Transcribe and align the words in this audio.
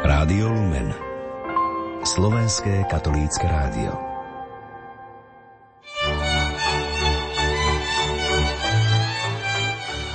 Rádio 0.00 0.48
Lumen 0.48 0.96
Slovenské 2.08 2.88
katolícke 2.88 3.44
rádio 3.44 3.92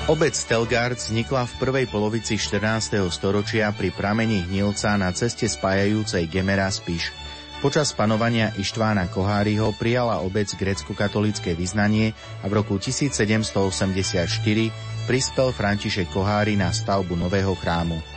Obec 0.09 0.33
Stelgard 0.33 0.97
vznikla 0.97 1.45
v 1.45 1.53
prvej 1.61 1.85
polovici 1.85 2.33
14. 2.33 2.97
storočia 3.13 3.69
pri 3.77 3.93
pramení 3.93 4.49
Hnilca 4.49 4.97
na 4.97 5.13
ceste 5.13 5.45
spájajúcej 5.45 6.25
Gemera 6.33 6.73
Spiš. 6.73 7.13
Počas 7.61 7.93
panovania 7.93 8.57
Ištvána 8.57 9.05
Koháriho 9.13 9.69
prijala 9.77 10.25
obec 10.25 10.49
grecko-katolické 10.57 11.53
vyznanie 11.53 12.17
a 12.41 12.49
v 12.49 12.57
roku 12.57 12.81
1784 12.81 14.33
prispel 15.05 15.47
František 15.53 16.09
Kohári 16.09 16.57
na 16.57 16.73
stavbu 16.73 17.13
nového 17.13 17.53
chrámu. 17.53 18.14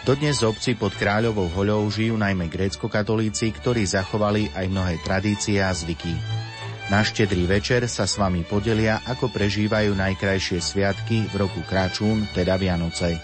Dodnes 0.00 0.40
obci 0.40 0.80
pod 0.80 0.96
Kráľovou 0.96 1.52
hoľou 1.52 1.92
žijú 1.92 2.16
najmä 2.16 2.48
grécko-katolíci, 2.48 3.52
ktorí 3.52 3.84
zachovali 3.84 4.48
aj 4.56 4.66
mnohé 4.72 4.96
tradície 5.04 5.60
a 5.60 5.68
zvyky. 5.76 6.16
Na 6.88 7.04
štedrý 7.06 7.46
večer 7.46 7.86
sa 7.86 8.08
s 8.08 8.18
vami 8.18 8.42
podelia, 8.42 9.04
ako 9.06 9.30
prežívajú 9.30 9.94
najkrajšie 9.94 10.58
sviatky 10.58 11.30
v 11.30 11.34
roku 11.38 11.62
Kračún, 11.62 12.26
teda 12.32 12.58
Vianoce. 12.58 13.20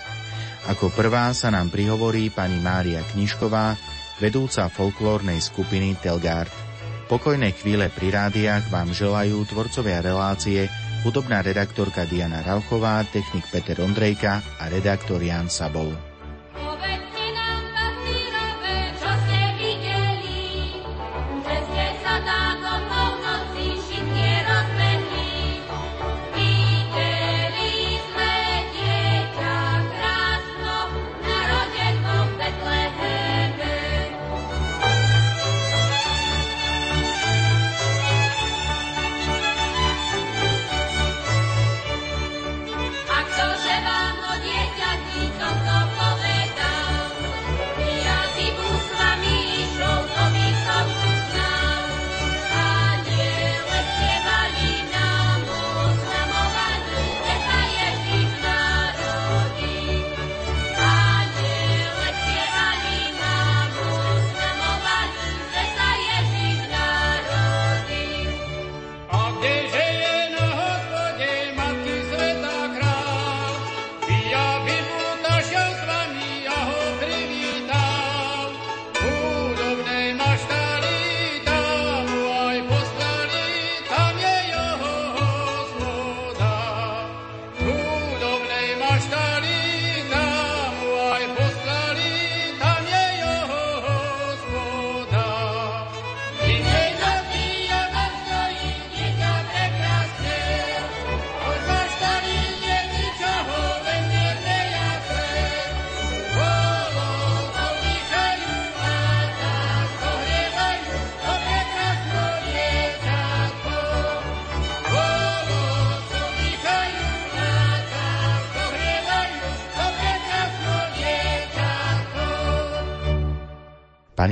Ako 0.71 0.93
prvá 0.95 1.33
sa 1.33 1.51
nám 1.51 1.73
prihovorí 1.75 2.31
pani 2.31 2.63
Mária 2.63 3.03
Knižková, 3.11 3.75
vedúca 4.23 4.71
folklórnej 4.71 5.41
skupiny 5.43 5.99
Telgard. 5.99 6.53
Pokojné 7.11 7.57
chvíle 7.59 7.91
pri 7.91 8.15
rádiách 8.15 8.71
vám 8.71 8.93
želajú 8.93 9.43
tvorcovia 9.49 10.05
relácie, 10.05 10.71
hudobná 11.03 11.43
redaktorka 11.43 12.07
Diana 12.07 12.45
Rauchová, 12.47 13.03
technik 13.09 13.49
Peter 13.51 13.81
Ondrejka 13.83 14.45
a 14.61 14.71
redaktor 14.71 15.19
Jan 15.19 15.51
Sabol. 15.51 16.06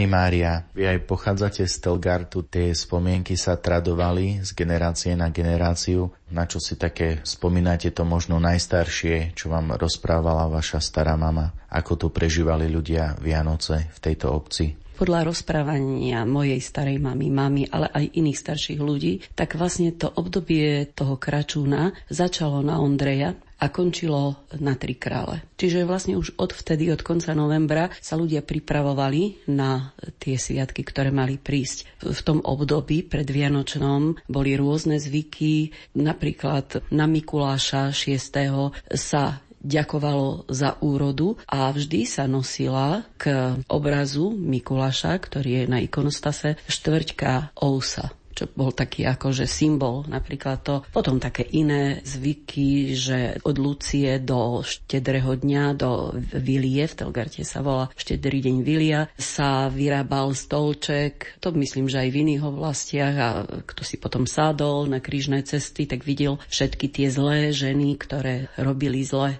Pani 0.04 0.20
Mária, 0.20 0.68
vy 0.76 0.84
aj 0.84 1.08
pochádzate 1.08 1.64
z 1.64 1.80
Telgartu, 1.80 2.44
tie 2.44 2.76
spomienky 2.76 3.40
sa 3.40 3.56
tradovali 3.56 4.44
z 4.44 4.52
generácie 4.52 5.16
na 5.16 5.32
generáciu. 5.32 6.12
Na 6.28 6.44
čo 6.44 6.60
si 6.60 6.76
také 6.76 7.24
spomínate 7.24 7.88
to 7.88 8.04
možno 8.04 8.36
najstaršie, 8.36 9.32
čo 9.32 9.48
vám 9.48 9.72
rozprávala 9.80 10.52
vaša 10.52 10.84
stará 10.84 11.16
mama? 11.16 11.56
Ako 11.72 11.96
to 11.96 12.12
prežívali 12.12 12.68
ľudia 12.68 13.16
Vianoce 13.16 13.88
v 13.96 13.98
tejto 14.04 14.28
obci? 14.28 14.76
Podľa 14.94 15.26
rozprávania 15.28 16.22
mojej 16.22 16.62
starej 16.62 17.02
mamy, 17.02 17.28
mamy, 17.28 17.66
ale 17.68 17.90
aj 17.90 18.14
iných 18.14 18.38
starších 18.38 18.80
ľudí, 18.80 19.20
tak 19.34 19.58
vlastne 19.58 19.90
to 19.92 20.06
obdobie 20.06 20.86
toho 20.94 21.18
kračúna 21.18 21.92
začalo 22.06 22.62
na 22.62 22.78
Ondreja 22.78 23.34
a 23.64 23.72
končilo 23.72 24.44
na 24.60 24.76
Tri 24.76 24.98
krále. 24.98 25.40
Čiže 25.56 25.88
vlastne 25.88 26.18
už 26.18 26.36
od 26.36 26.52
vtedy, 26.52 26.92
od 26.92 27.00
konca 27.00 27.32
novembra 27.32 27.88
sa 28.02 28.18
ľudia 28.18 28.42
pripravovali 28.44 29.48
na 29.48 29.94
tie 30.20 30.36
sviatky, 30.36 30.84
ktoré 30.84 31.14
mali 31.14 31.40
prísť. 31.40 32.02
V 32.04 32.20
tom 32.20 32.44
období 32.44 33.06
pred 33.06 33.24
Vianočnom 33.24 34.18
boli 34.28 34.58
rôzne 34.58 35.00
zvyky, 35.00 35.72
napríklad 35.96 36.84
na 36.92 37.08
Mikuláša 37.08 37.94
6. 37.94 38.98
sa 38.98 39.40
ďakovalo 39.64 40.46
za 40.52 40.76
úrodu 40.84 41.40
a 41.48 41.72
vždy 41.72 42.04
sa 42.04 42.28
nosila 42.28 43.08
k 43.16 43.56
obrazu 43.66 44.30
Mikuláša, 44.30 45.16
ktorý 45.16 45.50
je 45.50 45.64
na 45.66 45.80
ikonostase, 45.80 46.60
štvrťka 46.68 47.56
ousa 47.58 48.12
čo 48.34 48.50
bol 48.50 48.74
taký 48.74 49.06
akože 49.06 49.46
symbol 49.46 50.02
napríklad 50.10 50.58
to. 50.66 50.82
Potom 50.90 51.22
také 51.22 51.46
iné 51.54 52.02
zvyky, 52.02 52.92
že 52.98 53.38
od 53.46 53.56
Lucie 53.56 54.18
do 54.18 54.60
štedrého 54.66 55.38
dňa, 55.38 55.64
do 55.78 56.18
Vilie, 56.34 56.84
v 56.90 56.98
Telgarte 56.98 57.46
sa 57.46 57.62
volá 57.62 57.88
štedrý 57.94 58.42
deň 58.42 58.56
Vilia, 58.66 59.06
sa 59.14 59.70
vyrábal 59.70 60.34
stolček. 60.34 61.38
To 61.40 61.54
myslím, 61.54 61.86
že 61.86 62.02
aj 62.02 62.10
v 62.10 62.20
iných 62.26 62.42
oblastiach 62.42 63.14
a 63.16 63.30
kto 63.62 63.86
si 63.86 63.96
potom 63.96 64.26
sádol 64.26 64.90
na 64.90 64.98
krížne 64.98 65.40
cesty, 65.46 65.86
tak 65.86 66.02
videl 66.02 66.42
všetky 66.50 66.90
tie 66.90 67.06
zlé 67.08 67.54
ženy, 67.54 67.94
ktoré 67.94 68.50
robili 68.58 69.06
zle 69.06 69.38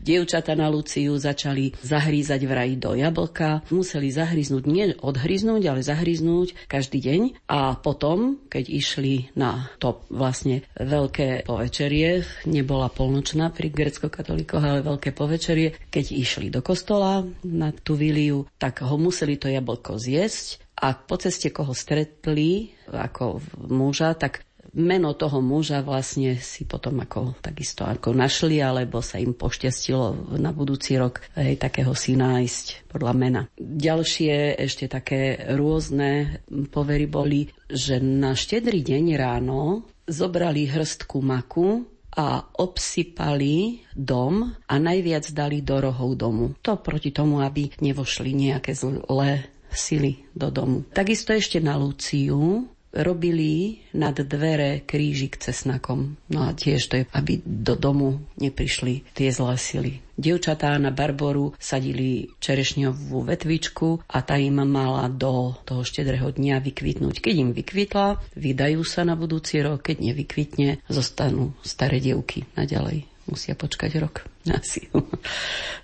Dievčata 0.00 0.56
na 0.56 0.66
Luciu 0.72 1.16
začali 1.16 1.72
zahrízať 1.80 2.40
vraj 2.48 2.76
do 2.76 2.96
jablka. 2.96 3.62
Museli 3.70 4.10
zahryznúť, 4.10 4.64
nie 4.66 4.92
odhryznúť, 4.98 5.62
ale 5.68 5.80
zahryznúť 5.84 6.68
každý 6.68 6.98
deň. 7.00 7.20
A 7.48 7.76
potom, 7.78 8.40
keď 8.48 8.64
išli 8.66 9.32
na 9.36 9.70
to 9.78 10.02
vlastne 10.10 10.64
veľké 10.76 11.44
povečerie, 11.46 12.24
nebola 12.48 12.88
polnočná 12.90 13.52
pri 13.52 13.70
grecko-katolíkoch, 13.70 14.62
ale 14.62 14.86
veľké 14.86 15.12
povečerie, 15.12 15.76
keď 15.88 16.04
išli 16.12 16.48
do 16.48 16.60
kostola 16.64 17.24
na 17.44 17.70
tú 17.72 17.96
viliu, 17.96 18.48
tak 18.58 18.82
ho 18.84 18.96
museli 18.96 19.36
to 19.36 19.48
jablko 19.48 19.96
zjesť 20.00 20.70
a 20.80 20.96
po 20.96 21.20
ceste, 21.20 21.52
koho 21.52 21.76
stretli 21.76 22.72
ako 22.88 23.44
muža, 23.68 24.16
tak 24.16 24.40
meno 24.74 25.14
toho 25.14 25.42
muža 25.42 25.82
vlastne 25.82 26.38
si 26.38 26.66
potom 26.66 27.02
ako 27.02 27.38
takisto 27.42 27.86
ako 27.86 28.14
našli, 28.14 28.62
alebo 28.62 29.02
sa 29.02 29.18
im 29.18 29.34
pošťastilo 29.34 30.36
na 30.38 30.50
budúci 30.54 30.96
rok 31.00 31.22
hej, 31.38 31.58
takého 31.58 31.94
si 31.96 32.14
nájsť 32.14 32.90
podľa 32.90 33.12
mena. 33.16 33.42
Ďalšie 33.58 34.58
ešte 34.60 34.86
také 34.90 35.38
rôzne 35.54 36.42
povery 36.70 37.06
boli, 37.10 37.50
že 37.66 37.98
na 37.98 38.34
štedrý 38.34 38.82
deň 38.82 39.04
ráno 39.18 39.86
zobrali 40.10 40.66
hrstku 40.66 41.22
maku 41.22 41.86
a 42.10 42.42
obsypali 42.42 43.86
dom 43.94 44.50
a 44.66 44.74
najviac 44.82 45.30
dali 45.30 45.62
do 45.62 45.78
rohov 45.78 46.18
domu. 46.18 46.58
To 46.66 46.82
proti 46.82 47.14
tomu, 47.14 47.38
aby 47.38 47.70
nevošli 47.78 48.34
nejaké 48.34 48.74
zlé 48.74 49.46
sily 49.70 50.26
do 50.34 50.50
domu. 50.50 50.82
Takisto 50.90 51.30
ešte 51.30 51.62
na 51.62 51.78
Luciu 51.78 52.66
robili 52.90 53.78
nad 53.94 54.18
dvere 54.18 54.82
krížik 54.82 55.38
cesnakom. 55.38 56.18
No 56.26 56.46
a 56.46 56.50
tiež 56.54 56.80
to 56.90 56.94
je, 57.00 57.04
aby 57.14 57.38
do 57.42 57.78
domu 57.78 58.22
neprišli 58.38 59.06
tie 59.14 59.30
zlé 59.30 59.54
sily. 59.56 59.92
Dievčatá 60.20 60.76
na 60.76 60.92
Barboru 60.92 61.56
sadili 61.56 62.28
čerešňovú 62.44 63.24
vetvičku 63.24 64.04
a 64.04 64.20
tá 64.20 64.36
im 64.36 64.60
mala 64.68 65.08
do 65.08 65.56
toho 65.64 65.80
štedrého 65.80 66.28
dňa 66.28 66.60
vykvitnúť. 66.60 67.24
Keď 67.24 67.34
im 67.40 67.50
vykvitla, 67.56 68.20
vydajú 68.36 68.84
sa 68.84 69.08
na 69.08 69.16
budúci 69.16 69.64
rok, 69.64 69.80
keď 69.80 70.12
nevykvitne, 70.12 70.84
zostanú 70.92 71.56
staré 71.64 72.04
dievky 72.04 72.44
naďalej 72.52 73.08
musia 73.30 73.54
počkať 73.54 73.90
rok 74.02 74.26
na. 74.42 74.58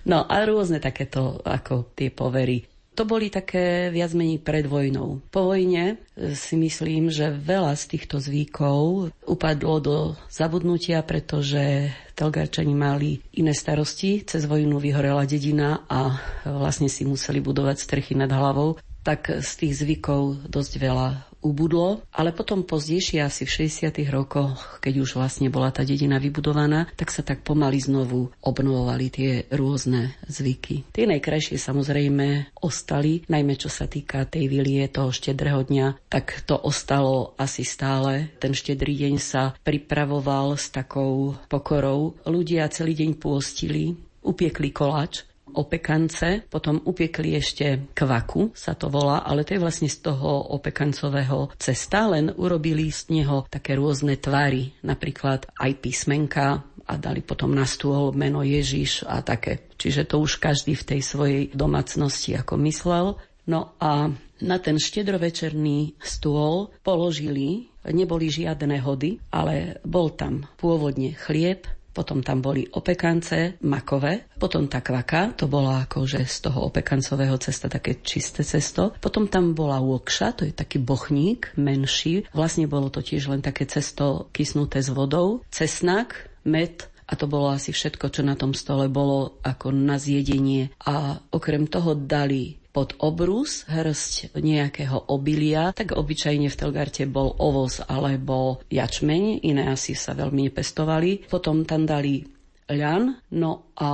No 0.06 0.26
a 0.26 0.35
rôzne 0.43 0.82
takéto 0.82 1.38
ako 1.47 1.94
tie 1.94 2.11
povery. 2.11 2.67
To 2.96 3.04
boli 3.04 3.28
také 3.28 3.93
viac 3.93 4.16
menej 4.16 4.40
pred 4.40 4.64
vojnou. 4.64 5.20
Po 5.28 5.52
vojne 5.52 6.00
e, 6.16 6.32
si 6.32 6.56
myslím, 6.56 7.12
že 7.12 7.28
veľa 7.28 7.76
z 7.76 7.84
týchto 7.93 8.16
zvykov 8.16 9.12
upadlo 9.28 9.75
do 9.84 9.96
zabudnutia, 10.32 11.04
pretože 11.04 11.93
Telgarčani 12.16 12.72
mali 12.72 13.20
iné 13.37 13.52
starosti. 13.52 14.25
Cez 14.25 14.48
vojnu 14.48 14.81
vyhorela 14.81 15.28
dedina 15.28 15.84
a 15.93 16.16
vlastne 16.48 16.88
si 16.88 17.04
museli 17.04 17.44
budovať 17.44 17.76
strechy 17.84 18.16
nad 18.16 18.32
hlavou 18.32 18.81
tak 19.06 19.31
z 19.38 19.50
tých 19.62 19.87
zvykov 19.87 20.50
dosť 20.50 20.72
veľa 20.82 21.25
ubudlo, 21.40 22.02
ale 22.12 22.32
potom 22.32 22.66
pozdejšie, 22.66 23.22
asi 23.22 23.48
v 23.48 23.68
60. 23.68 23.92
rokoch, 24.10 24.80
keď 24.82 24.94
už 25.02 25.18
vlastne 25.18 25.48
bola 25.52 25.70
tá 25.70 25.86
dedina 25.86 26.16
vybudovaná, 26.20 26.88
tak 26.96 27.12
sa 27.14 27.22
tak 27.22 27.46
pomaly 27.46 27.78
znovu 27.80 28.32
obnovovali 28.42 29.06
tie 29.12 29.30
rôzne 29.52 30.16
zvyky. 30.26 30.88
Tie 30.90 31.04
najkrajšie 31.06 31.56
samozrejme 31.60 32.58
ostali, 32.62 33.22
najmä 33.30 33.54
čo 33.54 33.70
sa 33.70 33.86
týka 33.86 34.26
tej 34.26 34.50
vilie 34.50 34.86
toho 34.90 35.14
štedrého 35.14 35.62
dňa, 35.62 36.10
tak 36.10 36.42
to 36.48 36.58
ostalo 36.58 37.36
asi 37.38 37.62
stále. 37.62 38.32
Ten 38.42 38.56
štedrý 38.56 38.96
deň 39.06 39.14
sa 39.20 39.54
pripravoval 39.62 40.58
s 40.58 40.72
takou 40.72 41.38
pokorou. 41.46 42.18
Ľudia 42.26 42.68
celý 42.72 42.98
deň 42.98 43.18
pôstili, 43.20 43.94
upiekli 44.26 44.74
koláč, 44.74 45.22
opekance, 45.56 46.44
potom 46.47 46.79
upiekli 46.85 47.35
ešte 47.35 47.91
kvaku, 47.97 48.53
sa 48.53 48.76
to 48.76 48.93
volá, 48.93 49.25
ale 49.25 49.43
to 49.43 49.56
je 49.56 49.64
vlastne 49.64 49.88
z 49.88 50.05
toho 50.05 50.53
opekancového 50.55 51.50
cesta, 51.56 52.06
len 52.12 52.31
urobili 52.37 52.93
z 52.93 53.11
neho 53.17 53.49
také 53.49 53.75
rôzne 53.75 54.20
tvary, 54.20 54.76
napríklad 54.85 55.49
aj 55.56 55.70
písmenka 55.81 56.62
a 56.87 56.94
dali 56.94 57.20
potom 57.25 57.50
na 57.50 57.67
stôl 57.67 58.14
meno 58.14 58.47
Ježiš 58.47 59.03
a 59.11 59.19
také. 59.25 59.67
Čiže 59.75 60.06
to 60.06 60.23
už 60.23 60.38
každý 60.38 60.79
v 60.79 60.87
tej 60.94 61.00
svojej 61.03 61.43
domácnosti 61.50 62.38
ako 62.38 62.55
myslel. 62.62 63.19
No 63.50 63.75
a 63.82 64.11
na 64.43 64.56
ten 64.61 64.76
štedrovečerný 64.79 65.99
stôl 65.99 66.70
položili, 66.87 67.73
neboli 67.87 68.31
žiadne 68.31 68.79
hody, 68.82 69.19
ale 69.32 69.81
bol 69.82 70.12
tam 70.14 70.47
pôvodne 70.58 71.14
chlieb, 71.14 71.67
potom 71.96 72.20
tam 72.20 72.44
boli 72.44 72.69
opekance 72.76 73.56
makové, 73.64 74.28
potom 74.37 74.69
tá 74.69 74.84
kvaka, 74.84 75.32
to 75.32 75.48
bola 75.48 75.88
akože 75.88 76.20
z 76.28 76.37
toho 76.44 76.69
opekancového 76.69 77.40
cesta 77.40 77.72
také 77.72 78.04
čisté 78.04 78.44
cesto, 78.44 78.93
potom 79.00 79.32
tam 79.32 79.56
bola 79.56 79.81
łokša, 79.81 80.37
to 80.37 80.43
je 80.44 80.52
taký 80.52 80.76
bochník 80.76 81.56
menší, 81.56 82.28
vlastne 82.37 82.69
bolo 82.69 82.93
to 82.93 83.00
tiež 83.00 83.32
len 83.32 83.40
také 83.40 83.64
cesto 83.64 84.28
kysnuté 84.37 84.84
s 84.84 84.93
vodou, 84.93 85.40
cesnak, 85.48 86.28
med, 86.44 86.84
a 87.06 87.14
to 87.14 87.31
bolo 87.31 87.54
asi 87.54 87.70
všetko, 87.70 88.10
čo 88.10 88.26
na 88.26 88.34
tom 88.34 88.50
stole 88.50 88.90
bolo 88.90 89.38
ako 89.46 89.70
na 89.70 89.94
zjedenie. 89.94 90.75
A 90.90 91.22
okrem 91.31 91.70
toho 91.70 91.94
dali 91.94 92.58
pod 92.76 92.93
obrus 93.00 93.64
hrsť 93.73 94.37
nejakého 94.37 95.08
obilia, 95.08 95.73
tak 95.73 95.96
obyčajne 95.96 96.52
v 96.52 96.58
Telgarte 96.61 97.08
bol 97.08 97.32
ovoz 97.40 97.81
alebo 97.81 98.61
jačmeň, 98.69 99.40
iné 99.49 99.73
asi 99.73 99.96
sa 99.96 100.12
veľmi 100.12 100.52
nepestovali. 100.52 101.25
Potom 101.25 101.64
tam 101.64 101.88
dali 101.88 102.35
ľan, 102.66 103.22
no 103.34 103.70
a 103.76 103.88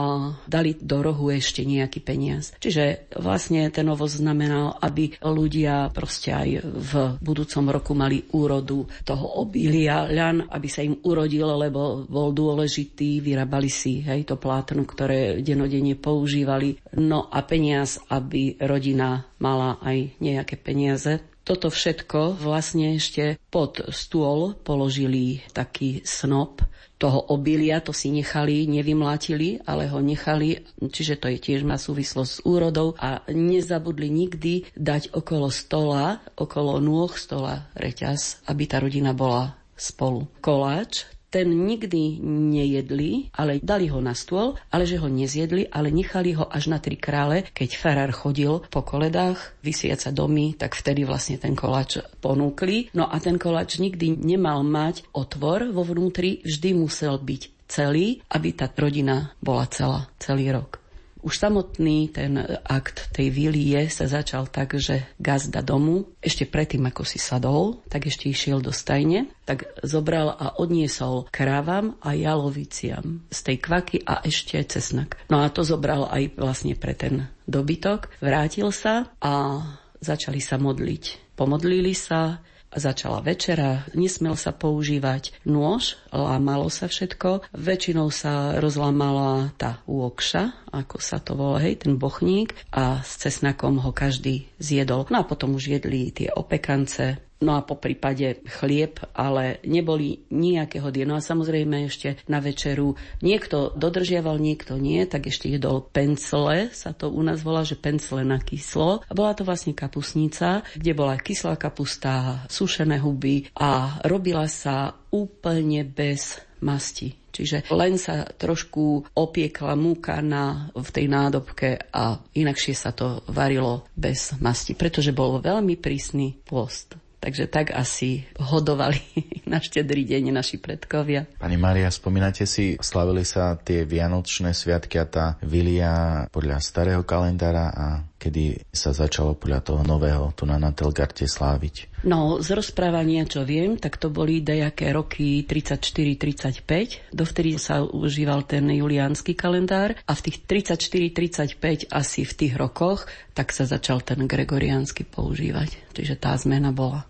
dali 0.48 0.78
do 0.78 1.02
rohu 1.02 1.34
ešte 1.34 1.66
nejaký 1.66 2.00
peniaz. 2.00 2.54
Čiže 2.56 3.12
vlastne 3.18 3.68
ten 3.68 3.84
ovoz 3.90 4.16
znamenal, 4.16 4.78
aby 4.80 5.18
ľudia 5.20 5.90
proste 5.90 6.32
aj 6.32 6.48
v 6.64 6.92
budúcom 7.20 7.64
roku 7.68 7.92
mali 7.92 8.24
úrodu 8.32 8.86
toho 9.04 9.26
obilia 9.42 10.08
ľan, 10.08 10.48
aby 10.48 10.68
sa 10.70 10.80
im 10.80 10.96
urodil, 11.04 11.50
lebo 11.52 12.06
bol 12.06 12.32
dôležitý, 12.32 13.20
vyrábali 13.20 13.68
si 13.68 14.00
hej, 14.00 14.24
to 14.24 14.38
plátno, 14.38 14.86
ktoré 14.86 15.42
denodene 15.44 15.98
používali. 15.98 16.78
No 16.96 17.28
a 17.28 17.42
peniaz, 17.44 18.00
aby 18.08 18.56
rodina 18.62 19.26
mala 19.42 19.82
aj 19.82 20.16
nejaké 20.22 20.56
peniaze. 20.56 21.20
Toto 21.42 21.74
všetko 21.74 22.38
vlastne 22.38 22.94
ešte 22.94 23.34
pod 23.50 23.82
stôl 23.90 24.54
položili 24.62 25.42
taký 25.50 26.06
snop, 26.06 26.62
toho 27.02 27.18
obilia, 27.34 27.82
to 27.82 27.90
si 27.90 28.14
nechali, 28.14 28.70
nevymlátili, 28.70 29.66
ale 29.66 29.90
ho 29.90 29.98
nechali, 29.98 30.62
čiže 30.78 31.18
to 31.18 31.26
je 31.34 31.42
tiež 31.42 31.66
má 31.66 31.74
súvislosť 31.74 32.30
s 32.30 32.40
úrodou 32.46 32.94
a 32.94 33.26
nezabudli 33.26 34.06
nikdy 34.06 34.70
dať 34.78 35.10
okolo 35.10 35.50
stola, 35.50 36.22
okolo 36.38 36.78
nôh 36.78 37.10
stola 37.18 37.66
reťaz, 37.74 38.46
aby 38.46 38.70
tá 38.70 38.78
rodina 38.78 39.10
bola 39.10 39.58
spolu. 39.74 40.30
Koláč, 40.38 41.10
ten 41.32 41.48
nikdy 41.48 42.20
nejedli, 42.20 43.32
ale 43.32 43.56
dali 43.64 43.88
ho 43.88 44.04
na 44.04 44.12
stôl, 44.12 44.60
ale 44.68 44.84
že 44.84 45.00
ho 45.00 45.08
nezjedli, 45.08 45.72
ale 45.72 45.88
nechali 45.88 46.36
ho 46.36 46.44
až 46.44 46.68
na 46.68 46.76
tri 46.76 47.00
krále, 47.00 47.48
keď 47.56 47.80
farár 47.80 48.12
chodil 48.12 48.60
po 48.68 48.84
koledách 48.84 49.56
vysiať 49.64 49.98
sa 50.04 50.10
domy, 50.12 50.52
tak 50.52 50.76
vtedy 50.76 51.08
vlastne 51.08 51.40
ten 51.40 51.56
koláč 51.56 52.04
ponúkli. 52.20 52.92
No 52.92 53.08
a 53.08 53.16
ten 53.16 53.40
koláč 53.40 53.80
nikdy 53.80 54.20
nemal 54.20 54.60
mať 54.60 55.08
otvor 55.16 55.72
vo 55.72 55.80
vnútri, 55.88 56.44
vždy 56.44 56.76
musel 56.76 57.16
byť 57.16 57.64
celý, 57.72 58.20
aby 58.28 58.52
tá 58.52 58.68
rodina 58.68 59.32
bola 59.40 59.64
celá, 59.72 60.12
celý 60.20 60.52
rok. 60.52 60.81
Už 61.22 61.38
samotný 61.38 62.10
ten 62.10 62.34
akt 62.66 63.14
tej 63.14 63.30
vilie 63.30 63.86
sa 63.86 64.10
začal 64.10 64.50
tak, 64.50 64.74
že 64.74 65.06
gazda 65.22 65.62
domu, 65.62 66.10
ešte 66.18 66.42
predtým 66.50 66.82
ako 66.90 67.06
si 67.06 67.22
sadol, 67.22 67.78
tak 67.86 68.10
ešte 68.10 68.26
išiel 68.26 68.58
do 68.58 68.74
stajne, 68.74 69.30
tak 69.46 69.70
zobral 69.86 70.34
a 70.34 70.58
odniesol 70.58 71.30
krávam 71.30 71.94
a 72.02 72.18
jaloviciam 72.18 73.22
z 73.30 73.38
tej 73.38 73.56
kvaky 73.62 73.96
a 74.02 74.26
ešte 74.26 74.58
cesnak. 74.66 75.14
No 75.30 75.46
a 75.46 75.48
to 75.48 75.62
zobral 75.62 76.10
aj 76.10 76.34
vlastne 76.34 76.74
pre 76.74 76.98
ten 76.98 77.30
dobytok, 77.46 78.10
vrátil 78.18 78.74
sa 78.74 79.06
a 79.22 79.62
začali 80.02 80.42
sa 80.42 80.58
modliť. 80.58 81.34
Pomodlili 81.38 81.94
sa, 81.94 82.42
Začala 82.72 83.20
večera, 83.20 83.84
nesmel 83.92 84.32
sa 84.32 84.48
používať 84.48 85.36
nôž, 85.44 86.00
lámalo 86.08 86.72
sa 86.72 86.88
všetko. 86.88 87.52
Väčšinou 87.52 88.08
sa 88.08 88.56
rozlámala 88.56 89.52
tá 89.60 89.84
úokša, 89.84 90.72
ako 90.72 90.96
sa 90.96 91.20
to 91.20 91.36
volá, 91.36 91.60
hej, 91.60 91.84
ten 91.84 92.00
bochník 92.00 92.56
a 92.72 93.04
s 93.04 93.20
cesnakom 93.20 93.76
ho 93.76 93.92
každý 93.92 94.48
zjedol. 94.56 95.04
No 95.12 95.20
a 95.20 95.28
potom 95.28 95.52
už 95.52 95.68
jedli 95.68 96.08
tie 96.16 96.32
opekance, 96.32 97.20
no 97.42 97.58
a 97.58 97.66
po 97.66 97.76
prípade 97.76 98.40
chlieb, 98.46 99.02
ale 99.12 99.58
neboli 99.66 100.24
nejaké 100.30 100.78
hody. 100.78 101.04
No 101.04 101.18
a 101.18 101.24
samozrejme 101.24 101.90
ešte 101.90 102.22
na 102.30 102.38
večeru 102.38 102.94
niekto 103.20 103.74
dodržiaval, 103.74 104.38
niekto 104.38 104.78
nie, 104.78 105.04
tak 105.04 105.28
ešte 105.28 105.50
jedol 105.50 105.84
pencle, 105.90 106.70
sa 106.70 106.94
to 106.94 107.10
u 107.10 107.20
nás 107.20 107.42
volá, 107.42 107.66
že 107.66 107.74
pencle 107.74 108.22
na 108.22 108.38
kyslo. 108.38 109.02
A 109.04 109.12
bola 109.12 109.34
to 109.34 109.42
vlastne 109.42 109.74
kapusnica, 109.74 110.62
kde 110.78 110.94
bola 110.94 111.18
kyslá 111.18 111.58
kapusta, 111.58 112.46
sušené 112.46 113.02
huby 113.02 113.50
a 113.58 113.98
robila 114.06 114.46
sa 114.46 114.94
úplne 115.10 115.82
bez 115.84 116.40
masti. 116.62 117.18
Čiže 117.32 117.72
len 117.72 117.96
sa 117.96 118.28
trošku 118.28 119.08
opiekla 119.16 119.72
múka 119.72 120.20
na, 120.20 120.68
v 120.76 120.88
tej 120.92 121.08
nádobke 121.08 121.88
a 121.88 122.20
inakšie 122.36 122.76
sa 122.76 122.92
to 122.92 123.24
varilo 123.32 123.88
bez 123.96 124.36
masti, 124.38 124.76
pretože 124.76 125.16
bol 125.16 125.40
veľmi 125.40 125.80
prísny 125.80 126.44
pôst. 126.44 126.92
Takže 127.22 127.46
tak 127.46 127.70
asi 127.70 128.26
hodovali 128.34 128.98
na 129.52 129.62
štedrý 129.62 130.02
deň 130.02 130.34
naši 130.34 130.58
predkovia. 130.58 131.30
Pani 131.38 131.54
Maria, 131.54 131.86
spomínate 131.86 132.42
si, 132.50 132.74
slavili 132.82 133.22
sa 133.22 133.54
tie 133.54 133.86
vianočné 133.86 134.50
sviatky 134.50 134.98
a 134.98 135.06
tá 135.06 135.26
vilia 135.46 136.26
podľa 136.34 136.58
starého 136.58 137.06
kalendára 137.06 137.70
a 137.70 137.86
kedy 138.22 138.70
sa 138.70 138.94
začalo 138.94 139.34
podľa 139.34 139.60
toho 139.66 139.82
nového 139.82 140.30
tu 140.38 140.46
na 140.46 140.54
Natelgarte 140.54 141.26
sláviť? 141.26 142.06
No, 142.06 142.38
z 142.38 142.54
rozprávania, 142.54 143.26
čo 143.26 143.42
viem, 143.42 143.74
tak 143.74 143.98
to 143.98 144.14
boli 144.14 144.38
dejaké 144.38 144.94
roky 144.94 145.42
34-35. 145.42 147.10
Dovtedy 147.10 147.58
sa 147.58 147.82
užíval 147.82 148.46
ten 148.46 148.70
juliánsky 148.70 149.34
kalendár 149.34 149.98
a 150.06 150.12
v 150.14 150.20
tých 150.30 150.46
34-35 150.46 151.90
asi 151.90 152.22
v 152.22 152.32
tých 152.38 152.54
rokoch 152.54 153.10
tak 153.34 153.50
sa 153.50 153.66
začal 153.66 154.06
ten 154.06 154.30
gregoriánsky 154.30 155.02
používať. 155.02 155.74
Čiže 155.90 156.14
tá 156.22 156.38
zmena 156.38 156.70
bola. 156.70 157.02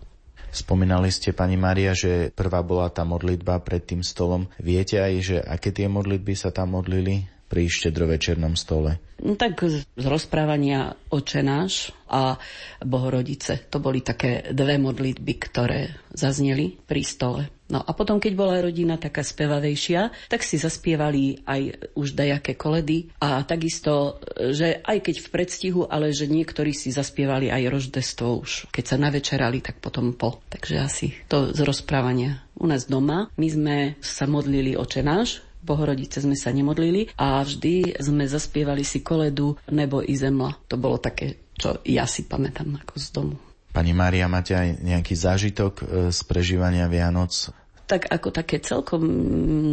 Spomínali 0.53 1.09
ste, 1.09 1.33
pani 1.33 1.57
Maria, 1.57 1.97
že 1.97 2.29
prvá 2.29 2.61
bola 2.61 2.85
tá 2.93 3.01
modlitba 3.01 3.57
pred 3.65 3.81
tým 3.81 4.05
stolom. 4.05 4.45
Viete 4.61 5.01
aj, 5.01 5.13
že 5.17 5.37
aké 5.41 5.73
tie 5.73 5.89
modlitby 5.89 6.37
sa 6.37 6.53
tam 6.53 6.77
modlili? 6.77 7.25
Pri 7.47 7.69
štedrovečernom 7.69 8.57
stole? 8.57 8.97
No, 9.23 9.39
tak 9.39 9.63
z 9.63 9.87
rozprávania 9.95 10.99
očenáš 11.07 11.95
a 12.11 12.35
Bohorodice. 12.83 13.71
To 13.71 13.79
boli 13.79 14.03
také 14.03 14.51
dve 14.51 14.75
modlitby, 14.75 15.33
ktoré 15.39 15.95
zazneli 16.11 16.75
pri 16.75 17.01
stole. 17.07 17.43
No 17.71 17.79
a 17.79 17.95
potom, 17.95 18.19
keď 18.19 18.33
bola 18.35 18.59
rodina 18.59 18.99
taká 18.99 19.23
spevavejšia, 19.23 20.29
tak 20.29 20.43
si 20.43 20.59
zaspievali 20.59 21.41
aj 21.47 21.93
už 21.95 22.13
dajaké 22.13 22.53
koledy 22.59 23.09
a 23.23 23.41
takisto, 23.47 24.19
že 24.37 24.83
aj 24.83 25.09
keď 25.09 25.15
v 25.23 25.31
predstihu, 25.31 25.81
ale 25.87 26.11
že 26.11 26.29
niektorí 26.29 26.75
si 26.75 26.91
zaspievali 26.91 27.49
aj 27.49 27.71
roždestvo 27.71 28.27
už. 28.43 28.51
Keď 28.69 28.85
sa 28.85 29.01
navečerali, 29.01 29.63
tak 29.63 29.79
potom 29.79 30.13
po. 30.13 30.43
Takže 30.51 30.75
asi 30.77 31.07
to 31.31 31.55
z 31.55 31.63
rozprávania. 31.65 32.43
U 32.59 32.69
nás 32.69 32.85
doma 32.85 33.31
my 33.39 33.47
sme 33.49 33.77
sa 34.03 34.29
modlili 34.29 34.77
očenáš, 34.77 35.41
Bohorodice 35.63 36.19
sme 36.19 36.35
sa 36.35 36.51
nemodlili 36.51 37.09
a 37.15 37.39
vždy 37.41 37.95
sme 38.03 38.27
zaspievali 38.27 38.83
si 38.83 38.99
koledu 38.99 39.55
Nebo 39.71 40.03
i 40.03 40.13
zemla. 40.13 40.53
To 40.67 40.75
bolo 40.75 40.99
také, 40.99 41.49
čo 41.55 41.79
ja 41.87 42.03
si 42.03 42.27
pamätám 42.27 42.83
ako 42.83 42.95
z 42.99 43.07
domu. 43.15 43.35
Pani 43.73 43.89
Mária, 43.95 44.29
máte 44.29 44.53
aj 44.53 44.85
nejaký 44.85 45.17
zážitok 45.17 45.73
e, 45.81 45.83
z 46.13 46.19
prežívania 46.29 46.85
Vianoc 46.85 47.33
tak 47.85 48.07
ako 48.07 48.31
také 48.31 48.63
celkom 48.63 49.03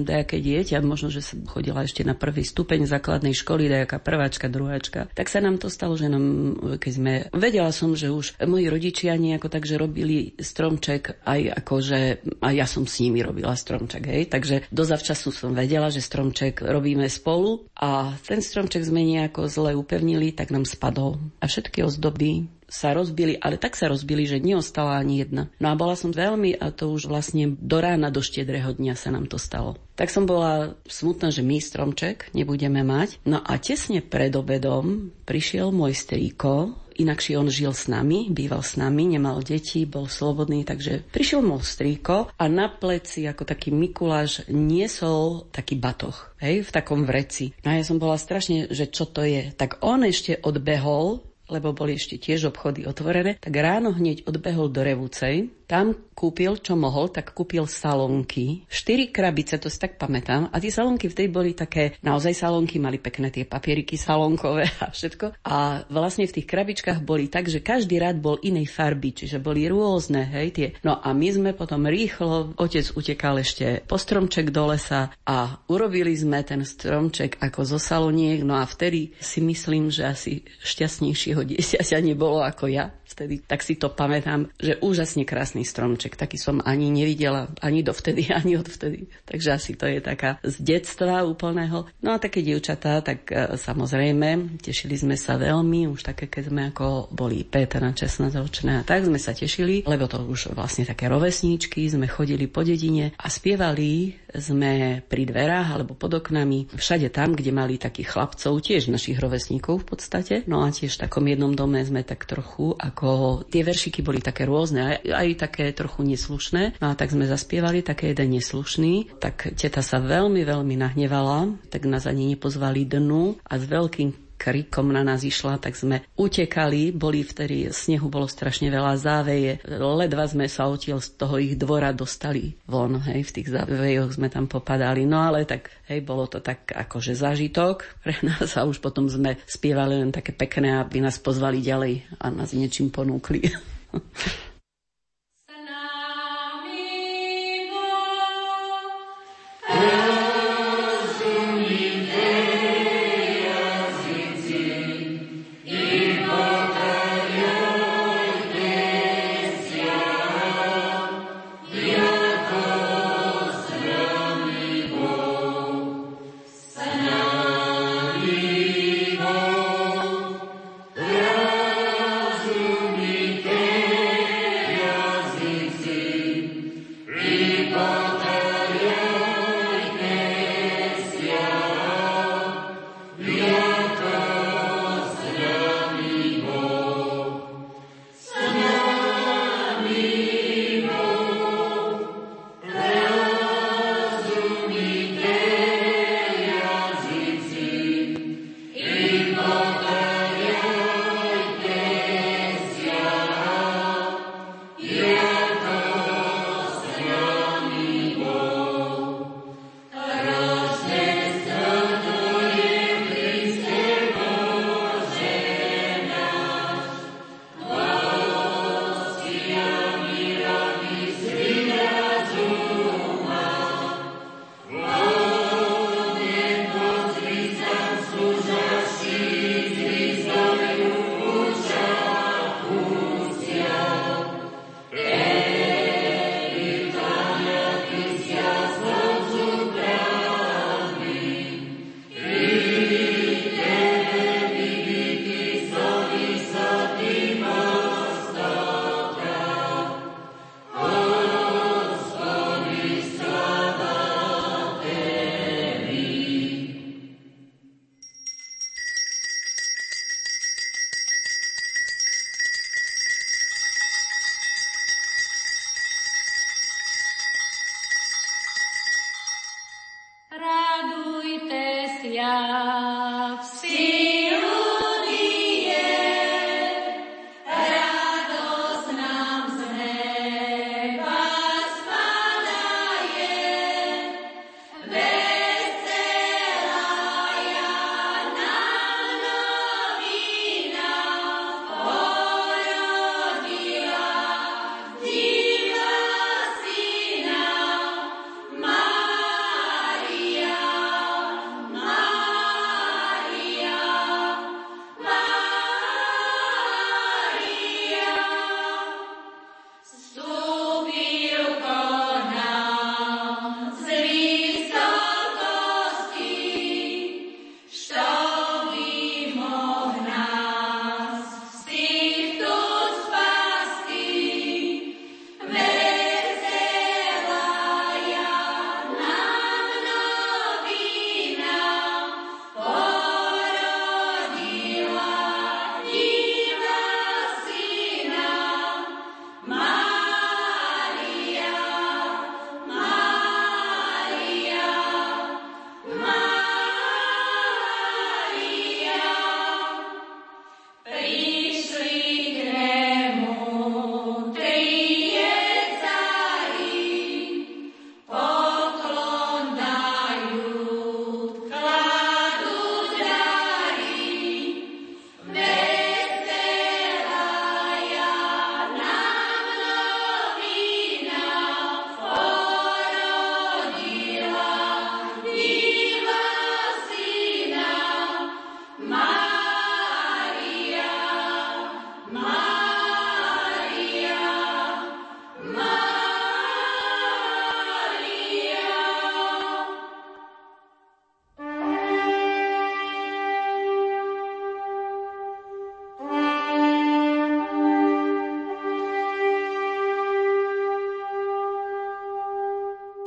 nejaké 0.03 0.43
dieťa, 0.43 0.83
možno, 0.83 1.09
že 1.09 1.23
som 1.23 1.47
chodila 1.47 1.87
ešte 1.87 2.03
na 2.03 2.19
prvý 2.19 2.43
stupeň 2.43 2.91
základnej 2.91 3.35
školy, 3.35 3.71
nejaká 3.71 4.03
prváčka, 4.03 4.51
druháčka, 4.51 5.07
tak 5.15 5.31
sa 5.31 5.39
nám 5.39 5.63
to 5.63 5.71
stalo, 5.71 5.95
že 5.95 6.11
nám, 6.11 6.57
keď 6.79 6.93
sme, 6.93 7.15
vedela 7.31 7.71
som, 7.71 7.95
že 7.95 8.11
už 8.11 8.41
moji 8.45 8.67
rodičia 8.67 9.15
nejako 9.15 9.49
tak, 9.49 9.65
že 9.65 9.79
robili 9.79 10.35
stromček 10.37 11.23
aj 11.23 11.41
ako, 11.63 11.75
že 11.81 12.01
a 12.43 12.49
ja 12.51 12.67
som 12.67 12.85
s 12.85 12.99
nimi 13.03 13.23
robila 13.23 13.55
stromček, 13.55 14.05
hej, 14.07 14.27
takže 14.27 14.67
dozavčasu 14.75 15.31
som 15.31 15.55
vedela, 15.55 15.89
že 15.89 16.03
stromček 16.03 16.63
robíme 16.63 17.07
spolu 17.07 17.67
a 17.79 18.15
ten 18.27 18.43
stromček 18.43 18.83
sme 18.83 19.07
nejako 19.07 19.47
zle 19.47 19.73
upevnili, 19.79 20.35
tak 20.35 20.51
nám 20.51 20.67
spadol. 20.67 21.19
A 21.39 21.47
všetky 21.47 21.83
ozdoby 21.87 22.60
sa 22.71 22.95
rozbili, 22.95 23.35
ale 23.43 23.59
tak 23.59 23.75
sa 23.75 23.91
rozbili, 23.91 24.25
že 24.25 24.39
neostala 24.39 25.03
ani 25.03 25.27
jedna. 25.27 25.51
No 25.59 25.75
a 25.75 25.77
bola 25.77 25.99
som 25.99 26.15
veľmi, 26.15 26.55
a 26.57 26.71
to 26.71 26.95
už 26.95 27.11
vlastne 27.11 27.59
do 27.59 27.83
rána, 27.83 28.15
do 28.15 28.23
štiedreho 28.23 28.79
dňa 28.79 28.95
sa 28.95 29.11
nám 29.11 29.27
to 29.27 29.37
stalo. 29.37 29.77
Tak 29.99 30.09
som 30.09 30.25
bola 30.25 30.79
smutná, 30.89 31.29
že 31.29 31.45
my 31.45 31.61
stromček 31.61 32.33
nebudeme 32.33 32.81
mať. 32.81 33.21
No 33.27 33.43
a 33.43 33.59
tesne 33.61 34.01
pred 34.01 34.33
obedom 34.33 35.13
prišiel 35.29 35.75
môj 35.75 35.93
strýko, 35.93 36.73
inakšie 37.01 37.41
on 37.41 37.49
žil 37.49 37.73
s 37.73 37.89
nami, 37.89 38.29
býval 38.29 38.61
s 38.61 38.77
nami, 38.77 39.09
nemal 39.09 39.41
deti, 39.41 39.89
bol 39.89 40.05
slobodný, 40.05 40.69
takže 40.69 41.09
prišiel 41.09 41.41
môj 41.41 41.65
strýko 41.65 42.29
a 42.37 42.45
na 42.49 42.69
pleci 42.69 43.25
ako 43.25 43.49
taký 43.49 43.73
Mikuláš 43.73 44.45
niesol 44.53 45.49
taký 45.49 45.81
batoh, 45.81 46.17
hej, 46.45 46.61
v 46.65 46.71
takom 46.71 47.09
vreci. 47.09 47.57
No 47.65 47.73
a 47.73 47.81
ja 47.81 47.85
som 47.85 47.97
bola 47.97 48.21
strašne, 48.21 48.69
že 48.69 48.93
čo 48.93 49.09
to 49.09 49.25
je. 49.25 49.53
Tak 49.57 49.81
on 49.81 50.05
ešte 50.05 50.37
odbehol 50.45 51.25
lebo 51.51 51.75
boli 51.75 51.99
ešte 51.99 52.17
tiež 52.17 52.55
obchody 52.55 52.87
otvorené, 52.87 53.37
tak 53.43 53.53
ráno 53.59 53.93
hneď 53.93 54.25
odbehol 54.25 54.71
do 54.71 54.81
Revúcej, 54.81 55.51
tam 55.71 55.95
kúpil, 56.19 56.59
čo 56.59 56.75
mohol, 56.75 57.15
tak 57.15 57.31
kúpil 57.31 57.63
salonky. 57.71 58.67
Štyri 58.67 59.15
krabice, 59.15 59.55
to 59.55 59.71
si 59.71 59.79
tak 59.79 60.03
pamätám. 60.03 60.51
A 60.51 60.59
tie 60.59 60.75
salonky 60.75 61.07
v 61.07 61.15
tej 61.15 61.29
boli 61.31 61.55
také, 61.55 61.95
naozaj 62.03 62.35
salonky, 62.35 62.83
mali 62.83 62.99
pekné 62.99 63.31
tie 63.31 63.47
papieriky 63.47 63.95
salonkové 63.95 64.67
a 64.85 64.91
všetko. 64.91 65.39
A 65.47 65.87
vlastne 65.87 66.27
v 66.27 66.43
tých 66.43 66.51
krabičkách 66.51 67.07
boli 67.07 67.31
tak, 67.31 67.47
že 67.47 67.63
každý 67.63 68.03
rád 68.03 68.19
bol 68.19 68.43
inej 68.43 68.67
farby, 68.67 69.15
čiže 69.15 69.39
boli 69.39 69.71
rôzne, 69.71 70.27
hej, 70.27 70.49
tie. 70.51 70.69
No 70.83 70.99
a 70.99 71.15
my 71.15 71.29
sme 71.31 71.51
potom 71.55 71.87
rýchlo, 71.87 72.59
otec 72.59 72.91
utekal 72.99 73.39
ešte 73.39 73.87
po 73.87 73.95
stromček 73.95 74.51
do 74.51 74.75
lesa 74.75 75.15
a 75.23 75.63
urobili 75.71 76.19
sme 76.19 76.43
ten 76.43 76.67
stromček 76.67 77.39
ako 77.39 77.63
zo 77.63 77.79
saloniek, 77.79 78.43
no 78.43 78.59
a 78.59 78.67
vtedy 78.67 79.15
si 79.23 79.39
myslím, 79.39 79.95
že 79.95 80.03
asi 80.03 80.43
šťastnejšieho 80.67 81.40
dieťaťa 81.45 81.99
nebolo 82.05 82.45
ako 82.45 82.71
ja 82.71 82.91
vtedy, 83.21 83.45
tak 83.45 83.61
si 83.61 83.77
to 83.77 83.93
pamätám, 83.93 84.49
že 84.57 84.81
úžasne 84.81 85.29
krásny 85.29 85.69
stromček, 85.69 86.17
taký 86.17 86.41
som 86.41 86.65
ani 86.65 86.89
nevidela, 86.89 87.53
ani 87.61 87.85
dovtedy, 87.85 88.33
ani 88.41 88.57
odvtedy. 88.57 89.13
Takže 89.29 89.49
asi 89.53 89.77
to 89.77 89.85
je 89.85 90.01
taká 90.01 90.41
z 90.41 90.57
detstva 90.65 91.29
úplného. 91.29 91.85
No 92.01 92.17
a 92.17 92.23
také 92.23 92.41
dievčatá, 92.41 93.05
tak 93.05 93.29
e, 93.29 93.61
samozrejme, 93.61 94.57
tešili 94.65 94.97
sme 94.97 95.21
sa 95.21 95.37
veľmi, 95.37 95.85
už 95.93 96.01
také, 96.01 96.33
keď 96.33 96.45
sme 96.49 96.63
ako 96.73 97.13
boli 97.13 97.45
15 97.45 97.93
16 97.93 98.33
ročné 98.41 98.81
a 98.81 98.87
tak 98.87 99.05
sme 99.05 99.21
sa 99.21 99.37
tešili, 99.37 99.85
lebo 99.85 100.09
to 100.09 100.25
už 100.25 100.57
vlastne 100.57 100.89
také 100.89 101.13
rovesníčky, 101.13 101.85
sme 101.91 102.09
chodili 102.09 102.49
po 102.49 102.65
dedine 102.65 103.13
a 103.21 103.27
spievali 103.29 104.17
sme 104.31 105.03
pri 105.05 105.27
dverách 105.27 105.69
alebo 105.75 105.99
pod 105.99 106.23
oknami, 106.23 106.71
všade 106.71 107.11
tam, 107.11 107.35
kde 107.35 107.51
mali 107.51 107.77
takých 107.77 108.15
chlapcov, 108.15 108.63
tiež 108.63 108.89
našich 108.89 109.19
rovesníkov 109.19 109.83
v 109.83 109.87
podstate. 109.91 110.35
No 110.47 110.63
a 110.63 110.71
tiež 110.71 110.97
v 110.97 111.03
takom 111.07 111.27
jednom 111.27 111.53
dome 111.55 111.83
sme 111.83 112.07
tak 112.07 112.25
trochu, 112.31 112.79
ako 112.79 113.10
tie 113.49 113.63
veršiky 113.65 114.01
boli 114.01 114.23
také 114.23 114.47
rôzne, 114.47 114.97
aj, 114.97 114.97
aj 115.11 115.29
také 115.39 115.65
trochu 115.75 116.07
neslušné. 116.07 116.79
No 116.81 116.93
a 116.93 116.95
tak 116.95 117.13
sme 117.13 117.27
zaspievali 117.27 117.85
také 117.85 118.13
jeden 118.13 118.37
neslušný, 118.39 119.19
tak 119.19 119.53
teta 119.57 119.83
sa 119.85 119.99
veľmi, 119.99 120.43
veľmi 120.45 120.75
nahnevala, 120.79 121.51
tak 121.69 121.87
nás 121.87 122.07
ani 122.07 122.35
nepozvali 122.35 122.87
dnu 122.87 123.39
a 123.43 123.55
s 123.59 123.65
veľkým 123.67 124.30
krikom 124.41 124.89
na 124.89 125.05
nás 125.05 125.21
išla, 125.21 125.61
tak 125.61 125.77
sme 125.77 126.09
utekali, 126.17 126.97
boli 126.97 127.21
vtedy, 127.21 127.69
snehu 127.69 128.09
bolo 128.09 128.25
strašne 128.25 128.73
veľa 128.73 128.97
záveje, 128.97 129.61
ledva 129.69 130.25
sme 130.25 130.49
sa 130.49 130.73
odtiaľ 130.73 131.05
z 131.05 131.21
toho 131.21 131.37
ich 131.37 131.61
dvora 131.61 131.93
dostali 131.93 132.57
von, 132.65 132.97
hej, 133.05 133.21
v 133.29 133.35
tých 133.37 133.53
závejoch 133.53 134.17
sme 134.17 134.33
tam 134.33 134.49
popadali, 134.49 135.05
no 135.05 135.21
ale 135.21 135.45
tak, 135.45 135.69
hej, 135.93 136.01
bolo 136.01 136.25
to 136.25 136.41
tak 136.41 136.73
akože 136.73 137.13
zážitok 137.13 138.01
pre 138.01 138.17
nás 138.29 138.57
a 138.57 138.65
už 138.65 138.81
potom 138.81 139.05
sme 139.13 139.37
spievali 139.45 140.01
len 140.01 140.09
také 140.09 140.33
pekné, 140.33 140.81
aby 140.81 141.05
nás 141.05 141.21
pozvali 141.21 141.61
ďalej 141.61 142.17
a 142.17 142.33
nás 142.33 142.57
niečím 142.57 142.89
ponúkli. 142.89 143.45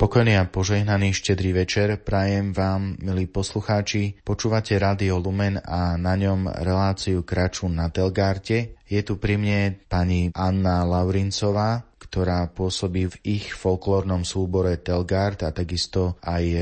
Pokojný 0.04 0.36
a 0.36 0.44
požehnaný 0.44 1.16
štedrý 1.16 1.64
večer 1.64 1.96
prajem 1.96 2.52
vám, 2.52 3.00
milí 3.00 3.24
poslucháči. 3.24 4.20
Počúvate 4.20 4.76
Rádio 4.76 5.16
Lumen 5.16 5.56
a 5.56 5.96
na 5.96 6.12
ňom 6.12 6.44
reláciu 6.60 7.24
Kraču 7.24 7.72
na 7.72 7.88
Telgárte. 7.88 8.76
Je 8.84 9.00
tu 9.00 9.16
pri 9.16 9.40
mne 9.40 9.80
pani 9.88 10.28
Anna 10.36 10.84
Laurincová, 10.84 11.88
ktorá 12.14 12.46
pôsobí 12.46 13.10
v 13.10 13.16
ich 13.26 13.56
folklórnom 13.56 14.22
súbore 14.22 14.76
Telgard 14.78 15.40
a 15.42 15.50
takisto 15.50 16.20
aj 16.22 16.44
e, 16.46 16.58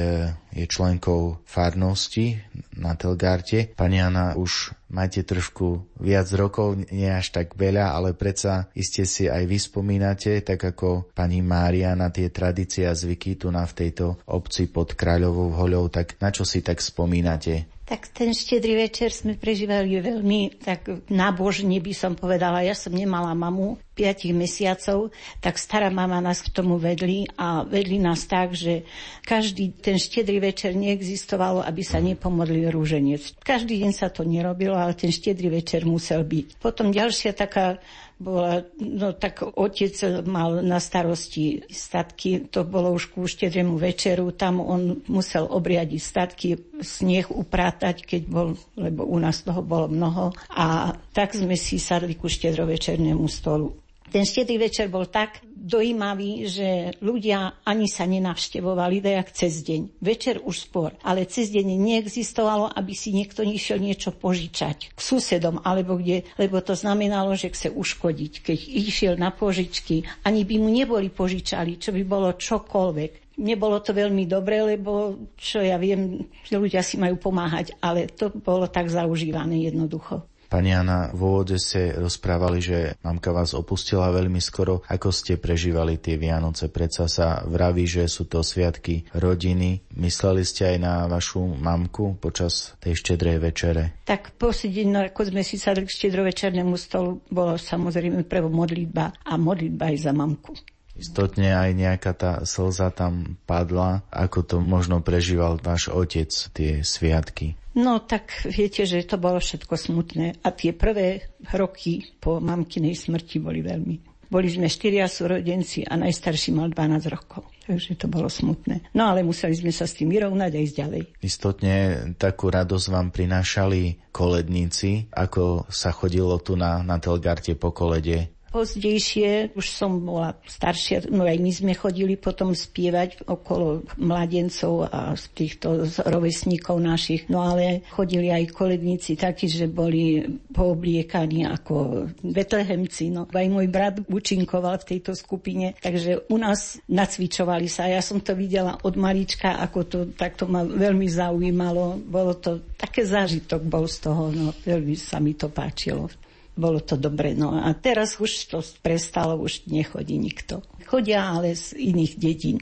je 0.55 0.65
členkou 0.65 1.43
farnosti 1.45 2.41
na 2.79 2.97
Telgarte. 2.97 3.75
Pani 3.75 4.01
Anna, 4.01 4.33
už 4.39 4.73
máte 4.89 5.21
trošku 5.27 5.83
viac 6.01 6.31
rokov, 6.33 6.79
nie 6.89 7.11
až 7.11 7.37
tak 7.37 7.59
veľa, 7.59 7.93
ale 7.93 8.17
predsa 8.17 8.71
iste 8.73 9.03
si 9.03 9.27
aj 9.29 9.45
vyspomínate, 9.45 10.41
tak 10.41 10.63
ako 10.63 11.13
pani 11.13 11.45
Mária 11.45 11.93
na 11.99 12.09
tie 12.09 12.33
tradície 12.33 12.87
a 12.89 12.97
zvyky 12.97 13.37
tu 13.37 13.53
na 13.53 13.69
v 13.69 13.77
tejto 13.77 14.25
obci 14.31 14.71
pod 14.71 14.95
Kráľovou 14.97 15.59
hoľou, 15.59 15.91
tak 15.91 16.17
na 16.23 16.33
čo 16.33 16.47
si 16.47 16.65
tak 16.65 16.79
spomínate? 16.79 17.82
Tak 17.93 18.09
ten 18.09 18.33
štedrý 18.33 18.89
večer 18.89 19.13
sme 19.13 19.37
prežívali 19.37 20.01
veľmi 20.01 20.65
tak 20.65 21.05
nábožne 21.13 21.77
by 21.77 21.93
som 21.93 22.17
povedala. 22.17 22.65
Ja 22.65 22.73
som 22.73 22.89
nemala 22.89 23.37
mamu 23.37 23.77
5 23.93 24.33
mesiacov, 24.33 25.13
tak 25.45 25.61
stará 25.61 25.93
mama 25.93 26.17
nás 26.25 26.41
k 26.41 26.49
tomu 26.49 26.81
vedli 26.81 27.29
a 27.37 27.69
vedli 27.69 28.01
nás 28.01 28.25
tak, 28.25 28.57
že 28.57 28.89
každý 29.29 29.77
ten 29.77 30.01
štedrý 30.01 30.41
večer 30.41 30.73
neexistovalo, 30.73 31.61
aby 31.61 31.85
sa 31.85 32.01
nepomodlil 32.01 32.73
rúženec. 32.73 33.37
Každý 33.45 33.85
deň 33.85 33.93
sa 33.93 34.09
to 34.09 34.25
nerobilo, 34.25 34.73
ale 34.73 34.97
ten 34.97 35.13
štedrý 35.13 35.53
večer 35.53 35.85
musel 35.85 36.25
byť. 36.25 36.65
Potom 36.65 36.97
ďalšia 36.97 37.37
taká 37.37 37.77
bola, 38.23 38.63
no 38.79 39.11
tak 39.13 39.43
otec 39.43 40.23
mal 40.23 40.63
na 40.63 40.79
starosti 40.79 41.67
statky, 41.67 42.47
to 42.47 42.63
bolo 42.63 42.95
už 42.95 43.11
ku 43.11 43.27
štedrému 43.27 43.75
večeru, 43.75 44.31
tam 44.31 44.63
on 44.63 45.03
musel 45.11 45.51
obriadiť 45.51 46.01
statky, 46.01 46.49
sneh 46.79 47.27
upratať, 47.27 48.07
keď 48.07 48.23
bol, 48.31 48.55
lebo 48.79 49.03
u 49.03 49.19
nás 49.19 49.43
toho 49.43 49.61
bolo 49.67 49.91
mnoho 49.91 50.31
a 50.55 50.95
tak 51.11 51.35
sme 51.35 51.59
si 51.59 51.83
sadli 51.83 52.15
ku 52.15 52.31
štedrovečernému 52.31 53.27
stolu. 53.27 53.83
Ten 54.13 54.29
štedrý 54.29 54.61
večer 54.61 54.93
bol 54.93 55.09
tak 55.09 55.41
dojímavý, 55.63 56.45
že 56.45 57.01
ľudia 57.01 57.65
ani 57.65 57.89
sa 57.89 58.05
nenavštevovali 58.05 59.01
dajak 59.01 59.29
cez 59.33 59.65
deň. 59.65 60.05
Večer 60.05 60.37
už 60.45 60.69
spor, 60.69 60.93
ale 61.01 61.25
cez 61.25 61.49
deň 61.49 61.65
neexistovalo, 61.81 62.69
aby 62.77 62.93
si 62.93 63.17
niekto 63.17 63.41
išiel 63.41 63.81
niečo 63.81 64.13
požičať 64.13 64.93
k 64.93 65.01
susedom, 65.01 65.65
alebo 65.65 65.97
kde, 65.97 66.29
lebo 66.37 66.61
to 66.61 66.77
znamenalo, 66.77 67.33
že 67.33 67.57
chce 67.57 67.73
uškodiť. 67.73 68.33
Keď 68.45 68.59
išiel 68.69 69.15
na 69.17 69.33
požičky, 69.33 70.05
ani 70.29 70.45
by 70.45 70.61
mu 70.61 70.69
neboli 70.69 71.09
požičali, 71.09 71.81
čo 71.81 71.97
by 71.97 72.03
bolo 72.05 72.37
čokoľvek. 72.37 73.41
Nebolo 73.41 73.81
to 73.81 73.97
veľmi 73.97 74.29
dobre, 74.29 74.61
lebo 74.61 75.17
čo 75.41 75.65
ja 75.65 75.81
viem, 75.81 76.21
ľudia 76.53 76.85
si 76.85 77.01
majú 77.01 77.17
pomáhať, 77.17 77.81
ale 77.81 78.13
to 78.13 78.29
bolo 78.29 78.69
tak 78.69 78.93
zaužívané 78.93 79.73
jednoducho. 79.73 80.21
Pani 80.53 80.77
Anna, 80.77 81.09
v 81.17 81.33
úvode 81.33 81.57
ste 81.57 81.97
rozprávali, 81.97 82.61
že 82.61 83.01
mamka 83.01 83.33
vás 83.33 83.57
opustila 83.57 84.13
veľmi 84.13 84.37
skoro. 84.37 84.85
Ako 84.85 85.09
ste 85.09 85.41
prežívali 85.41 85.97
tie 85.97 86.21
Vianoce? 86.21 86.69
Predsa 86.69 87.09
sa 87.09 87.41
vraví, 87.49 87.89
že 87.89 88.05
sú 88.05 88.29
to 88.29 88.45
sviatky 88.45 89.09
rodiny. 89.17 89.81
Mysleli 89.97 90.45
ste 90.45 90.77
aj 90.77 90.79
na 90.85 91.09
vašu 91.09 91.41
mamku 91.57 92.21
počas 92.21 92.77
tej 92.85 93.01
štedrej 93.01 93.41
večere? 93.41 94.05
Tak 94.05 94.37
posledný, 94.37 95.09
ako 95.09 95.33
sme 95.33 95.41
si 95.41 95.57
sadli 95.57 95.89
k 95.89 95.97
štedrovečernému 95.97 96.77
stolu, 96.77 97.25
bolo 97.33 97.57
samozrejme 97.57 98.29
prvo 98.29 98.53
modlitba 98.53 99.25
a 99.25 99.41
modlitba 99.41 99.89
aj 99.89 100.05
za 100.05 100.13
mamku. 100.13 100.53
Istotne 100.93 101.57
aj 101.57 101.71
nejaká 101.73 102.13
tá 102.13 102.33
slza 102.45 102.93
tam 102.93 103.41
padla. 103.49 104.05
Ako 104.13 104.45
to 104.45 104.57
možno 104.61 105.01
prežíval 105.01 105.57
váš 105.59 105.89
otec, 105.89 106.29
tie 106.53 106.85
sviatky? 106.85 107.57
No 107.73 108.05
tak 108.05 108.45
viete, 108.53 108.85
že 108.85 109.09
to 109.09 109.17
bolo 109.17 109.41
všetko 109.41 109.73
smutné 109.73 110.45
a 110.45 110.49
tie 110.53 110.77
prvé 110.77 111.33
roky 111.57 112.05
po 112.21 112.37
mamkinej 112.37 112.93
smrti 112.93 113.41
boli 113.41 113.65
veľmi. 113.65 114.13
Boli 114.33 114.49
sme 114.49 114.65
štyria 114.65 115.05
súrodenci 115.13 115.85
a 115.85 115.93
najstarší 116.01 116.57
mal 116.57 116.73
12 116.73 117.05
rokov. 117.13 117.53
Takže 117.69 118.01
to 118.01 118.09
bolo 118.09 118.33
smutné. 118.33 118.81
No 118.97 119.13
ale 119.13 119.21
museli 119.21 119.53
sme 119.53 119.69
sa 119.69 119.85
s 119.85 119.93
tým 119.93 120.09
vyrovnať 120.09 120.51
a 120.57 120.61
ísť 120.65 120.77
ďalej. 120.81 121.03
Istotne 121.21 121.77
takú 122.17 122.49
radosť 122.49 122.87
vám 122.89 123.13
prinášali 123.13 124.09
koledníci, 124.09 125.13
ako 125.13 125.69
sa 125.69 125.93
chodilo 125.93 126.41
tu 126.41 126.57
na, 126.57 126.81
na 126.81 126.97
Telgarte 126.97 127.53
po 127.61 127.77
kolede 127.77 128.32
Pozdejšie 128.53 129.57
už 129.57 129.67
som 129.73 130.05
bola 130.05 130.37
staršia, 130.45 131.09
no 131.09 131.25
aj 131.25 131.41
my 131.41 131.51
sme 131.51 131.73
chodili 131.73 132.21
potom 132.21 132.53
spievať 132.53 133.25
okolo 133.25 133.81
mladencov 133.97 134.93
a 134.93 135.17
týchto 135.17 135.89
rovesníkov 136.05 136.77
našich, 136.77 137.33
no 137.33 137.41
ale 137.41 137.81
chodili 137.89 138.29
aj 138.29 138.53
koledníci 138.53 139.17
takí, 139.17 139.49
že 139.49 139.73
boli 139.73 140.21
poobliekaní 140.53 141.49
ako 141.49 142.07
betlehemci. 142.21 143.09
No. 143.09 143.25
Aj 143.33 143.49
môj 143.49 143.73
brat 143.73 144.05
účinkoval 144.05 144.85
v 144.85 144.89
tejto 144.97 145.17
skupine, 145.17 145.73
takže 145.81 146.29
u 146.29 146.37
nás 146.37 146.77
nacvičovali 146.93 147.73
sa. 147.73 147.89
Ja 147.89 148.05
som 148.05 148.21
to 148.21 148.37
videla 148.37 148.77
od 148.85 149.01
malička, 149.01 149.57
ako 149.65 149.79
to 149.89 149.99
takto 150.13 150.45
ma 150.45 150.61
veľmi 150.61 151.09
zaujímalo. 151.09 152.05
Bolo 152.05 152.37
to 152.37 152.61
také 152.77 153.09
zážitok 153.09 153.65
bol 153.65 153.89
z 153.89 153.97
toho, 154.05 154.29
no 154.29 154.53
veľmi 154.69 154.93
sa 154.93 155.17
mi 155.17 155.33
to 155.33 155.49
páčilo 155.49 156.13
bolo 156.53 156.81
to 156.85 157.01
dobre. 157.01 157.33
No 157.33 157.57
a 157.57 157.73
teraz 157.73 158.21
už 158.21 158.53
to 158.53 158.59
prestalo, 158.85 159.41
už 159.41 159.67
nechodí 159.69 160.21
nikto. 160.21 160.61
Chodia 160.85 161.33
ale 161.33 161.57
z 161.57 161.77
iných 161.77 162.13
dedín 162.21 162.57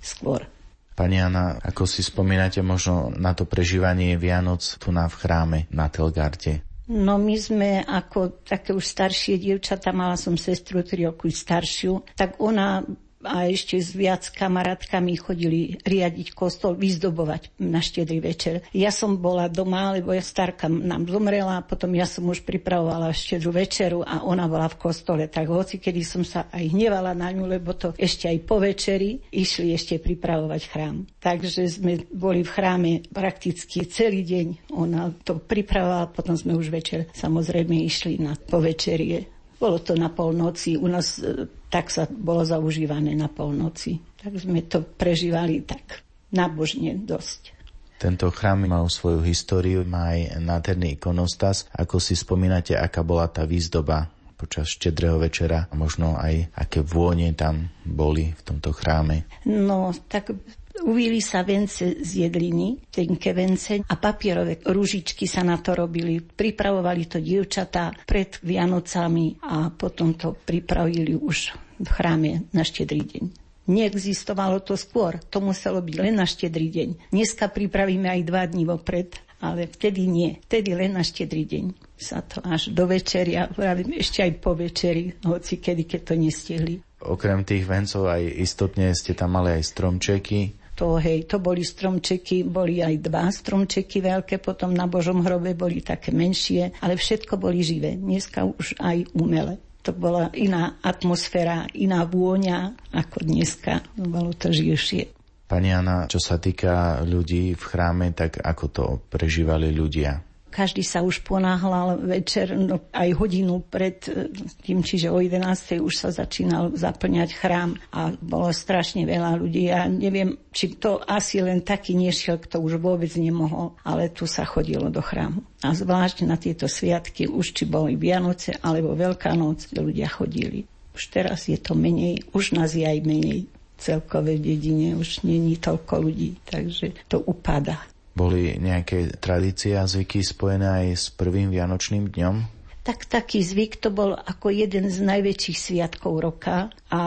skôr. 0.00 0.48
Pani 0.94 1.18
Anna, 1.18 1.58
ako 1.58 1.90
si 1.90 2.06
spomínate 2.06 2.62
možno 2.62 3.10
na 3.10 3.34
to 3.34 3.50
prežívanie 3.50 4.14
Vianoc 4.14 4.62
tu 4.78 4.94
na 4.94 5.10
v 5.10 5.14
chráme 5.18 5.58
na 5.74 5.90
Telgarte? 5.90 6.62
No 6.86 7.16
my 7.16 7.34
sme 7.40 7.80
ako 7.82 8.44
také 8.44 8.76
už 8.76 8.84
staršie 8.84 9.40
dievčata, 9.40 9.90
mala 9.90 10.20
som 10.20 10.36
sestru 10.36 10.84
3 10.84 11.08
roky 11.10 11.32
staršiu, 11.32 12.04
tak 12.14 12.36
ona 12.38 12.84
a 13.24 13.48
ešte 13.48 13.80
s 13.80 13.96
viac 13.96 14.28
kamarátkami 14.30 15.16
chodili 15.18 15.80
riadiť 15.82 16.36
kostol, 16.36 16.76
vyzdobovať 16.76 17.56
na 17.60 17.80
štedrý 17.80 18.20
večer. 18.20 18.62
Ja 18.76 18.92
som 18.92 19.18
bola 19.18 19.48
doma, 19.50 19.96
lebo 19.96 20.12
ja 20.12 20.22
starka 20.22 20.68
nám 20.68 21.08
zomrela, 21.08 21.64
potom 21.64 21.92
ja 21.96 22.04
som 22.04 22.28
už 22.28 22.44
pripravovala 22.44 23.10
štedrú 23.16 23.50
večeru 23.50 24.04
a 24.04 24.22
ona 24.22 24.46
bola 24.46 24.68
v 24.70 24.78
kostole. 24.78 25.26
Tak 25.26 25.48
hoci, 25.48 25.80
kedy 25.80 26.00
som 26.04 26.22
sa 26.22 26.46
aj 26.52 26.70
hnevala 26.70 27.16
na 27.16 27.32
ňu, 27.32 27.48
lebo 27.48 27.74
to 27.74 27.96
ešte 27.96 28.28
aj 28.28 28.38
po 28.44 28.60
večeri 28.60 29.18
išli 29.32 29.72
ešte 29.72 29.98
pripravovať 29.98 30.62
chrám. 30.70 31.08
Takže 31.18 31.66
sme 31.66 32.04
boli 32.12 32.44
v 32.44 32.52
chráme 32.52 32.92
prakticky 33.08 33.88
celý 33.88 34.22
deň. 34.22 34.76
Ona 34.76 35.10
to 35.24 35.40
pripravovala, 35.40 36.12
potom 36.12 36.36
sme 36.36 36.52
už 36.54 36.68
večer 36.68 37.08
samozrejme 37.16 37.74
išli 37.84 38.20
na 38.20 38.36
povečerie. 38.36 39.34
Bolo 39.54 39.80
to 39.80 39.96
na 39.96 40.10
polnoci, 40.12 40.76
u 40.76 40.90
nás 40.90 41.22
e, 41.22 41.48
tak 41.74 41.90
sa 41.90 42.06
bolo 42.06 42.46
zaužívané 42.46 43.18
na 43.18 43.26
polnoci. 43.26 43.98
Tak 44.14 44.38
sme 44.38 44.62
to 44.62 44.86
prežívali 44.86 45.66
tak 45.66 46.06
nábožne 46.30 46.94
dosť. 47.02 47.50
Tento 47.98 48.30
chrám 48.30 48.70
má 48.70 48.78
svoju 48.86 49.26
históriu, 49.26 49.82
má 49.82 50.14
aj 50.14 50.38
nádherný 50.38 50.94
ikonostas. 50.94 51.66
Ako 51.74 51.98
si 51.98 52.14
spomínate, 52.14 52.78
aká 52.78 53.02
bola 53.02 53.26
tá 53.26 53.42
výzdoba 53.42 54.06
počas 54.38 54.70
štedrého 54.70 55.18
večera 55.18 55.66
a 55.66 55.74
možno 55.74 56.14
aj 56.14 56.54
aké 56.54 56.86
vône 56.86 57.34
tam 57.34 57.66
boli 57.82 58.30
v 58.30 58.42
tomto 58.46 58.70
chráme? 58.70 59.26
No, 59.42 59.90
tak 60.06 60.30
Uvili 60.74 61.22
sa 61.22 61.46
vence 61.46 62.02
z 62.02 62.26
jedliny, 62.26 62.90
tenké 62.90 63.30
vence 63.30 63.78
a 63.78 63.94
papierové 63.94 64.58
ružičky 64.66 65.22
sa 65.22 65.46
na 65.46 65.62
to 65.62 65.70
robili. 65.70 66.18
Pripravovali 66.18 67.06
to 67.06 67.22
dievčatá 67.22 67.94
pred 68.02 68.42
Vianocami 68.42 69.38
a 69.46 69.70
potom 69.70 70.18
to 70.18 70.34
pripravili 70.34 71.14
už 71.14 71.63
v 71.80 71.88
chráme 71.88 72.32
na 72.54 72.62
štedrý 72.62 73.02
deň. 73.02 73.24
Neexistovalo 73.64 74.60
to 74.60 74.76
skôr, 74.76 75.16
to 75.32 75.40
muselo 75.40 75.80
byť 75.80 75.96
len 75.96 76.20
na 76.20 76.28
štedrý 76.28 76.68
deň. 76.68 76.88
Dneska 77.08 77.48
pripravíme 77.48 78.12
aj 78.12 78.20
dva 78.28 78.44
dní 78.44 78.68
vopred, 78.68 79.16
ale 79.40 79.64
vtedy 79.64 80.04
nie. 80.04 80.36
Vtedy 80.44 80.76
len 80.76 80.92
na 80.92 81.00
štedrý 81.00 81.48
deň 81.48 81.64
sa 81.96 82.20
to 82.20 82.44
až 82.44 82.76
do 82.76 82.84
večeria, 82.84 83.48
ešte 83.96 84.20
aj 84.20 84.32
po 84.44 84.52
večeri, 84.52 85.16
hoci 85.24 85.64
kedy, 85.64 85.88
keď 85.88 86.00
to 86.04 86.14
nestihli. 86.20 86.74
Okrem 87.00 87.44
tých 87.44 87.64
vencov 87.64 88.08
aj 88.12 88.20
istotne 88.36 88.92
ste 88.92 89.16
tam 89.16 89.36
mali 89.36 89.56
aj 89.56 89.64
stromčeky, 89.64 90.64
to, 90.74 90.98
hej, 90.98 91.30
to 91.30 91.38
boli 91.38 91.62
stromčeky, 91.62 92.42
boli 92.42 92.82
aj 92.82 92.98
dva 92.98 93.30
stromčeky 93.30 94.02
veľké, 94.02 94.42
potom 94.42 94.74
na 94.74 94.90
Božom 94.90 95.22
hrobe 95.22 95.54
boli 95.54 95.78
také 95.78 96.10
menšie, 96.10 96.74
ale 96.82 96.98
všetko 96.98 97.38
boli 97.38 97.62
živé. 97.62 97.94
Dneska 97.94 98.42
už 98.42 98.74
aj 98.82 99.06
umelé. 99.14 99.62
To 99.84 99.92
bola 99.92 100.32
iná 100.32 100.80
atmosféra, 100.80 101.68
iná 101.76 102.08
vôňa 102.08 102.72
ako 102.88 103.20
dneska. 103.20 103.84
Bolo 104.00 104.32
to 104.32 104.48
živšie. 104.48 105.12
Pani 105.44 105.76
Anna, 105.76 106.08
čo 106.08 106.16
sa 106.16 106.40
týka 106.40 107.04
ľudí 107.04 107.52
v 107.52 107.62
chráme, 107.62 108.16
tak 108.16 108.40
ako 108.40 108.64
to 108.72 108.84
prežívali 109.12 109.68
ľudia? 109.76 110.33
Každý 110.54 110.86
sa 110.86 111.02
už 111.02 111.26
ponáhľal 111.26 111.98
večer, 111.98 112.54
no 112.54 112.78
aj 112.94 113.10
hodinu 113.18 113.58
pred 113.66 113.98
e, 114.06 114.30
tým, 114.62 114.86
čiže 114.86 115.10
o 115.10 115.18
11. 115.18 115.82
už 115.82 115.90
sa 115.98 116.14
začínal 116.14 116.70
zaplňať 116.78 117.34
chrám 117.34 117.74
a 117.90 118.14
bolo 118.22 118.54
strašne 118.54 119.02
veľa 119.02 119.34
ľudí. 119.34 119.66
Ja 119.74 119.90
neviem, 119.90 120.38
či 120.54 120.78
to 120.78 121.02
asi 121.02 121.42
len 121.42 121.66
taký 121.66 121.98
nešiel, 121.98 122.38
kto 122.38 122.62
už 122.62 122.78
vôbec 122.78 123.10
nemohol, 123.18 123.74
ale 123.82 124.14
tu 124.14 124.30
sa 124.30 124.46
chodilo 124.46 124.94
do 124.94 125.02
chrámu. 125.02 125.42
A 125.66 125.74
zvlášť 125.74 126.22
na 126.22 126.38
tieto 126.38 126.70
sviatky, 126.70 127.26
už 127.26 127.50
či 127.50 127.66
boli 127.66 127.98
Vianoce 127.98 128.54
alebo 128.62 128.94
Veľká 128.94 129.34
noc, 129.34 129.66
ľudia 129.74 130.06
chodili. 130.06 130.70
Už 130.94 131.10
teraz 131.10 131.50
je 131.50 131.58
to 131.58 131.74
menej, 131.74 132.22
už 132.30 132.54
nás 132.54 132.78
je 132.78 132.86
aj 132.86 133.02
menej 133.02 133.50
celkové 133.74 134.38
dedine, 134.38 134.94
už 134.94 135.26
není 135.26 135.58
toľko 135.58 136.06
ľudí, 136.06 136.38
takže 136.46 136.94
to 137.10 137.18
upada. 137.26 137.82
Boli 138.14 138.56
nejaké 138.62 139.18
tradície 139.18 139.74
a 139.74 139.90
zvyky 139.90 140.22
spojené 140.22 140.66
aj 140.66 140.86
s 140.94 141.04
prvým 141.10 141.50
Vianočným 141.50 142.10
dňom? 142.10 142.54
tak 142.84 143.08
taký 143.08 143.40
zvyk 143.40 143.80
to 143.80 143.88
bol 143.88 144.12
ako 144.12 144.52
jeden 144.52 144.92
z 144.92 145.00
najväčších 145.00 145.56
sviatkov 145.58 146.20
roka 146.20 146.68
a 146.92 147.00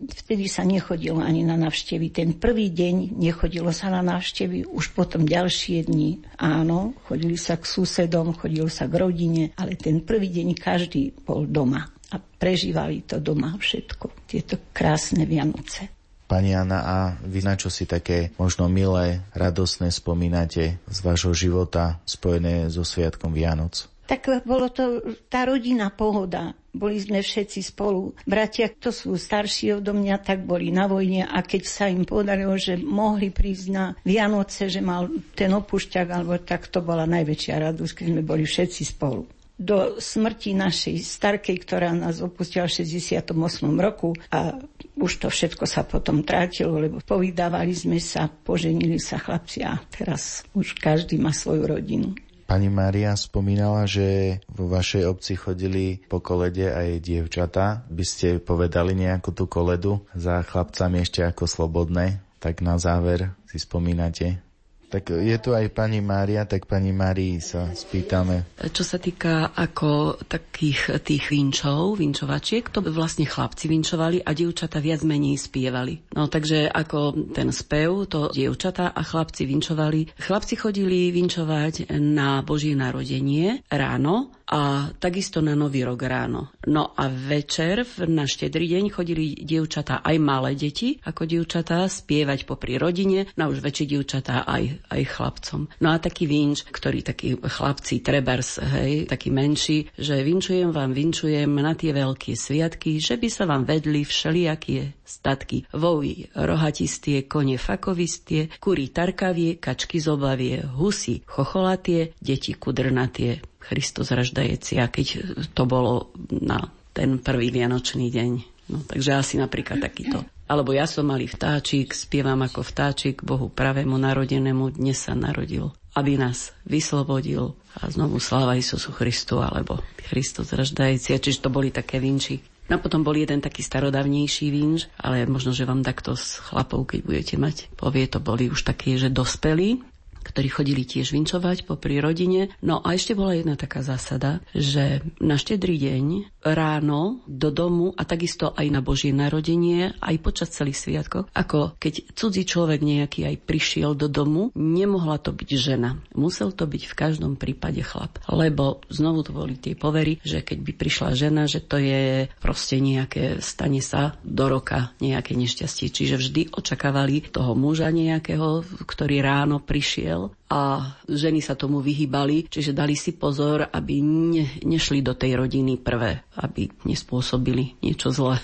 vtedy 0.00 0.48
sa 0.48 0.64
nechodilo 0.64 1.20
ani 1.20 1.44
na 1.44 1.60
navštevy. 1.60 2.08
Ten 2.08 2.40
prvý 2.40 2.72
deň 2.72 3.12
nechodilo 3.12 3.68
sa 3.68 3.92
na 3.92 4.00
návštevy, 4.00 4.64
už 4.64 4.96
potom 4.96 5.28
ďalšie 5.28 5.84
dni. 5.84 6.24
Áno, 6.40 6.96
chodili 7.04 7.36
sa 7.36 7.60
k 7.60 7.68
susedom, 7.68 8.32
chodilo 8.32 8.72
sa 8.72 8.88
k 8.88 8.96
rodine, 9.04 9.52
ale 9.60 9.76
ten 9.76 10.00
prvý 10.00 10.32
deň 10.32 10.56
každý 10.56 11.12
bol 11.12 11.44
doma 11.44 11.84
a 12.08 12.16
prežívali 12.16 13.04
to 13.04 13.20
doma 13.20 13.52
všetko, 13.60 14.24
tieto 14.24 14.56
krásne 14.72 15.28
Vianoce. 15.28 15.97
Pani 16.28 16.52
Anna, 16.52 16.84
a 16.84 16.96
vy 17.24 17.40
na 17.40 17.56
čo 17.56 17.72
si 17.72 17.88
také 17.88 18.36
možno 18.36 18.68
milé, 18.68 19.24
radosné 19.32 19.88
spomínate 19.88 20.76
z 20.84 20.98
vášho 21.00 21.32
života 21.32 22.04
spojené 22.04 22.68
so 22.68 22.84
Sviatkom 22.84 23.32
Vianoc? 23.32 23.88
Tak 24.04 24.44
bolo 24.44 24.68
to 24.68 25.00
tá 25.32 25.48
rodina 25.48 25.88
pohoda. 25.88 26.52
Boli 26.72 27.00
sme 27.00 27.24
všetci 27.24 27.72
spolu. 27.72 28.12
Bratia, 28.28 28.68
kto 28.68 28.92
sú 28.92 29.16
starší 29.16 29.80
odo 29.80 29.96
mňa, 29.96 30.20
tak 30.20 30.44
boli 30.44 30.68
na 30.68 30.84
vojne 30.84 31.24
a 31.24 31.40
keď 31.40 31.62
sa 31.64 31.88
im 31.88 32.04
podarilo, 32.04 32.60
že 32.60 32.76
mohli 32.76 33.32
prísť 33.32 33.66
na 33.72 33.96
Vianoce, 34.04 34.68
že 34.68 34.84
mal 34.84 35.08
ten 35.32 35.48
opušťak, 35.48 36.06
alebo 36.12 36.36
tak 36.44 36.68
to 36.68 36.84
bola 36.84 37.08
najväčšia 37.08 37.72
radosť, 37.72 37.92
keď 37.96 38.06
sme 38.12 38.20
boli 38.20 38.44
všetci 38.44 38.82
spolu 38.84 39.37
do 39.58 39.98
smrti 39.98 40.54
našej 40.54 41.02
starkej, 41.02 41.56
ktorá 41.66 41.90
nás 41.90 42.22
opustila 42.22 42.70
v 42.70 42.86
68. 42.86 43.34
roku 43.74 44.14
a 44.30 44.54
už 44.94 45.18
to 45.18 45.28
všetko 45.28 45.66
sa 45.66 45.82
potom 45.82 46.22
trátilo, 46.22 46.78
lebo 46.78 47.02
povydávali 47.02 47.74
sme 47.74 47.98
sa, 47.98 48.30
poženili 48.30 49.02
sa 49.02 49.18
chlapci 49.18 49.66
a 49.66 49.82
teraz 49.90 50.46
už 50.54 50.78
každý 50.78 51.18
má 51.18 51.34
svoju 51.34 51.66
rodinu. 51.66 52.14
Pani 52.48 52.72
Mária 52.72 53.12
spomínala, 53.12 53.84
že 53.84 54.40
vo 54.48 54.72
vašej 54.72 55.04
obci 55.04 55.36
chodili 55.36 56.00
po 56.08 56.24
kolede 56.24 56.72
aj 56.72 57.04
dievčatá. 57.04 57.84
By 57.92 58.04
ste 58.08 58.40
povedali 58.40 58.96
nejakú 58.96 59.36
tú 59.36 59.44
koledu 59.44 60.00
za 60.16 60.40
chlapcami 60.40 61.04
ešte 61.04 61.20
ako 61.28 61.44
slobodné? 61.44 62.24
Tak 62.40 62.64
na 62.64 62.80
záver 62.80 63.36
si 63.44 63.60
spomínate? 63.60 64.47
Tak 64.88 65.12
je 65.12 65.36
tu 65.36 65.52
aj 65.52 65.68
pani 65.76 66.00
Mária, 66.00 66.48
tak 66.48 66.64
pani 66.64 66.96
Márii 66.96 67.44
sa 67.44 67.68
spýtame. 67.76 68.56
Čo 68.56 68.84
sa 68.88 68.96
týka 68.96 69.52
ako 69.52 70.16
takých 70.24 71.04
tých 71.04 71.28
vinčov, 71.28 72.00
vinčovačiek, 72.00 72.72
to 72.72 72.80
vlastne 72.88 73.28
chlapci 73.28 73.68
vinčovali 73.68 74.24
a 74.24 74.32
dievčata 74.32 74.80
viac 74.80 75.04
menej 75.04 75.36
spievali. 75.36 76.16
No 76.16 76.32
takže 76.32 76.72
ako 76.72 77.32
ten 77.36 77.52
spev, 77.52 78.08
to 78.08 78.32
dievčata 78.32 78.96
a 78.96 79.00
chlapci 79.04 79.44
vinčovali. 79.44 80.16
Chlapci 80.16 80.56
chodili 80.56 81.12
vinčovať 81.12 81.92
na 82.00 82.40
Božie 82.40 82.72
narodenie 82.72 83.60
ráno 83.68 84.37
a 84.48 84.88
takisto 84.96 85.44
na 85.44 85.52
Nový 85.52 85.84
rok 85.84 86.00
ráno. 86.08 86.48
No 86.64 86.96
a 86.96 87.12
večer 87.12 87.84
na 88.08 88.24
štedrý 88.24 88.64
deň 88.64 88.84
chodili 88.88 89.36
dievčatá 89.44 90.00
aj 90.00 90.16
malé 90.16 90.56
deti, 90.56 90.96
ako 91.04 91.28
dievčatá, 91.28 91.84
spievať 91.84 92.48
popri 92.48 92.80
rodine, 92.80 93.28
na 93.36 93.52
už 93.52 93.60
väčšie 93.60 93.92
dievčatá 93.92 94.48
aj, 94.48 94.88
aj 94.88 95.02
chlapcom. 95.04 95.60
No 95.84 95.92
a 95.92 96.00
taký 96.00 96.24
vinč, 96.24 96.64
ktorý 96.64 97.04
takí 97.04 97.36
chlapci, 97.36 98.00
trebars, 98.00 98.56
hej, 98.56 99.04
taký 99.04 99.28
menší, 99.28 99.92
že 100.00 100.24
vinčujem 100.24 100.72
vám, 100.72 100.96
vinčujem 100.96 101.52
na 101.52 101.76
tie 101.76 101.92
veľké 101.92 102.32
sviatky, 102.32 103.04
že 103.04 103.20
by 103.20 103.28
sa 103.28 103.44
vám 103.44 103.68
vedli 103.68 104.00
všelijakie 104.00 104.96
statky. 105.04 105.68
Voji 105.76 106.32
rohatistie, 106.32 107.28
kone 107.28 107.60
fakovistie, 107.60 108.48
kurí 108.56 108.88
tarkavie, 108.88 109.60
kačky 109.60 110.00
zobavie, 110.00 110.64
husy 110.64 111.20
chocholatie, 111.28 112.16
deti 112.16 112.56
kudrnatie. 112.56 113.44
Christus 113.68 114.08
raždajeci 114.08 114.80
a 114.80 114.88
keď 114.88 115.36
to 115.52 115.68
bolo 115.68 116.10
na 116.32 116.72
ten 116.96 117.20
prvý 117.20 117.52
vianočný 117.52 118.08
deň. 118.08 118.30
No, 118.68 118.84
takže 118.84 119.16
asi 119.16 119.34
napríklad 119.40 119.80
takýto. 119.80 120.24
Alebo 120.48 120.72
ja 120.72 120.88
som 120.88 121.08
malý 121.08 121.28
vtáčik, 121.28 121.92
spievam 121.92 122.40
ako 122.40 122.64
vtáčik 122.64 123.20
Bohu 123.20 123.52
pravému 123.52 123.96
narodenému, 124.00 124.76
dnes 124.76 124.96
sa 125.04 125.12
narodil, 125.12 125.72
aby 125.92 126.16
nás 126.16 126.56
vyslobodil 126.64 127.52
a 127.76 127.88
znovu 127.92 128.16
sláva 128.16 128.56
Isusu 128.56 128.92
Christu, 128.92 129.40
alebo 129.44 129.80
Kristus 130.08 130.52
raždajci. 130.56 131.16
Čiže 131.16 131.44
to 131.44 131.52
boli 131.52 131.68
také 131.68 132.00
vinči. 132.00 132.40
No 132.68 132.76
potom 132.76 133.00
bol 133.00 133.16
jeden 133.16 133.40
taký 133.40 133.64
starodavnejší 133.64 134.52
vinž, 134.52 134.92
ale 135.00 135.24
možno, 135.24 135.56
že 135.56 135.64
vám 135.64 135.80
takto 135.80 136.12
s 136.12 136.36
chlapov, 136.36 136.92
keď 136.92 137.00
budete 137.00 137.34
mať, 137.40 137.56
povie, 137.80 138.04
to 138.04 138.20
boli 138.20 138.52
už 138.52 138.60
také, 138.68 139.00
že 139.00 139.08
dospelí, 139.08 139.80
ktorí 140.22 140.48
chodili 140.50 140.82
tiež 140.84 141.12
vinčovať 141.14 141.66
po 141.68 141.76
rodine. 142.00 142.52
No 142.62 142.80
a 142.82 142.94
ešte 142.94 143.16
bola 143.18 143.34
jedna 143.34 143.54
taká 143.58 143.82
zásada, 143.82 144.44
že 144.52 145.02
na 145.18 145.36
štedrý 145.40 145.78
deň 145.78 146.04
ráno 146.52 147.20
do 147.26 147.48
domu 147.50 147.92
a 147.96 148.04
takisto 148.04 148.52
aj 148.54 148.66
na 148.68 148.80
Božie 148.84 149.10
narodenie, 149.12 149.96
aj 149.98 150.16
počas 150.20 150.52
celých 150.52 150.80
sviatkov, 150.80 151.28
ako 151.32 151.76
keď 151.80 152.14
cudzí 152.14 152.44
človek 152.44 152.80
nejaký 152.84 153.28
aj 153.28 153.36
prišiel 153.44 153.96
do 153.98 154.06
domu, 154.06 154.52
nemohla 154.54 155.18
to 155.20 155.34
byť 155.34 155.50
žena. 155.54 155.98
Musel 156.14 156.52
to 156.52 156.68
byť 156.68 156.82
v 156.88 156.94
každom 156.98 157.34
prípade 157.34 157.80
chlap. 157.84 158.20
Lebo 158.28 158.84
znovu 158.92 159.24
to 159.24 159.32
boli 159.32 159.56
tie 159.58 159.74
povery, 159.74 160.20
že 160.22 160.44
keď 160.44 160.58
by 160.62 160.72
prišla 160.76 161.10
žena, 161.14 161.44
že 161.48 161.64
to 161.64 161.80
je 161.80 162.28
proste 162.40 162.78
nejaké, 162.78 163.40
stane 163.40 163.80
sa 163.80 164.16
do 164.22 164.46
roka 164.48 164.92
nejaké 165.00 165.34
nešťastie. 165.34 165.88
Čiže 165.90 166.20
vždy 166.20 166.42
očakávali 166.54 167.28
toho 167.30 167.52
muža 167.54 167.90
nejakého, 167.92 168.64
ktorý 168.84 169.20
ráno 169.22 169.60
prišiel 169.62 170.32
a 170.48 170.96
ženy 171.04 171.44
sa 171.44 171.52
tomu 171.54 171.84
vyhýbali, 171.84 172.48
čiže 172.48 172.72
dali 172.72 172.96
si 172.96 173.12
pozor, 173.12 173.68
aby 173.68 174.00
ne, 174.00 174.44
nešli 174.64 175.04
do 175.04 175.12
tej 175.12 175.36
rodiny 175.36 175.76
prvé, 175.76 176.24
aby 176.40 176.72
nespôsobili 176.88 177.76
niečo 177.84 178.08
zlé. 178.08 178.40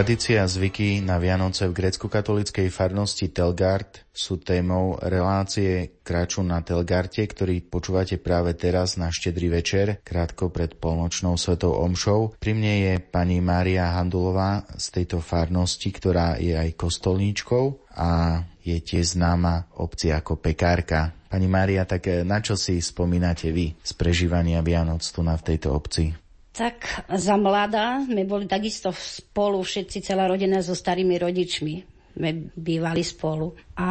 Tradícia 0.00 0.40
a 0.40 0.48
zvyky 0.48 1.04
na 1.04 1.20
Vianoce 1.20 1.68
v 1.68 1.76
grecko-katolíckej 1.76 2.72
farnosti 2.72 3.28
Telgard 3.28 4.00
sú 4.16 4.40
témou 4.40 4.96
relácie 4.96 6.00
Kráču 6.00 6.40
na 6.40 6.64
Telgarte, 6.64 7.20
ktorý 7.20 7.60
počúvate 7.60 8.16
práve 8.16 8.56
teraz 8.56 8.96
na 8.96 9.12
štedrý 9.12 9.52
večer, 9.52 10.00
krátko 10.00 10.48
pred 10.48 10.72
polnočnou 10.80 11.36
svetou 11.36 11.76
omšou. 11.84 12.32
Pri 12.40 12.56
mne 12.56 12.74
je 12.80 12.92
pani 12.96 13.44
Mária 13.44 13.92
Handulová 13.92 14.64
z 14.80 14.88
tejto 14.88 15.20
farnosti, 15.20 15.92
ktorá 15.92 16.40
je 16.40 16.56
aj 16.56 16.80
kostolníčkou 16.80 17.92
a 17.92 18.40
je 18.64 18.80
tiež 18.80 19.20
známa 19.20 19.68
obci 19.76 20.16
ako 20.16 20.40
pekárka. 20.40 21.12
Pani 21.28 21.44
Mária, 21.44 21.84
tak 21.84 22.08
na 22.24 22.40
čo 22.40 22.56
si 22.56 22.80
spomínate 22.80 23.52
vy 23.52 23.76
z 23.76 23.92
prežívania 23.92 24.64
Vianoc 24.64 25.04
tu 25.04 25.20
na 25.20 25.36
v 25.36 25.44
tejto 25.44 25.76
obci? 25.76 26.29
Tak 26.50 27.06
za 27.14 27.38
mladá 27.38 28.02
sme 28.02 28.26
boli 28.26 28.50
takisto 28.50 28.90
spolu 28.90 29.62
všetci, 29.62 30.02
celá 30.02 30.26
rodina 30.26 30.58
so 30.60 30.74
starými 30.74 31.14
rodičmi. 31.14 31.74
Sme 32.10 32.50
bývali 32.58 33.06
spolu. 33.06 33.54
A 33.78 33.88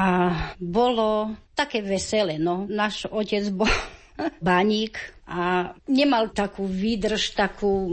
bolo 0.60 1.40
také 1.56 1.80
veselé, 1.80 2.36
no. 2.36 2.68
Náš 2.68 3.08
otec 3.08 3.48
bol 3.56 3.72
baník 4.44 5.00
a 5.24 5.72
nemal 5.88 6.36
takú 6.36 6.68
výdrž, 6.68 7.40
takú... 7.40 7.88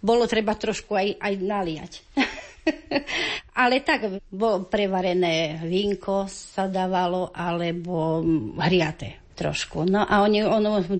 Bolo 0.00 0.24
treba 0.24 0.56
trošku 0.56 0.96
aj, 0.96 1.20
aj 1.20 1.34
naliať. 1.36 1.92
Ale 3.60 3.84
tak 3.84 4.24
bolo 4.32 4.64
prevarené 4.64 5.60
vínko 5.68 6.32
sa 6.32 6.64
dávalo, 6.64 7.28
alebo 7.36 8.24
hriaté 8.56 9.27
trošku. 9.38 9.86
No 9.86 10.02
a 10.02 10.26
on 10.26 10.34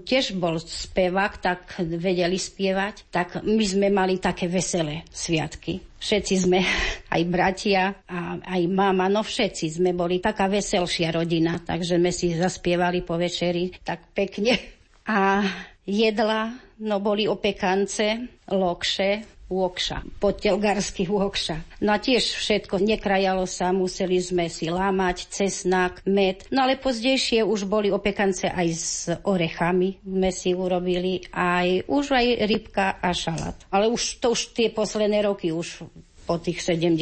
tiež 0.07 0.39
bol 0.39 0.63
spevák, 0.63 1.43
tak 1.43 1.83
vedeli 1.83 2.39
spievať, 2.39 3.11
tak 3.11 3.43
my 3.43 3.65
sme 3.67 3.91
mali 3.91 4.23
také 4.23 4.47
veselé 4.47 5.03
sviatky. 5.11 5.83
Všetci 5.99 6.35
sme, 6.39 6.63
aj 7.15 7.23
bratia, 7.27 7.99
a 8.07 8.39
aj 8.39 8.63
mama, 8.71 9.11
no 9.11 9.27
všetci 9.27 9.83
sme 9.83 9.91
boli 9.91 10.23
taká 10.23 10.47
veselšia 10.47 11.11
rodina, 11.11 11.59
takže 11.59 11.99
sme 11.99 12.15
si 12.15 12.39
zaspievali 12.39 13.03
po 13.03 13.19
večeri 13.19 13.75
tak 13.83 14.15
pekne. 14.15 14.55
A 15.09 15.41
jedla, 15.89 16.53
no 16.85 17.01
boli 17.01 17.25
opekance, 17.25 18.29
lokše, 18.53 19.38
Vôkša, 19.49 20.21
podtelgarský 20.21 21.09
Vôkša. 21.09 21.81
No 21.81 21.97
a 21.97 21.99
tiež 21.99 22.37
všetko 22.37 22.85
nekrajalo 22.85 23.49
sa, 23.49 23.73
museli 23.73 24.21
sme 24.21 24.53
si 24.53 24.69
lámať 24.69 25.33
cesnak, 25.33 26.05
med. 26.05 26.45
No 26.53 26.69
ale 26.69 26.77
pozdejšie 26.77 27.41
už 27.41 27.65
boli 27.65 27.89
opekance 27.89 28.45
aj 28.45 28.69
s 28.69 29.09
orechami, 29.25 29.97
sme 30.05 30.29
si 30.29 30.53
urobili 30.53 31.25
aj 31.33 31.89
už 31.89 32.05
aj 32.13 32.27
rybka 32.45 33.01
a 33.01 33.09
šalát. 33.17 33.57
Ale 33.73 33.89
už 33.89 34.21
to 34.21 34.37
už 34.37 34.53
tie 34.53 34.69
posledné 34.69 35.25
roky, 35.25 35.49
už 35.49 35.89
po 36.29 36.37
tých 36.37 36.61
70 36.61 37.01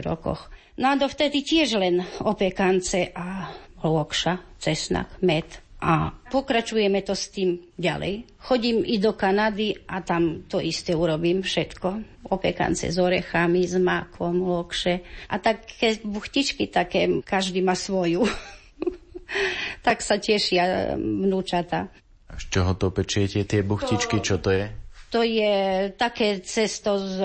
rokoch. 0.00 0.48
No 0.80 0.90
a 0.90 0.98
dovtedy 0.98 1.44
tiež 1.44 1.76
len 1.76 2.00
opekance 2.24 3.12
a 3.12 3.52
lôkša, 3.84 4.56
cesnak, 4.56 5.12
med 5.20 5.63
a 5.84 6.16
pokračujeme 6.32 7.04
to 7.04 7.12
s 7.12 7.28
tým 7.28 7.60
ďalej. 7.76 8.40
Chodím 8.40 8.80
i 8.88 8.96
do 8.96 9.12
Kanady 9.12 9.76
a 9.84 10.00
tam 10.00 10.48
to 10.48 10.56
isté 10.56 10.96
urobím 10.96 11.44
všetko. 11.44 11.88
Opekance 12.32 12.88
s 12.88 12.96
orechami, 12.96 13.68
s 13.68 13.76
mákom, 13.76 14.40
lokše. 14.40 15.04
A 15.28 15.36
také 15.36 16.00
buchtičky 16.00 16.72
také, 16.72 17.20
každý 17.20 17.60
má 17.60 17.76
svoju. 17.76 18.24
tak 19.86 20.00
sa 20.00 20.16
tešia 20.16 20.96
vnúčata. 20.96 21.92
A 22.32 22.40
z 22.40 22.44
čoho 22.48 22.72
to 22.80 22.88
pečiete, 22.88 23.44
tie 23.44 23.60
buchtičky, 23.60 24.24
to, 24.24 24.24
čo 24.24 24.36
to 24.40 24.56
je? 24.56 24.66
To 25.12 25.20
je 25.20 25.54
také 25.94 26.40
cesto 26.40 26.96
z, 26.96 27.16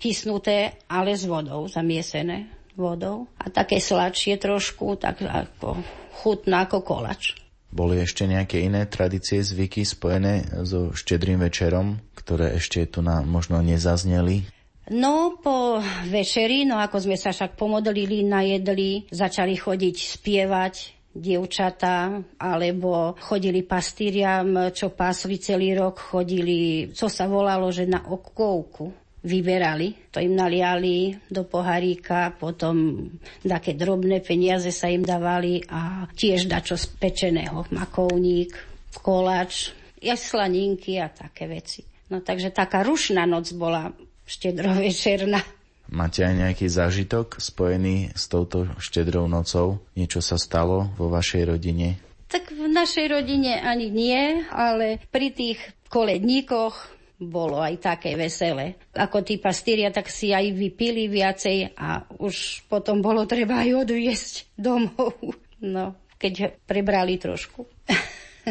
kysnuté, 0.00 0.80
ale 0.88 1.12
s 1.12 1.28
vodou, 1.28 1.68
zamiesené 1.68 2.48
vodou. 2.72 3.28
A 3.36 3.52
také 3.52 3.84
sladšie 3.84 4.40
trošku, 4.40 4.96
tak 4.96 5.20
ako 5.20 5.76
chutná 6.24 6.64
ako 6.64 6.82
kolač. 6.82 7.36
Boli 7.68 8.00
ešte 8.00 8.24
nejaké 8.24 8.64
iné 8.64 8.88
tradície, 8.88 9.44
zvyky 9.44 9.84
spojené 9.84 10.64
so 10.64 10.90
štedrým 10.96 11.44
večerom, 11.44 12.00
ktoré 12.16 12.56
ešte 12.56 12.88
tu 12.88 13.04
nám 13.04 13.28
možno 13.28 13.60
nezazneli? 13.60 14.48
No, 14.88 15.36
po 15.36 15.84
večeri, 16.08 16.64
no 16.64 16.80
ako 16.80 17.04
sme 17.04 17.20
sa 17.20 17.28
však 17.28 17.60
pomodlili, 17.60 18.24
najedli, 18.24 19.04
začali 19.12 19.52
chodiť 19.52 19.96
spievať, 20.16 20.74
dievčatá, 21.12 22.24
alebo 22.40 23.12
chodili 23.20 23.60
pastýriam, 23.68 24.72
čo 24.72 24.88
pásli 24.94 25.36
celý 25.36 25.76
rok, 25.76 26.00
chodili, 26.00 26.88
co 26.96 27.04
sa 27.04 27.28
volalo, 27.28 27.68
že 27.68 27.84
na 27.84 28.00
okovku 28.00 29.07
vyberali, 29.22 30.10
to 30.14 30.22
im 30.22 30.38
naliali 30.38 31.18
do 31.26 31.42
poharíka, 31.42 32.30
potom 32.38 33.06
také 33.42 33.74
drobné 33.74 34.22
peniaze 34.22 34.70
sa 34.70 34.86
im 34.86 35.02
dávali 35.02 35.62
a 35.66 36.06
tiež 36.14 36.46
dačo 36.46 36.78
z 36.78 36.86
pečeného, 36.98 37.66
makovník, 37.74 38.54
koláč, 39.02 39.74
aj 39.98 40.18
slaninky 40.18 41.02
a 41.02 41.10
také 41.10 41.50
veci. 41.50 41.82
No 42.08 42.22
takže 42.22 42.54
taká 42.54 42.86
rušná 42.86 43.26
noc 43.26 43.52
bola 43.52 43.92
štedrovečerná. 44.24 45.40
Máte 45.88 46.20
aj 46.20 46.34
nejaký 46.36 46.68
zážitok 46.68 47.40
spojený 47.40 48.12
s 48.12 48.28
touto 48.28 48.68
štedrou 48.76 49.24
nocou? 49.24 49.80
Niečo 49.96 50.20
sa 50.20 50.36
stalo 50.36 50.92
vo 51.00 51.08
vašej 51.08 51.48
rodine? 51.48 51.96
Tak 52.28 52.52
v 52.52 52.68
našej 52.68 53.08
rodine 53.08 53.56
ani 53.56 53.88
nie, 53.88 54.44
ale 54.52 55.00
pri 55.08 55.32
tých 55.32 55.56
koledníkoch 55.88 56.97
bolo 57.18 57.58
aj 57.58 57.82
také 57.82 58.14
veselé. 58.14 58.78
Ako 58.94 59.26
tí 59.26 59.42
pastíria, 59.42 59.90
tak 59.90 60.06
si 60.06 60.30
aj 60.30 60.54
vypili 60.54 61.10
viacej 61.10 61.74
a 61.74 62.06
už 62.22 62.66
potom 62.70 63.02
bolo 63.02 63.26
treba 63.26 63.66
aj 63.66 63.82
odviesť 63.82 64.34
domov. 64.54 65.18
No, 65.58 65.98
keď 66.14 66.54
prebrali 66.62 67.18
trošku. 67.18 67.66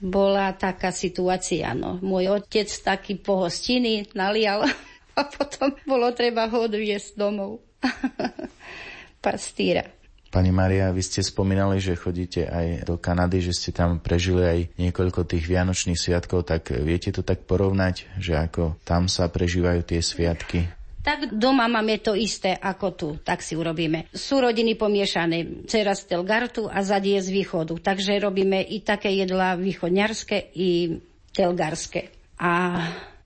Bola 0.00 0.52
taká 0.56 0.92
situácia, 0.92 1.72
no. 1.76 2.00
Môj 2.00 2.40
otec 2.40 2.68
taký 2.68 3.16
pohostiny 3.20 4.08
nalial 4.12 4.64
a 5.18 5.20
potom 5.24 5.72
bolo 5.88 6.12
treba 6.12 6.48
ho 6.52 6.68
odviesť 6.68 7.16
domov. 7.16 7.64
Pastíra. 9.24 9.99
Pani 10.30 10.54
Maria, 10.54 10.94
vy 10.94 11.02
ste 11.02 11.26
spomínali, 11.26 11.82
že 11.82 11.98
chodíte 11.98 12.46
aj 12.46 12.86
do 12.86 12.94
Kanady, 12.94 13.50
že 13.50 13.52
ste 13.52 13.74
tam 13.74 13.98
prežili 13.98 14.42
aj 14.46 14.58
niekoľko 14.78 15.26
tých 15.26 15.50
vianočných 15.50 15.98
sviatkov, 15.98 16.46
tak 16.46 16.70
viete 16.70 17.10
to 17.10 17.26
tak 17.26 17.42
porovnať, 17.50 18.06
že 18.22 18.38
ako 18.38 18.78
tam 18.86 19.10
sa 19.10 19.26
prežívajú 19.26 19.82
tie 19.82 19.98
sviatky? 19.98 20.70
Tak 21.02 21.34
doma 21.34 21.66
máme 21.66 21.98
to 21.98 22.14
isté 22.14 22.54
ako 22.54 22.88
tu, 22.94 23.08
tak 23.26 23.42
si 23.42 23.58
urobíme. 23.58 24.06
Sú 24.14 24.38
rodiny 24.38 24.78
pomiešané, 24.78 25.66
dcera 25.66 25.98
z 25.98 26.14
Telgartu 26.14 26.70
a 26.70 26.78
zadie 26.86 27.18
z 27.18 27.34
východu, 27.34 27.82
takže 27.82 28.22
robíme 28.22 28.62
i 28.62 28.86
také 28.86 29.10
jedlá 29.10 29.58
východňarské, 29.58 30.54
i 30.54 31.00
telgarské. 31.34 32.14
A 32.38 32.84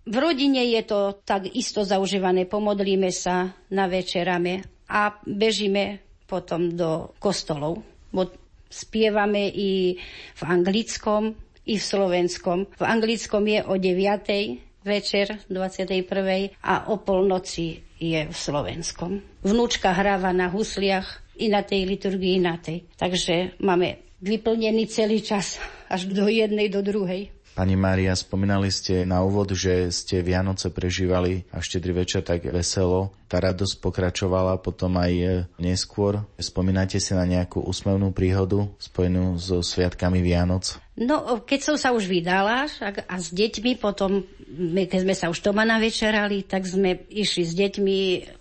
v 0.09 0.17
rodine 0.17 0.65
je 0.73 0.83
to 0.89 1.21
tak 1.21 1.53
isto 1.53 1.85
zaužívané, 1.85 2.49
pomodlíme 2.49 3.13
sa, 3.13 3.53
navečerame 3.69 4.65
a 4.89 5.21
bežíme 5.29 6.14
potom 6.25 6.73
do 6.75 7.13
kostolov. 7.21 7.85
Bo 8.11 8.31
spievame 8.71 9.49
i 9.51 9.95
v 10.35 10.43
anglickom, 10.43 11.35
i 11.65 11.75
v 11.81 11.85
slovenskom. 11.85 12.59
V 12.77 12.85
anglickom 12.85 13.45
je 13.49 13.61
o 13.65 13.75
9. 13.81 14.85
večer 14.85 15.27
21. 15.49 16.61
a 16.61 16.75
o 16.93 17.01
polnoci 17.01 17.81
je 17.97 18.21
v 18.29 18.37
slovenskom. 18.37 19.43
Vnúčka 19.43 19.97
hráva 19.97 20.31
na 20.37 20.53
husliach 20.53 21.25
i 21.41 21.51
na 21.51 21.65
tej 21.65 21.89
liturgii 21.89 22.39
na 22.39 22.61
tej. 22.61 22.85
Takže 22.95 23.59
máme 23.65 24.05
vyplnený 24.23 24.87
celý 24.87 25.21
čas 25.25 25.59
až 25.91 26.07
do 26.09 26.31
jednej, 26.31 26.71
do 26.71 26.81
druhej. 26.81 27.34
Pani 27.55 27.79
Mária, 27.79 28.11
spomínali 28.19 28.67
ste 28.67 29.07
na 29.07 29.23
úvod, 29.23 29.55
že 29.55 29.87
ste 29.95 30.27
Vianoce 30.27 30.75
prežívali 30.75 31.47
a 31.55 31.63
štedrý 31.63 32.03
večer 32.03 32.27
tak 32.27 32.43
veselo. 32.51 33.15
Tá 33.31 33.39
radosť 33.39 33.79
pokračovala 33.79 34.59
potom 34.59 34.99
aj 34.99 35.47
neskôr. 35.63 36.27
Spomínate 36.35 36.99
si 36.99 37.15
na 37.15 37.23
nejakú 37.23 37.63
úsmevnú 37.63 38.11
príhodu 38.11 38.67
spojenú 38.83 39.39
so 39.39 39.63
sviatkami 39.63 40.19
Vianoc? 40.19 40.83
No, 40.99 41.47
keď 41.47 41.61
som 41.63 41.77
sa 41.79 41.95
už 41.95 42.11
vydala 42.11 42.67
a 43.07 43.15
s 43.23 43.31
deťmi 43.31 43.79
potom, 43.79 44.27
keď 44.75 45.01
sme 45.07 45.15
sa 45.15 45.31
už 45.31 45.39
doma 45.39 45.63
navečerali, 45.63 46.43
tak 46.43 46.67
sme 46.67 47.07
išli 47.07 47.43
s 47.47 47.55
deťmi 47.55 47.99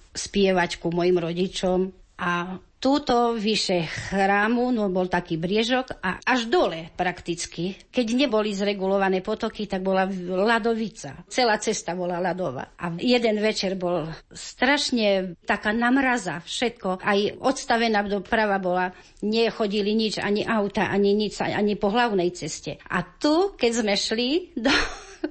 spievať 0.10 0.82
ku 0.82 0.90
mojim 0.90 1.22
rodičom 1.22 1.94
a 2.18 2.58
túto 2.84 3.40
vyše 3.40 3.88
chrámu, 3.88 4.76
no 4.76 4.92
bol 4.92 5.08
taký 5.08 5.40
briežok 5.40 6.04
a 6.04 6.20
až 6.20 6.52
dole 6.52 6.92
prakticky. 7.00 7.80
Keď 7.88 8.08
neboli 8.12 8.52
zregulované 8.52 9.24
potoky, 9.24 9.72
tak 9.72 9.88
bola 9.88 10.04
ľadovica. 10.12 11.24
Celá 11.32 11.56
cesta 11.64 11.96
bola 11.96 12.20
ľadová. 12.20 12.76
A 12.76 12.92
jeden 13.00 13.40
večer 13.40 13.80
bol 13.80 14.12
strašne 14.36 15.40
taká 15.48 15.72
namraza, 15.72 16.44
všetko. 16.44 17.00
Aj 17.00 17.20
odstavená 17.40 18.04
doprava 18.04 18.60
bola, 18.60 18.92
nechodili 19.24 19.96
nič, 19.96 20.20
ani 20.20 20.44
auta, 20.44 20.92
ani 20.92 21.16
nič, 21.16 21.40
ani 21.40 21.80
po 21.80 21.88
hlavnej 21.88 22.36
ceste. 22.36 22.84
A 22.92 23.00
tu, 23.00 23.56
keď 23.56 23.72
sme 23.80 23.96
šli 23.96 24.30
do 24.60 24.76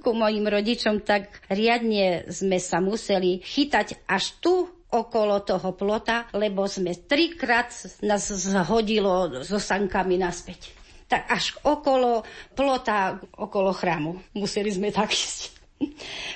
ku 0.00 0.16
mojim 0.16 0.48
rodičom, 0.48 1.04
tak 1.04 1.44
riadne 1.52 2.24
sme 2.32 2.56
sa 2.56 2.80
museli 2.80 3.44
chytať 3.44 4.08
až 4.08 4.40
tu 4.40 4.72
okolo 4.92 5.40
toho 5.40 5.72
plota, 5.72 6.28
lebo 6.36 6.68
sme 6.68 6.92
trikrát 6.92 7.72
nás 8.04 8.28
zhodilo 8.28 9.40
so 9.40 9.56
sankami 9.56 10.20
naspäť. 10.20 10.76
Tak 11.08 11.22
až 11.28 11.44
okolo 11.64 12.24
plota, 12.52 13.20
okolo 13.36 13.72
chrámu. 13.72 14.20
Museli 14.36 14.68
sme 14.72 14.92
tak 14.92 15.12
ísť. 15.12 15.52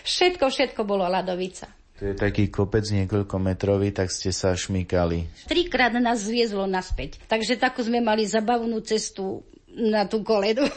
Všetko, 0.02 0.50
všetko 0.50 0.80
bolo 0.82 1.06
ľadovica. 1.06 1.68
To 1.96 2.12
je 2.12 2.14
taký 2.16 2.52
kopec 2.52 2.84
niekoľko 2.84 3.40
metrový, 3.40 3.88
tak 3.88 4.12
ste 4.12 4.28
sa 4.28 4.52
šmykali. 4.52 5.48
Trikrát 5.48 5.96
nás 5.96 6.28
zviezlo 6.28 6.68
naspäť. 6.68 7.24
Takže 7.24 7.56
takú 7.56 7.80
sme 7.80 8.04
mali 8.04 8.28
zabavnú 8.28 8.84
cestu 8.84 9.48
na 9.72 10.04
tú 10.04 10.20
koledu. 10.20 10.68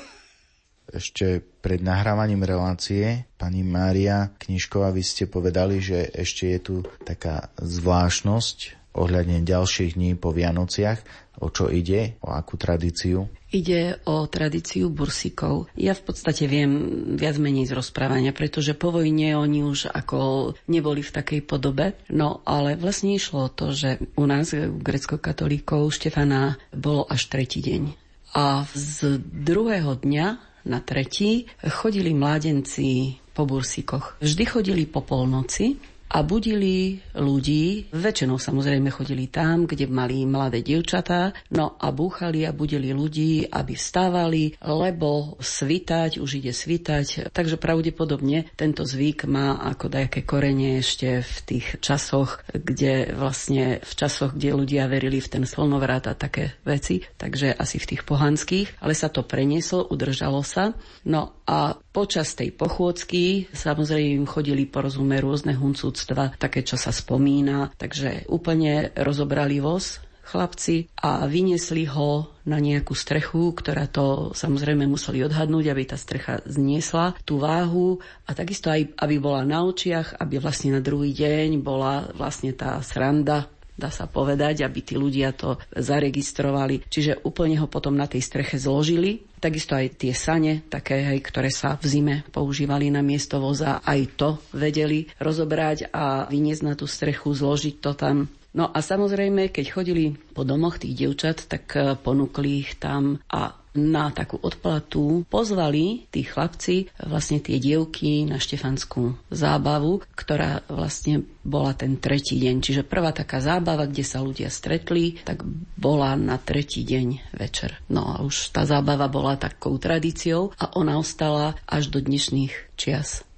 Ešte 0.90 1.46
pred 1.62 1.86
nahrávaním 1.86 2.42
relácie, 2.42 3.30
pani 3.38 3.62
Mária 3.62 4.34
Knižková, 4.42 4.90
vy 4.90 5.06
ste 5.06 5.30
povedali, 5.30 5.78
že 5.78 6.10
ešte 6.10 6.50
je 6.50 6.60
tu 6.60 6.76
taká 7.06 7.54
zvláštnosť 7.62 8.80
ohľadne 8.98 9.46
ďalších 9.46 9.96
dní 9.96 10.18
po 10.18 10.34
Vianociach. 10.34 11.30
O 11.40 11.54
čo 11.54 11.70
ide? 11.72 12.20
O 12.26 12.34
akú 12.34 12.58
tradíciu? 12.60 13.30
Ide 13.54 14.02
o 14.10 14.28
tradíciu 14.28 14.92
bursikov. 14.92 15.72
Ja 15.78 15.96
v 15.96 16.04
podstate 16.04 16.50
viem 16.50 16.72
viac 17.16 17.40
menej 17.40 17.70
z 17.70 17.78
rozprávania, 17.80 18.36
pretože 18.36 18.76
po 18.76 18.92
vojne 18.92 19.40
oni 19.40 19.64
už 19.64 19.94
ako 19.94 20.52
neboli 20.68 21.06
v 21.06 21.16
takej 21.16 21.42
podobe. 21.46 21.96
No 22.12 22.44
ale 22.44 22.76
vlastne 22.76 23.16
išlo 23.16 23.48
o 23.48 23.54
to, 23.54 23.72
že 23.72 24.04
u 24.20 24.26
nás, 24.28 24.52
grecko-katolíkov, 24.58 25.96
Štefana 25.96 26.60
bolo 26.76 27.08
až 27.08 27.30
tretí 27.32 27.64
deň. 27.64 27.96
A 28.36 28.68
z 28.76 29.18
druhého 29.22 29.98
dňa 29.98 30.49
na 30.66 30.80
tretí 30.80 31.46
chodili 31.70 32.14
mládenci 32.14 33.16
po 33.34 33.46
bursikoch. 33.46 34.18
Vždy 34.22 34.44
chodili 34.46 34.84
po 34.86 35.02
polnoci 35.02 35.80
a 36.10 36.26
budili 36.26 36.98
ľudí, 37.14 37.94
väčšinou 37.94 38.42
samozrejme 38.42 38.90
chodili 38.90 39.30
tam, 39.30 39.70
kde 39.70 39.86
mali 39.86 40.26
mladé 40.26 40.66
dievčatá, 40.66 41.38
no 41.54 41.78
a 41.78 41.94
búchali 41.94 42.44
a 42.44 42.52
budili 42.52 42.90
ľudí, 42.92 43.46
aby 43.46 43.78
vstávali, 43.78 44.58
lebo 44.60 45.38
svitať, 45.38 46.18
už 46.18 46.42
ide 46.42 46.52
svitať, 46.52 47.30
takže 47.30 47.62
pravdepodobne 47.62 48.50
tento 48.58 48.84
zvyk 48.84 49.30
má 49.30 49.62
ako 49.70 49.86
dajaké 49.94 50.26
korene 50.26 50.82
ešte 50.82 51.22
v 51.22 51.36
tých 51.46 51.68
časoch, 51.80 52.42
kde 52.52 53.14
vlastne 53.14 53.80
v 53.86 53.94
časoch, 53.94 54.34
kde 54.34 54.58
ľudia 54.58 54.90
verili 54.90 55.22
v 55.22 55.30
ten 55.30 55.44
slnovrat 55.46 56.10
a 56.10 56.18
také 56.18 56.58
veci, 56.66 57.06
takže 57.18 57.54
asi 57.54 57.78
v 57.78 57.96
tých 57.96 58.02
pohanských, 58.04 58.82
ale 58.82 58.98
sa 58.98 59.14
to 59.14 59.22
prenieslo, 59.22 59.86
udržalo 59.86 60.42
sa. 60.42 60.74
No 61.06 61.39
a 61.50 61.74
počas 61.90 62.38
tej 62.38 62.54
pochôdzky 62.54 63.50
samozrejme 63.50 64.22
im 64.22 64.30
chodili 64.30 64.70
porozumieť 64.70 65.26
rôzne 65.26 65.54
huncúctva, 65.58 66.38
také, 66.38 66.62
čo 66.62 66.78
sa 66.78 66.94
spomína, 66.94 67.74
takže 67.74 68.30
úplne 68.30 68.94
rozobrali 68.94 69.58
voz 69.58 69.98
chlapci 70.30 70.94
a 71.02 71.26
vyniesli 71.26 71.90
ho 71.90 72.38
na 72.46 72.62
nejakú 72.62 72.94
strechu, 72.94 73.50
ktorá 73.58 73.90
to 73.90 74.30
samozrejme 74.38 74.86
museli 74.86 75.26
odhadnúť, 75.26 75.66
aby 75.74 75.84
tá 75.90 75.98
strecha 75.98 76.46
zniesla 76.46 77.18
tú 77.26 77.42
váhu 77.42 77.98
a 78.30 78.38
takisto 78.38 78.70
aj, 78.70 78.94
aby 79.02 79.18
bola 79.18 79.42
na 79.42 79.66
očiach, 79.66 80.22
aby 80.22 80.38
vlastne 80.38 80.78
na 80.78 80.82
druhý 80.86 81.18
deň 81.18 81.66
bola 81.66 82.14
vlastne 82.14 82.54
tá 82.54 82.78
sranda 82.86 83.50
dá 83.80 83.88
sa 83.88 84.12
povedať, 84.12 84.68
aby 84.68 84.84
tí 84.84 85.00
ľudia 85.00 85.32
to 85.32 85.56
zaregistrovali. 85.72 86.84
Čiže 86.92 87.24
úplne 87.24 87.56
ho 87.64 87.72
potom 87.72 87.96
na 87.96 88.12
tej 88.12 88.20
streche 88.20 88.60
zložili. 88.60 89.24
Takisto 89.40 89.74
aj 89.74 89.96
tie 89.96 90.12
sane, 90.12 90.68
také, 90.68 91.00
hej, 91.00 91.24
ktoré 91.24 91.48
sa 91.48 91.80
v 91.80 91.86
zime 91.88 92.16
používali 92.28 92.92
na 92.92 93.00
miesto 93.00 93.40
voza, 93.40 93.80
aj 93.80 94.00
to 94.20 94.30
vedeli 94.52 95.08
rozobrať 95.16 95.96
a 95.96 96.28
vyniesť 96.28 96.64
na 96.68 96.74
tú 96.76 96.86
strechu, 96.86 97.32
zložiť 97.32 97.76
to 97.80 97.92
tam. 97.96 98.28
No 98.52 98.68
a 98.68 98.84
samozrejme, 98.84 99.54
keď 99.54 99.66
chodili 99.72 100.18
po 100.36 100.44
domoch 100.44 100.82
tých 100.82 100.98
dievčat, 100.98 101.48
tak 101.48 101.72
ponúkli 102.04 102.66
ich 102.66 102.82
tam 102.82 103.22
a 103.30 103.56
na 103.80 104.12
takú 104.12 104.36
odplatu 104.44 105.24
pozvali 105.32 106.06
tí 106.12 106.28
chlapci, 106.28 106.92
vlastne 107.08 107.40
tie 107.40 107.56
dievky 107.58 108.28
na 108.28 108.38
štefanskú 108.38 109.16
zábavu, 109.32 110.04
ktorá 110.14 110.68
vlastne 110.68 111.24
bola 111.48 111.72
ten 111.72 111.96
tretí 111.96 112.36
deň. 112.36 112.56
Čiže 112.60 112.84
prvá 112.84 113.16
taká 113.16 113.40
zábava, 113.40 113.88
kde 113.88 114.04
sa 114.04 114.20
ľudia 114.20 114.52
stretli, 114.52 115.18
tak 115.24 115.42
bola 115.80 116.14
na 116.20 116.36
tretí 116.36 116.84
deň 116.84 117.34
večer. 117.40 117.80
No 117.88 118.12
a 118.12 118.16
už 118.22 118.52
tá 118.52 118.68
zábava 118.68 119.08
bola 119.08 119.40
takou 119.40 119.80
tradíciou 119.80 120.52
a 120.60 120.76
ona 120.76 121.00
ostala 121.00 121.56
až 121.64 121.88
do 121.88 122.04
dnešných 122.04 122.76
čias. 122.76 123.29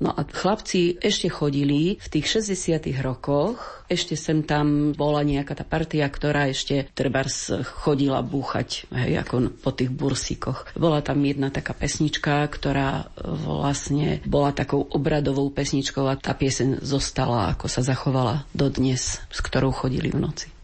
No 0.00 0.16
a 0.16 0.24
chlapci 0.24 0.96
ešte 0.96 1.28
chodili 1.28 2.00
v 2.00 2.08
tých 2.08 2.40
60 2.40 2.88
rokoch, 3.04 3.84
ešte 3.84 4.16
sem 4.16 4.40
tam 4.40 4.96
bola 4.96 5.20
nejaká 5.20 5.52
tá 5.52 5.64
partia, 5.68 6.08
ktorá 6.08 6.48
ešte 6.48 6.88
trebárs 6.96 7.52
chodila 7.84 8.24
búchať, 8.24 8.88
hej, 8.88 9.20
ako 9.20 9.52
po 9.60 9.70
tých 9.76 9.92
bursíkoch. 9.92 10.72
Bola 10.72 11.04
tam 11.04 11.20
jedna 11.20 11.52
taká 11.52 11.76
pesnička, 11.76 12.48
ktorá 12.48 13.12
vlastne 13.44 14.24
bola 14.24 14.56
takou 14.56 14.88
obradovou 14.88 15.52
pesničkou 15.52 16.08
a 16.08 16.16
tá 16.16 16.32
piesen 16.32 16.80
zostala, 16.80 17.52
ako 17.52 17.68
sa 17.68 17.84
zachovala 17.84 18.48
dodnes, 18.56 19.20
s 19.28 19.38
ktorou 19.44 19.68
chodili 19.68 20.08
v 20.08 20.16
noci. 20.16 20.59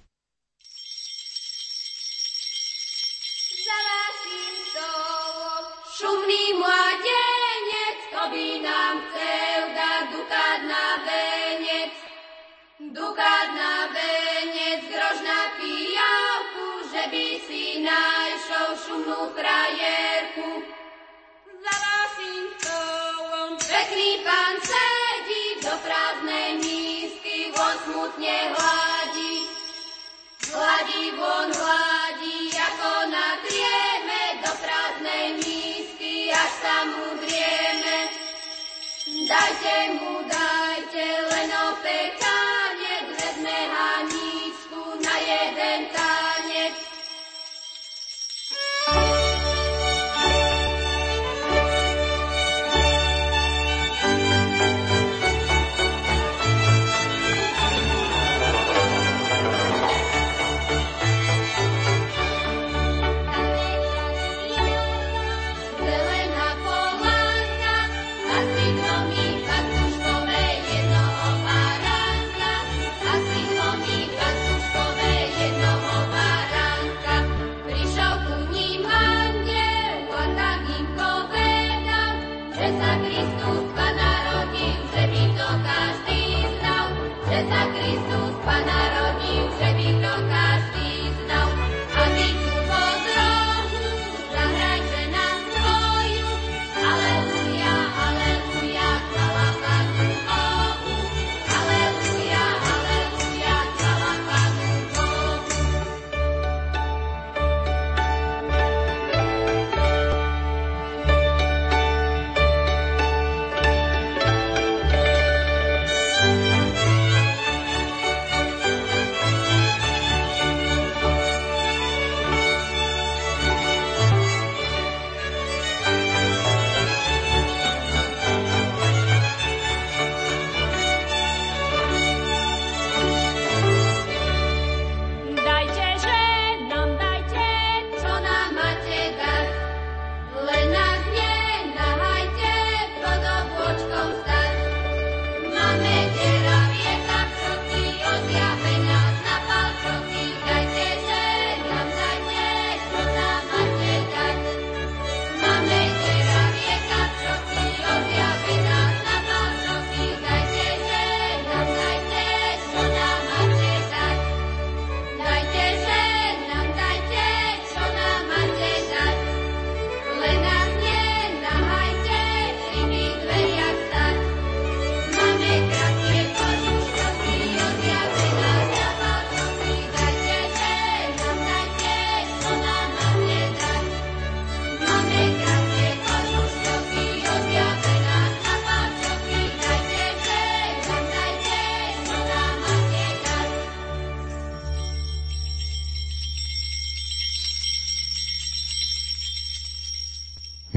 Šumnú 18.97 19.29
frajerku. 19.37 20.49
Za 21.61 21.75
vašim 21.85 22.45
stolom 22.57 23.53
pekný 23.61 24.25
pán 24.25 24.57
sedí, 24.65 25.45
do 25.61 25.75
prázdnej 25.85 26.51
mísky 26.65 27.53
von 27.53 27.77
smutne 27.85 28.39
hladí. 28.57 29.37
Hladí 30.49 31.05
von 31.13 31.49
hladí, 31.53 32.41
ako 32.57 32.93
na 33.13 33.29
trieme, 33.45 34.23
do 34.41 34.53
prázdnej 34.65 35.29
mísky, 35.45 36.33
až 36.33 36.53
sa 36.65 36.77
mu 36.89 37.21
drieme. 37.21 37.97
Dajte 39.29 39.77
mu, 40.01 40.25
dajte 40.25 40.56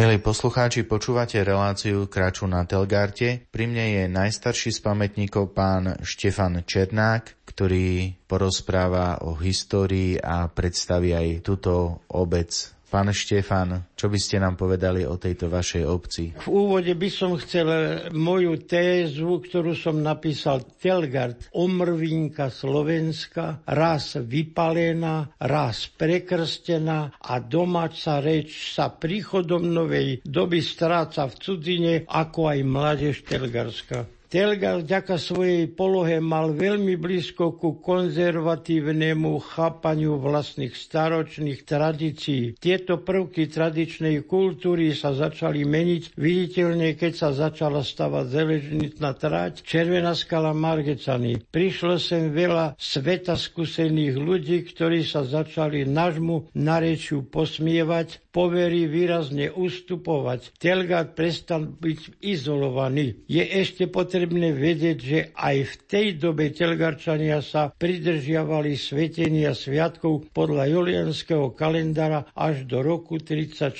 Milí 0.09 0.25
poslucháči, 0.25 0.89
počúvate 0.89 1.37
reláciu 1.37 2.09
Kraču 2.09 2.49
na 2.49 2.65
Telgarte. 2.65 3.45
Pri 3.53 3.69
mne 3.69 3.85
je 3.93 4.03
najstarší 4.09 4.73
z 4.73 4.81
pamätníkov 4.81 5.53
pán 5.53 6.01
Štefan 6.01 6.65
Černák, 6.65 7.45
ktorý 7.45 8.17
porozpráva 8.25 9.21
o 9.21 9.37
histórii 9.37 10.17
a 10.17 10.49
predstaví 10.49 11.13
aj 11.13 11.45
túto 11.45 12.01
obec 12.09 12.49
Pán 12.89 13.13
Štefan, 13.13 13.93
čo 13.93 14.09
by 14.09 14.17
ste 14.17 14.41
nám 14.41 14.57
povedali 14.57 15.05
o 15.05 15.13
tejto 15.21 15.45
vašej 15.45 15.83
obci? 15.85 16.33
V 16.41 16.49
úvode 16.49 16.89
by 16.97 17.09
som 17.13 17.37
chcel 17.37 17.69
moju 18.17 18.65
tézu, 18.65 19.45
ktorú 19.45 19.77
som 19.77 20.01
napísal 20.01 20.65
Telgard, 20.81 21.53
omrvinka 21.53 22.49
Slovenska, 22.49 23.61
raz 23.69 24.17
vypalená, 24.17 25.37
raz 25.37 25.85
prekrstená 25.93 27.13
a 27.21 27.37
domáca 27.37 28.17
reč 28.25 28.73
sa 28.73 28.89
príchodom 28.89 29.69
novej 29.69 30.25
doby 30.25 30.57
stráca 30.57 31.29
v 31.29 31.37
cudzine, 31.37 31.93
ako 32.09 32.49
aj 32.49 32.59
mládež 32.65 33.15
telgarská. 33.21 34.18
Telga 34.29 34.77
vďaka 34.77 35.17
svojej 35.17 35.65
polohe 35.73 36.21
mal 36.21 36.53
veľmi 36.53 37.01
blízko 37.01 37.57
ku 37.57 37.81
konzervatívnemu 37.81 39.41
chápaniu 39.41 40.21
vlastných 40.21 40.77
staročných 40.77 41.65
tradícií. 41.65 42.53
Tieto 42.61 43.01
prvky 43.01 43.49
tradičnej 43.49 44.29
kultúry 44.29 44.93
sa 44.93 45.17
začali 45.17 45.65
meniť 45.65 46.13
viditeľne, 46.13 46.93
keď 46.93 47.11
sa 47.17 47.29
začala 47.33 47.81
stavať 47.81 48.25
železničná 48.29 49.17
trať 49.17 49.65
Červená 49.65 50.13
skala 50.13 50.53
Margecany. 50.53 51.49
Prišlo 51.49 51.97
sem 51.97 52.29
veľa 52.29 52.77
sveta 52.77 53.33
skúsených 53.33 54.13
ľudí, 54.13 54.61
ktorí 54.61 55.09
sa 55.09 55.25
začali 55.25 55.89
nášmu 55.89 56.53
narečiu 56.53 57.25
posmievať, 57.25 58.29
poverí 58.29 58.85
výrazne 58.85 59.49
ustupovať. 59.49 60.53
Telgard 60.61 61.17
prestal 61.17 61.65
byť 61.65 62.21
izolovaný. 62.21 63.25
Je 63.25 63.41
ešte 63.41 63.89
potrebné 63.89 64.18
vedieť, 64.27 64.97
že 64.97 65.19
aj 65.37 65.57
v 65.63 65.73
tej 65.85 66.07
dobe 66.17 66.49
telgarčania 66.49 67.39
sa 67.45 67.69
pridržiavali 67.69 68.73
svetenia 68.73 69.53
sviatkov 69.53 70.33
podľa 70.33 70.65
julianského 70.67 71.53
kalendára 71.53 72.25
až 72.33 72.65
do 72.65 72.81
roku 72.81 73.21
34. 73.21 73.71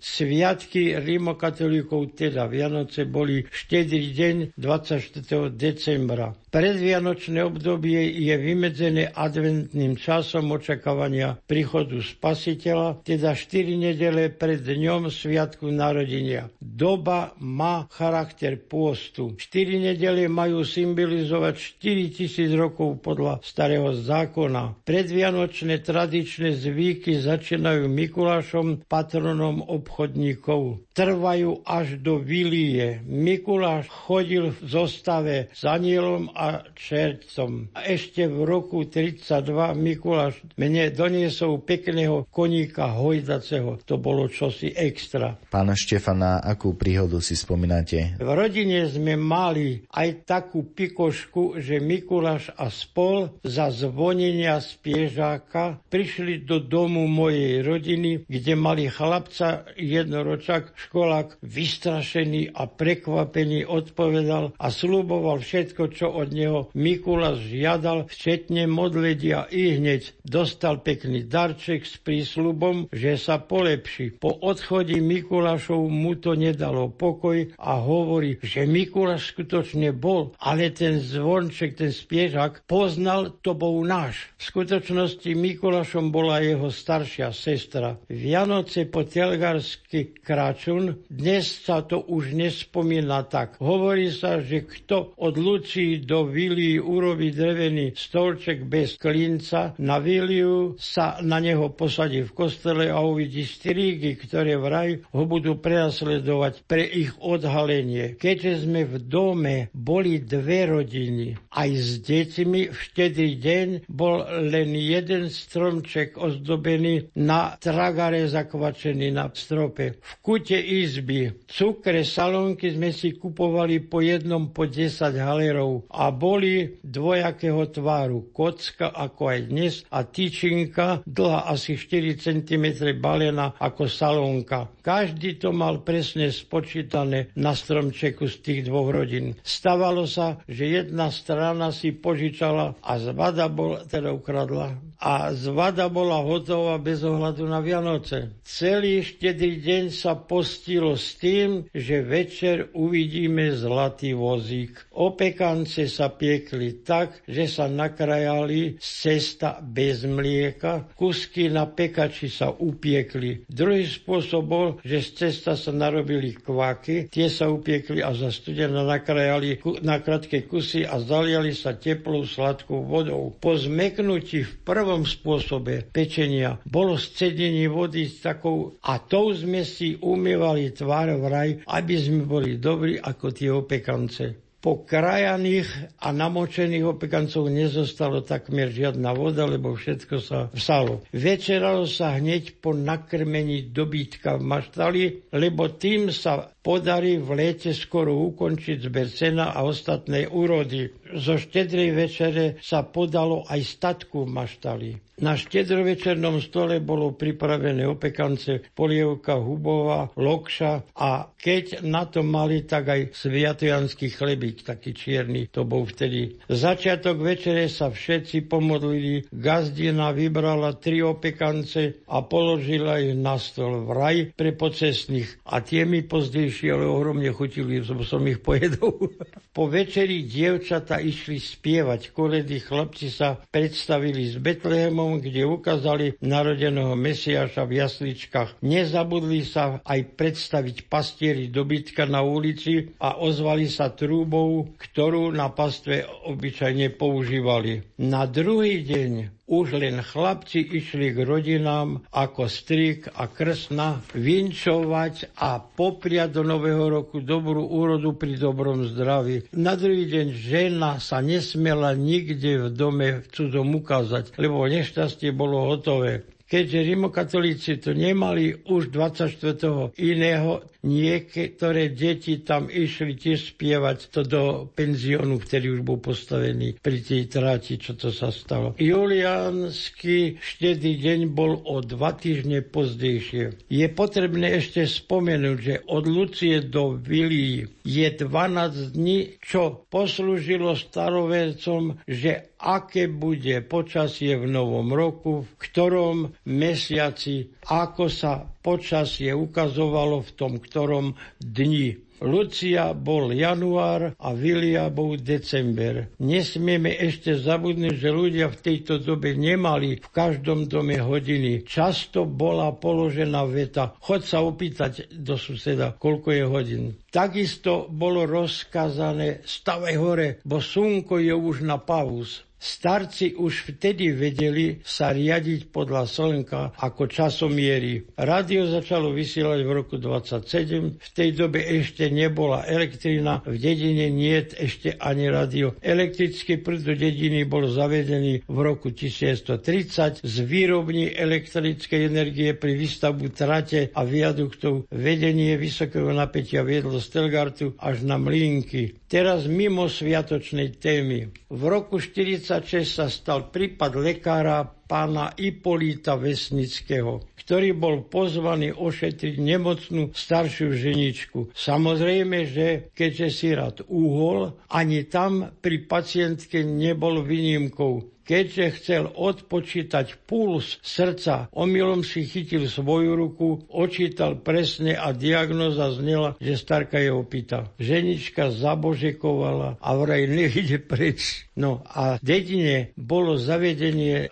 Sviatky 0.00 0.96
rimokatolíkov, 0.96 2.16
teda 2.16 2.48
Vianoce, 2.48 3.04
boli 3.04 3.44
štedrý 3.52 4.16
deň 4.16 4.36
24. 4.56 5.52
decembra. 5.52 6.32
Predvianočné 6.48 7.44
obdobie 7.44 8.08
je 8.24 8.32
vymedzené 8.40 9.12
adventným 9.12 10.00
časom 10.00 10.48
očakávania 10.48 11.36
príchodu 11.44 12.00
spasiteľa, 12.00 13.04
teda 13.04 13.36
4 13.36 13.76
nedele 13.76 14.32
pred 14.32 14.64
dňom 14.64 15.12
Sviatku 15.12 15.68
narodenia. 15.68 16.48
Doba 16.56 17.36
má 17.44 17.84
charakter 17.92 18.56
pôstu. 18.56 19.36
4 19.36 19.67
nedele 19.76 20.24
majú 20.32 20.64
symbolizovať 20.64 21.54
4000 21.84 22.48
rokov 22.56 23.04
podľa 23.04 23.44
starého 23.44 23.92
zákona. 23.92 24.80
Predvianočné 24.88 25.84
tradičné 25.84 26.56
zvyky 26.56 27.20
začínajú 27.20 27.84
Mikulášom, 27.92 28.88
patronom 28.88 29.60
obchodníkov. 29.68 30.88
Trvajú 30.96 31.62
až 31.62 32.00
do 32.00 32.18
Vilie. 32.18 33.02
Mikuláš 33.04 33.86
chodil 33.90 34.50
v 34.50 34.58
zostave 34.66 35.36
s 35.50 35.62
anielom 35.66 36.30
a 36.34 36.62
čercom. 36.74 37.70
A 37.74 37.86
ešte 37.86 38.30
v 38.30 38.46
roku 38.46 38.86
32 38.86 39.74
Mikuláš 39.74 40.38
mne 40.54 40.90
doniesol 40.94 41.58
pekného 41.62 42.26
koníka 42.30 42.94
hojdaceho. 42.94 43.82
To 43.86 43.98
bolo 43.98 44.30
čosi 44.30 44.70
extra. 44.70 45.34
Pána 45.50 45.74
Štefana, 45.74 46.38
akú 46.38 46.78
príhodu 46.78 47.18
si 47.18 47.34
spomínate? 47.34 48.14
V 48.18 48.30
rodine 48.30 48.86
sme 48.86 49.18
mali 49.18 49.57
aj 49.88 50.08
takú 50.28 50.62
pikošku, 50.62 51.58
že 51.58 51.82
Mikuláš 51.82 52.52
a 52.54 52.68
spol 52.68 53.34
za 53.42 53.72
zvonenia 53.72 54.60
spiežáka 54.62 55.80
prišli 55.88 56.44
do 56.44 56.62
domu 56.62 57.08
mojej 57.08 57.64
rodiny, 57.64 58.24
kde 58.26 58.52
mali 58.54 58.86
chlapca 58.86 59.68
jednoročak, 59.74 60.74
školák, 60.76 61.40
vystrašený 61.42 62.54
a 62.54 62.66
prekvapený 62.68 63.64
odpovedal 63.64 64.54
a 64.56 64.66
sluboval 64.68 65.40
všetko, 65.40 65.82
čo 65.94 66.12
od 66.12 66.28
neho 66.30 66.60
Mikuláš 66.76 67.42
žiadal 67.48 68.06
včetne 68.10 68.68
modledia 68.68 69.48
i 69.50 69.78
hneď 69.78 70.14
dostal 70.26 70.80
pekný 70.82 71.24
darček 71.26 71.84
s 71.84 71.96
prísľubom, 72.02 72.92
že 72.92 73.16
sa 73.16 73.40
polepší. 73.40 74.20
Po 74.20 74.30
odchode 74.30 74.98
Mikulášov 74.98 75.88
mu 75.88 76.14
to 76.18 76.34
nedalo 76.34 76.90
pokoj 76.92 77.48
a 77.56 77.72
hovorí, 77.80 78.38
že 78.42 78.68
Mikuláš 78.68 79.34
skutočne 79.48 79.96
bol, 79.96 80.36
ale 80.36 80.68
ten 80.68 81.00
zvonček, 81.00 81.80
ten 81.80 81.88
spiežak 81.88 82.68
poznal, 82.68 83.40
to 83.40 83.56
bol 83.56 83.80
náš. 83.80 84.28
V 84.36 84.52
skutočnosti 84.52 85.32
Mikulášom 85.32 86.12
bola 86.12 86.44
jeho 86.44 86.68
staršia 86.68 87.32
sestra. 87.32 87.96
Vianoce 88.12 88.84
po 88.84 89.08
telgarsky 89.08 90.12
kráčun, 90.20 91.00
dnes 91.08 91.64
sa 91.64 91.80
to 91.80 92.04
už 92.04 92.36
nespomína 92.36 93.24
tak. 93.24 93.56
Hovorí 93.56 94.12
sa, 94.12 94.44
že 94.44 94.68
kto 94.68 95.16
od 95.16 95.40
Lucii 95.40 96.04
do 96.04 96.18
do 96.18 96.26
Vili 96.26 96.82
urobí 96.82 97.30
drevený 97.30 97.94
stolček 97.94 98.66
bez 98.66 98.98
klinca, 98.98 99.78
na 99.78 100.02
Viliu 100.02 100.74
sa 100.74 101.22
na 101.22 101.38
neho 101.38 101.70
posadí 101.70 102.26
v 102.26 102.34
kostele 102.34 102.90
a 102.90 102.98
uvidí 102.98 103.46
strígy, 103.46 104.18
ktoré 104.18 104.58
vraj 104.58 104.98
ho 105.14 105.22
budú 105.30 105.62
prenasledovať 105.62 106.66
pre 106.66 106.82
ich 106.82 107.14
odhalenie. 107.22 108.18
Keďže 108.18 108.66
sme 108.66 108.82
v 108.82 108.94
dome 108.98 109.37
boli 109.70 110.24
dve 110.24 110.66
rodiny, 110.66 111.38
aj 111.54 111.70
s 111.74 111.90
deťmi 112.02 112.60
v 112.72 112.78
štedrý 112.78 113.30
deň 113.38 113.68
bol 113.90 114.24
len 114.48 114.74
jeden 114.74 115.30
stromček 115.30 116.18
ozdobený 116.18 117.14
na 117.18 117.54
tragare 117.58 118.26
zakvačený 118.26 119.08
na 119.14 119.30
strope. 119.34 119.98
V 119.98 120.12
kute 120.22 120.58
izby 120.58 121.30
cukre, 121.46 122.02
salónky 122.02 122.74
sme 122.74 122.90
si 122.90 123.14
kupovali 123.14 123.82
po 123.84 124.02
jednom 124.02 124.50
po 124.54 124.66
10 124.66 125.14
halerov 125.18 125.90
a 125.90 126.10
boli 126.14 126.78
dvojakého 126.82 127.70
tváru. 127.74 128.30
Kocka 128.32 128.90
ako 128.94 129.22
aj 129.34 129.40
dnes 129.50 129.74
a 129.90 130.06
tyčinka 130.06 131.02
dlhá 131.04 131.50
asi 131.50 131.74
4 131.74 132.18
cm 132.18 132.64
balená 132.98 133.54
ako 133.58 133.90
salónka. 133.90 134.70
Každý 134.82 135.36
to 135.42 135.52
mal 135.52 135.84
presne 135.84 136.32
spočítané 136.32 137.34
na 137.36 137.52
stromčeku 137.52 138.24
z 138.30 138.36
tých 138.40 138.60
dvoch 138.68 138.88
rodín. 138.88 139.27
Stavalo 139.42 140.06
sa, 140.06 140.40
že 140.46 140.82
jedna 140.82 141.10
strana 141.10 141.74
si 141.74 141.92
požičala 141.92 142.78
a 142.80 142.92
zvada 143.00 143.48
bol, 143.50 143.82
teda 143.84 144.14
ukradla, 144.14 144.78
a 144.98 145.30
zvada 145.30 145.86
bola 145.86 146.18
hotová 146.26 146.74
bez 146.82 147.06
ohľadu 147.06 147.46
na 147.46 147.62
Vianoce. 147.62 148.34
Celý 148.42 149.06
štedrý 149.06 149.62
deň 149.62 149.84
sa 149.94 150.18
postilo 150.18 150.98
s 150.98 151.14
tým, 151.22 151.70
že 151.70 152.02
večer 152.02 152.74
uvidíme 152.74 153.54
zlatý 153.54 154.18
vozík. 154.18 154.90
Opekance 154.98 155.86
sa 155.86 156.10
piekli 156.10 156.82
tak, 156.82 157.22
že 157.30 157.46
sa 157.46 157.70
nakrajali 157.70 158.82
z 158.82 158.88
cesta 159.06 159.62
bez 159.62 160.02
mlieka, 160.02 160.90
kusky 160.98 161.46
na 161.46 161.70
pekači 161.70 162.26
sa 162.26 162.50
upiekli. 162.50 163.46
Druhý 163.46 163.86
spôsob 163.86 164.42
bol, 164.42 164.68
že 164.82 164.98
z 164.98 165.30
cesta 165.30 165.54
sa 165.54 165.70
narobili 165.70 166.34
kvaky, 166.34 167.06
tie 167.06 167.30
sa 167.30 167.46
upiekli 167.46 168.02
a 168.02 168.10
za 168.18 168.34
studena 168.34 168.82
nakrajali 168.82 169.62
na 169.86 170.02
krátke 170.02 170.42
kusy 170.50 170.82
a 170.82 170.98
zaliali 170.98 171.54
sa 171.54 171.78
teplou 171.78 172.26
sladkou 172.26 172.82
vodou. 172.82 173.38
Po 173.38 173.54
zmeknutí 173.54 174.42
v 174.42 174.54
prvom 174.66 174.87
spôsobe 175.04 175.84
pečenia 175.92 176.56
bolo 176.64 176.96
scedenie 176.96 177.68
vody 177.68 178.08
s 178.08 178.24
takou 178.24 178.80
a 178.80 178.96
tou 179.02 179.34
sme 179.36 179.66
si 179.68 180.00
umývali 180.00 180.72
tvár 180.72 181.20
v 181.20 181.24
raj, 181.28 181.50
aby 181.68 181.94
sme 182.00 182.24
boli 182.24 182.56
dobrí 182.56 182.96
ako 182.96 183.26
tie 183.28 183.52
opekance. 183.52 184.47
Po 184.58 184.82
krajaných 184.82 185.94
a 186.02 186.10
namočených 186.10 186.98
opekancov 186.98 187.46
nezostalo 187.46 188.26
takmer 188.26 188.74
žiadna 188.74 189.14
voda, 189.14 189.46
lebo 189.46 189.78
všetko 189.78 190.16
sa 190.18 190.50
vsalo. 190.50 191.06
Večeralo 191.14 191.86
sa 191.86 192.18
hneď 192.18 192.58
po 192.58 192.74
nakrmení 192.74 193.70
dobytka 193.70 194.34
v 194.34 194.42
maštali, 194.42 195.02
lebo 195.30 195.70
tým 195.70 196.10
sa 196.10 196.50
podarí 196.58 197.22
v 197.22 197.38
lete 197.38 197.70
skoro 197.70 198.18
ukončiť 198.34 198.76
zber 198.82 199.06
sena 199.06 199.54
a 199.54 199.62
ostatné 199.62 200.26
úrody. 200.26 200.90
Zo 201.14 201.38
štedrej 201.38 201.90
večere 201.94 202.44
sa 202.58 202.82
podalo 202.82 203.46
aj 203.46 203.60
statku 203.62 204.26
v 204.26 204.32
maštali. 204.34 204.90
Na 205.18 205.34
štedrovečernom 205.34 206.38
stole 206.38 206.78
bolo 206.78 207.10
pripravené 207.10 207.82
opekance, 207.90 208.62
polievka 208.70 209.34
hubová, 209.34 210.14
lokša 210.14 210.94
a 210.94 211.26
keď 211.34 211.82
na 211.82 212.06
to 212.06 212.22
mali, 212.22 212.62
tak 212.62 212.86
aj 212.86 213.00
sviatojanský 213.18 214.14
chlebík, 214.14 214.62
taký 214.62 214.94
čierny, 214.94 215.50
to 215.50 215.66
bol 215.66 215.82
vtedy. 215.82 216.38
Začiatok 216.46 217.18
večere 217.18 217.66
sa 217.66 217.90
všetci 217.90 218.46
pomodlili, 218.46 219.26
gazdina 219.34 220.14
vybrala 220.14 220.78
tri 220.78 221.02
opekance 221.02 222.06
a 222.06 222.22
položila 222.22 223.02
ich 223.02 223.18
na 223.18 223.42
stol 223.42 223.86
v 223.86 223.90
raj 223.90 224.16
pre 224.38 224.54
pocestných. 224.54 225.42
A 225.50 225.58
tie 225.62 225.82
mi 225.82 226.06
pozdejšie 226.06 226.74
ale 226.74 226.86
ohromne 226.86 227.34
chutili, 227.34 227.82
som, 227.82 227.98
som 228.06 228.22
ich 228.26 228.38
pojedol. 228.38 229.10
po 229.56 229.66
večeri 229.66 230.22
dievčata 230.30 231.02
išli 231.02 231.42
spievať 231.42 232.14
koledy, 232.14 232.62
chlapci 232.62 233.10
sa 233.10 233.34
predstavili 233.34 234.30
s 234.30 234.38
Betlehemom, 234.38 235.07
kde 235.16 235.48
ukázali 235.48 236.20
narodeného 236.20 236.92
Mesiaša 236.92 237.64
v 237.64 237.72
jasličkách. 237.80 238.60
Nezabudli 238.60 239.48
sa 239.48 239.80
aj 239.80 240.00
predstaviť 240.12 240.92
pastieri 240.92 241.48
dobytka 241.48 242.04
na 242.04 242.20
ulici 242.20 242.92
a 243.00 243.16
ozvali 243.16 243.64
sa 243.72 243.88
trúbou, 243.88 244.76
ktorú 244.76 245.32
na 245.32 245.48
pastve 245.48 246.04
obyčajne 246.04 246.92
používali. 246.92 247.80
Na 247.96 248.28
druhý 248.28 248.84
deň 248.84 249.37
už 249.48 249.80
len 249.80 250.04
chlapci 250.04 250.60
išli 250.60 251.16
k 251.16 251.24
rodinám 251.24 252.04
ako 252.12 252.46
strik 252.46 253.08
a 253.16 253.26
krsna 253.26 254.04
vinčovať 254.12 255.40
a 255.40 255.56
popriať 255.58 256.38
do 256.38 256.42
nového 256.44 256.92
roku 256.92 257.24
dobrú 257.24 257.64
úrodu 257.64 258.12
pri 258.12 258.36
dobrom 258.36 258.84
zdraví. 258.84 259.48
Na 259.56 259.72
druhý 259.74 260.04
deň 260.04 260.26
žena 260.36 261.00
sa 261.00 261.24
nesmela 261.24 261.96
nikde 261.96 262.68
v 262.68 262.76
dome 262.76 263.08
cudzom 263.32 263.72
ukázať, 263.80 264.36
lebo 264.36 264.68
nešťastie 264.68 265.32
bolo 265.32 265.64
hotové 265.64 266.28
keďže 266.48 266.96
rimokatolíci 266.96 267.76
to 267.76 267.92
nemali 267.92 268.56
už 268.72 268.88
24. 268.88 269.92
iného, 270.00 270.64
niektoré 270.86 271.90
deti 271.90 272.38
tam 272.42 272.70
išli 272.70 273.18
tiež 273.18 273.54
spievať 273.54 273.98
to 274.14 274.20
do 274.22 274.42
penziónu, 274.72 275.42
vtedy 275.42 275.74
už 275.74 275.82
bol 275.82 275.98
postavený 275.98 276.78
pri 276.78 276.98
tej 277.02 277.26
tráti, 277.26 277.80
čo 277.80 277.98
to 277.98 278.14
sa 278.14 278.30
stalo. 278.30 278.78
Juliánsky 278.78 280.38
štedý 280.38 280.98
deň 281.02 281.20
bol 281.34 281.58
o 281.66 281.82
dva 281.82 282.14
týždne 282.14 282.62
pozdejšie. 282.62 283.68
Je 283.70 283.86
potrebné 283.90 284.62
ešte 284.62 284.86
spomenúť, 284.86 285.58
že 285.58 285.74
od 285.90 286.04
Lucie 286.06 286.62
do 286.62 286.94
Vilí 286.94 287.66
je 287.82 288.08
12 288.12 288.94
dní, 288.94 289.40
čo 289.42 289.88
poslúžilo 289.88 290.76
starovercom, 290.76 292.04
že 292.04 292.54
aké 292.58 293.06
bude 293.06 293.62
počasie 293.64 294.34
v 294.34 294.50
novom 294.50 294.90
roku, 294.90 295.46
v 295.46 295.52
ktorom 295.62 296.16
mesiaci, 296.44 297.54
ako 297.70 298.10
sa 298.10 298.42
počasie 298.60 299.30
ukazovalo 299.32 300.22
v 300.22 300.30
tom 300.34 300.52
ktorom 300.58 301.14
dni. 301.40 302.08
Lucia 302.18 302.98
bol 302.98 303.30
január 303.30 304.18
a 304.18 304.28
Vilia 304.34 304.90
bol 304.90 305.14
december. 305.22 306.10
Nesmieme 306.18 306.98
ešte 306.98 307.38
zabudnúť, 307.38 307.94
že 307.94 308.10
ľudia 308.10 308.50
v 308.50 308.58
tejto 308.58 308.98
dobe 308.98 309.38
nemali 309.38 310.02
v 310.02 310.08
každom 310.10 310.66
dome 310.66 310.98
hodiny. 310.98 311.62
Často 311.62 312.26
bola 312.26 312.74
položená 312.74 313.46
veta, 313.46 313.94
chod 314.02 314.26
sa 314.26 314.42
opýtať 314.42 315.14
do 315.14 315.38
suseda, 315.38 315.94
koľko 315.94 316.28
je 316.34 316.44
hodín. 316.44 316.84
Takisto 317.14 317.86
bolo 317.86 318.26
rozkazané, 318.26 319.46
stavaj 319.46 319.94
hore, 319.94 320.28
bo 320.42 320.58
slnko 320.58 321.22
je 321.22 321.34
už 321.38 321.62
na 321.62 321.78
paus. 321.78 322.47
Starci 322.58 323.38
už 323.38 323.70
vtedy 323.70 324.10
vedeli 324.10 324.82
sa 324.82 325.14
riadiť 325.14 325.70
podľa 325.70 326.10
slnka 326.10 326.74
ako 326.74 327.06
časomiery. 327.06 328.10
Rádio 328.18 328.66
začalo 328.66 329.14
vysielať 329.14 329.60
v 329.62 329.70
roku 329.70 329.94
27, 330.02 330.98
v 330.98 331.08
tej 331.14 331.30
dobe 331.38 331.62
ešte 331.62 332.10
nebola 332.10 332.66
elektrina, 332.66 333.46
v 333.46 333.56
dedine 333.62 334.10
nie 334.10 334.34
ešte 334.42 334.98
ani 334.98 335.30
radio. 335.30 335.78
Elektrický 335.78 336.58
prúd 336.58 336.82
do 336.82 336.98
dediny 336.98 337.46
bol 337.46 337.70
zavedený 337.70 338.42
v 338.42 338.58
roku 338.58 338.90
1930 338.90 340.26
z 340.26 340.36
výrobní 340.42 341.14
elektrickej 341.14 342.10
energie 342.10 342.58
pri 342.58 342.74
výstavbu 342.74 343.30
trate 343.30 343.94
a 343.94 344.02
viaduktov. 344.02 344.90
Vedenie 344.90 345.54
vysokého 345.54 346.10
napätia 346.10 346.66
viedlo 346.66 346.98
z 346.98 347.06
Telgartu 347.06 347.78
až 347.78 348.02
na 348.02 348.18
Mlínky. 348.18 348.97
Teraz 349.08 349.48
mimo 349.48 349.88
sviatočnej 349.88 350.76
témy. 350.76 351.32
V 351.48 351.62
roku 351.64 351.96
40 351.96 352.44
1936 352.44 352.92
sa 352.92 353.08
stal 353.08 353.48
prípad 353.48 353.96
lekára 353.96 354.77
pána 354.88 355.36
Ipolita 355.36 356.16
Vesnického, 356.16 357.20
ktorý 357.36 357.76
bol 357.76 358.08
pozvaný 358.08 358.72
ošetriť 358.72 359.36
nemocnú 359.36 360.16
staršiu 360.16 360.72
ženičku. 360.72 361.52
Samozrejme, 361.52 362.48
že 362.48 362.66
keďže 362.96 363.28
si 363.28 363.48
rád 363.52 363.84
uhol, 363.86 364.56
ani 364.72 365.04
tam 365.04 365.52
pri 365.60 365.84
pacientke 365.84 366.64
nebol 366.64 367.20
výnimkou 367.20 368.18
keďže 368.28 368.64
chcel 368.76 369.04
odpočítať 369.08 370.28
puls 370.28 370.76
srdca, 370.84 371.48
omylom 371.56 372.04
si 372.04 372.28
chytil 372.28 372.68
svoju 372.68 373.16
ruku, 373.16 373.64
očítal 373.72 374.36
presne 374.36 374.92
a 374.92 375.16
diagnoza 375.16 375.96
znela, 375.96 376.36
že 376.36 376.60
starka 376.60 377.00
je 377.00 377.08
opýta. 377.08 377.72
Ženička 377.80 378.52
zabožekovala 378.52 379.80
a 379.80 379.90
vraj 379.96 380.28
neide 380.28 380.76
preč. 380.76 381.48
No 381.56 381.80
a 381.88 382.20
dedine 382.20 382.92
bolo 383.00 383.40
zavedenie 383.40 384.28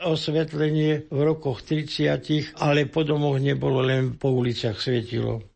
osvetlenie 0.46 1.10
v 1.10 1.18
rokoch 1.26 1.66
30, 1.66 2.54
ale 2.62 2.86
po 2.86 3.02
domoch 3.02 3.42
nebolo, 3.42 3.82
len 3.82 4.14
po 4.14 4.30
uliciach 4.30 4.78
svietilo. 4.78 5.55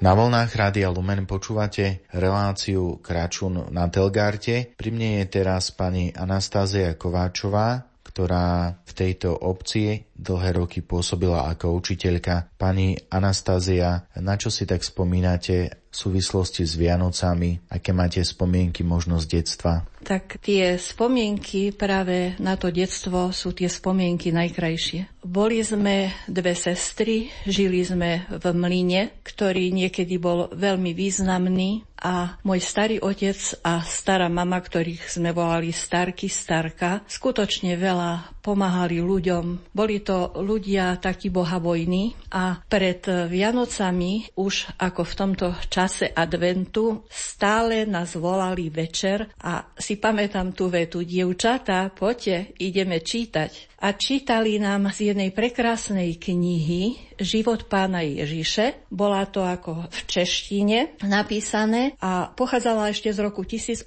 Na 0.00 0.16
vlnách 0.16 0.56
Rádia 0.56 0.88
Lumen 0.88 1.28
počúvate 1.28 2.08
reláciu 2.16 3.04
Kračun 3.04 3.68
na 3.68 3.84
Telgarte. 3.92 4.72
Pri 4.72 4.88
mne 4.96 5.20
je 5.20 5.24
teraz 5.28 5.76
pani 5.76 6.08
Anastázia 6.16 6.96
Kováčová, 6.96 7.84
ktorá 8.10 8.74
v 8.82 8.92
tejto 8.92 9.30
obci 9.32 10.10
dlhé 10.18 10.50
roky 10.58 10.82
pôsobila 10.82 11.46
ako 11.46 11.78
učiteľka. 11.78 12.52
Pani 12.58 12.98
Anastázia, 13.08 14.10
na 14.18 14.34
čo 14.34 14.50
si 14.50 14.66
tak 14.66 14.82
spomínate 14.82 15.86
v 15.90 15.94
súvislosti 15.94 16.62
s 16.62 16.78
Vianocami? 16.78 17.70
Aké 17.70 17.90
máte 17.90 18.22
spomienky 18.22 18.86
možnosť 18.86 19.26
detstva? 19.26 19.82
Tak 20.00 20.38
tie 20.40 20.78
spomienky 20.78 21.74
práve 21.74 22.38
na 22.38 22.54
to 22.54 22.70
detstvo 22.70 23.34
sú 23.34 23.52
tie 23.52 23.66
spomienky 23.66 24.30
najkrajšie. 24.30 25.20
Boli 25.20 25.60
sme 25.60 26.14
dve 26.24 26.56
sestry, 26.56 27.28
žili 27.44 27.84
sme 27.84 28.24
v 28.30 28.44
mlyne, 28.54 29.20
ktorý 29.20 29.68
niekedy 29.74 30.16
bol 30.16 30.48
veľmi 30.56 30.96
významný 30.96 31.89
a 32.00 32.40
môj 32.42 32.64
starý 32.64 32.96
otec 33.04 33.36
a 33.60 33.84
stará 33.84 34.32
mama, 34.32 34.56
ktorých 34.56 35.04
sme 35.06 35.36
volali 35.36 35.68
Starky, 35.70 36.32
Starka, 36.32 37.04
skutočne 37.04 37.76
veľa 37.76 38.39
pomáhali 38.40 39.00
ľuďom. 39.00 39.72
Boli 39.72 40.00
to 40.00 40.34
ľudia 40.40 40.96
takí 40.98 41.28
bohabojní 41.28 42.32
a 42.34 42.60
pred 42.66 43.04
Vianocami, 43.04 44.34
už 44.36 44.76
ako 44.80 45.02
v 45.04 45.16
tomto 45.16 45.46
čase 45.68 46.08
adventu, 46.10 47.04
stále 47.06 47.84
nás 47.84 48.16
volali 48.16 48.72
večer 48.72 49.28
a 49.40 49.70
si 49.76 50.00
pamätám 50.00 50.52
tú 50.56 50.72
vetu, 50.72 51.04
dievčatá, 51.04 51.92
poďte, 51.92 52.56
ideme 52.58 53.04
čítať 53.04 53.70
a 53.80 53.96
čítali 53.96 54.60
nám 54.60 54.92
z 54.92 55.12
jednej 55.12 55.32
prekrásnej 55.32 56.20
knihy 56.20 57.10
Život 57.20 57.68
pána 57.68 58.00
Ježiše. 58.00 58.88
Bola 58.88 59.28
to 59.28 59.44
ako 59.44 59.92
v 59.92 60.00
češtine 60.08 60.96
napísané 61.04 61.92
a 62.00 62.32
pochádzala 62.32 62.96
ešte 62.96 63.12
z 63.12 63.18
roku 63.20 63.44
1857. 63.44 63.84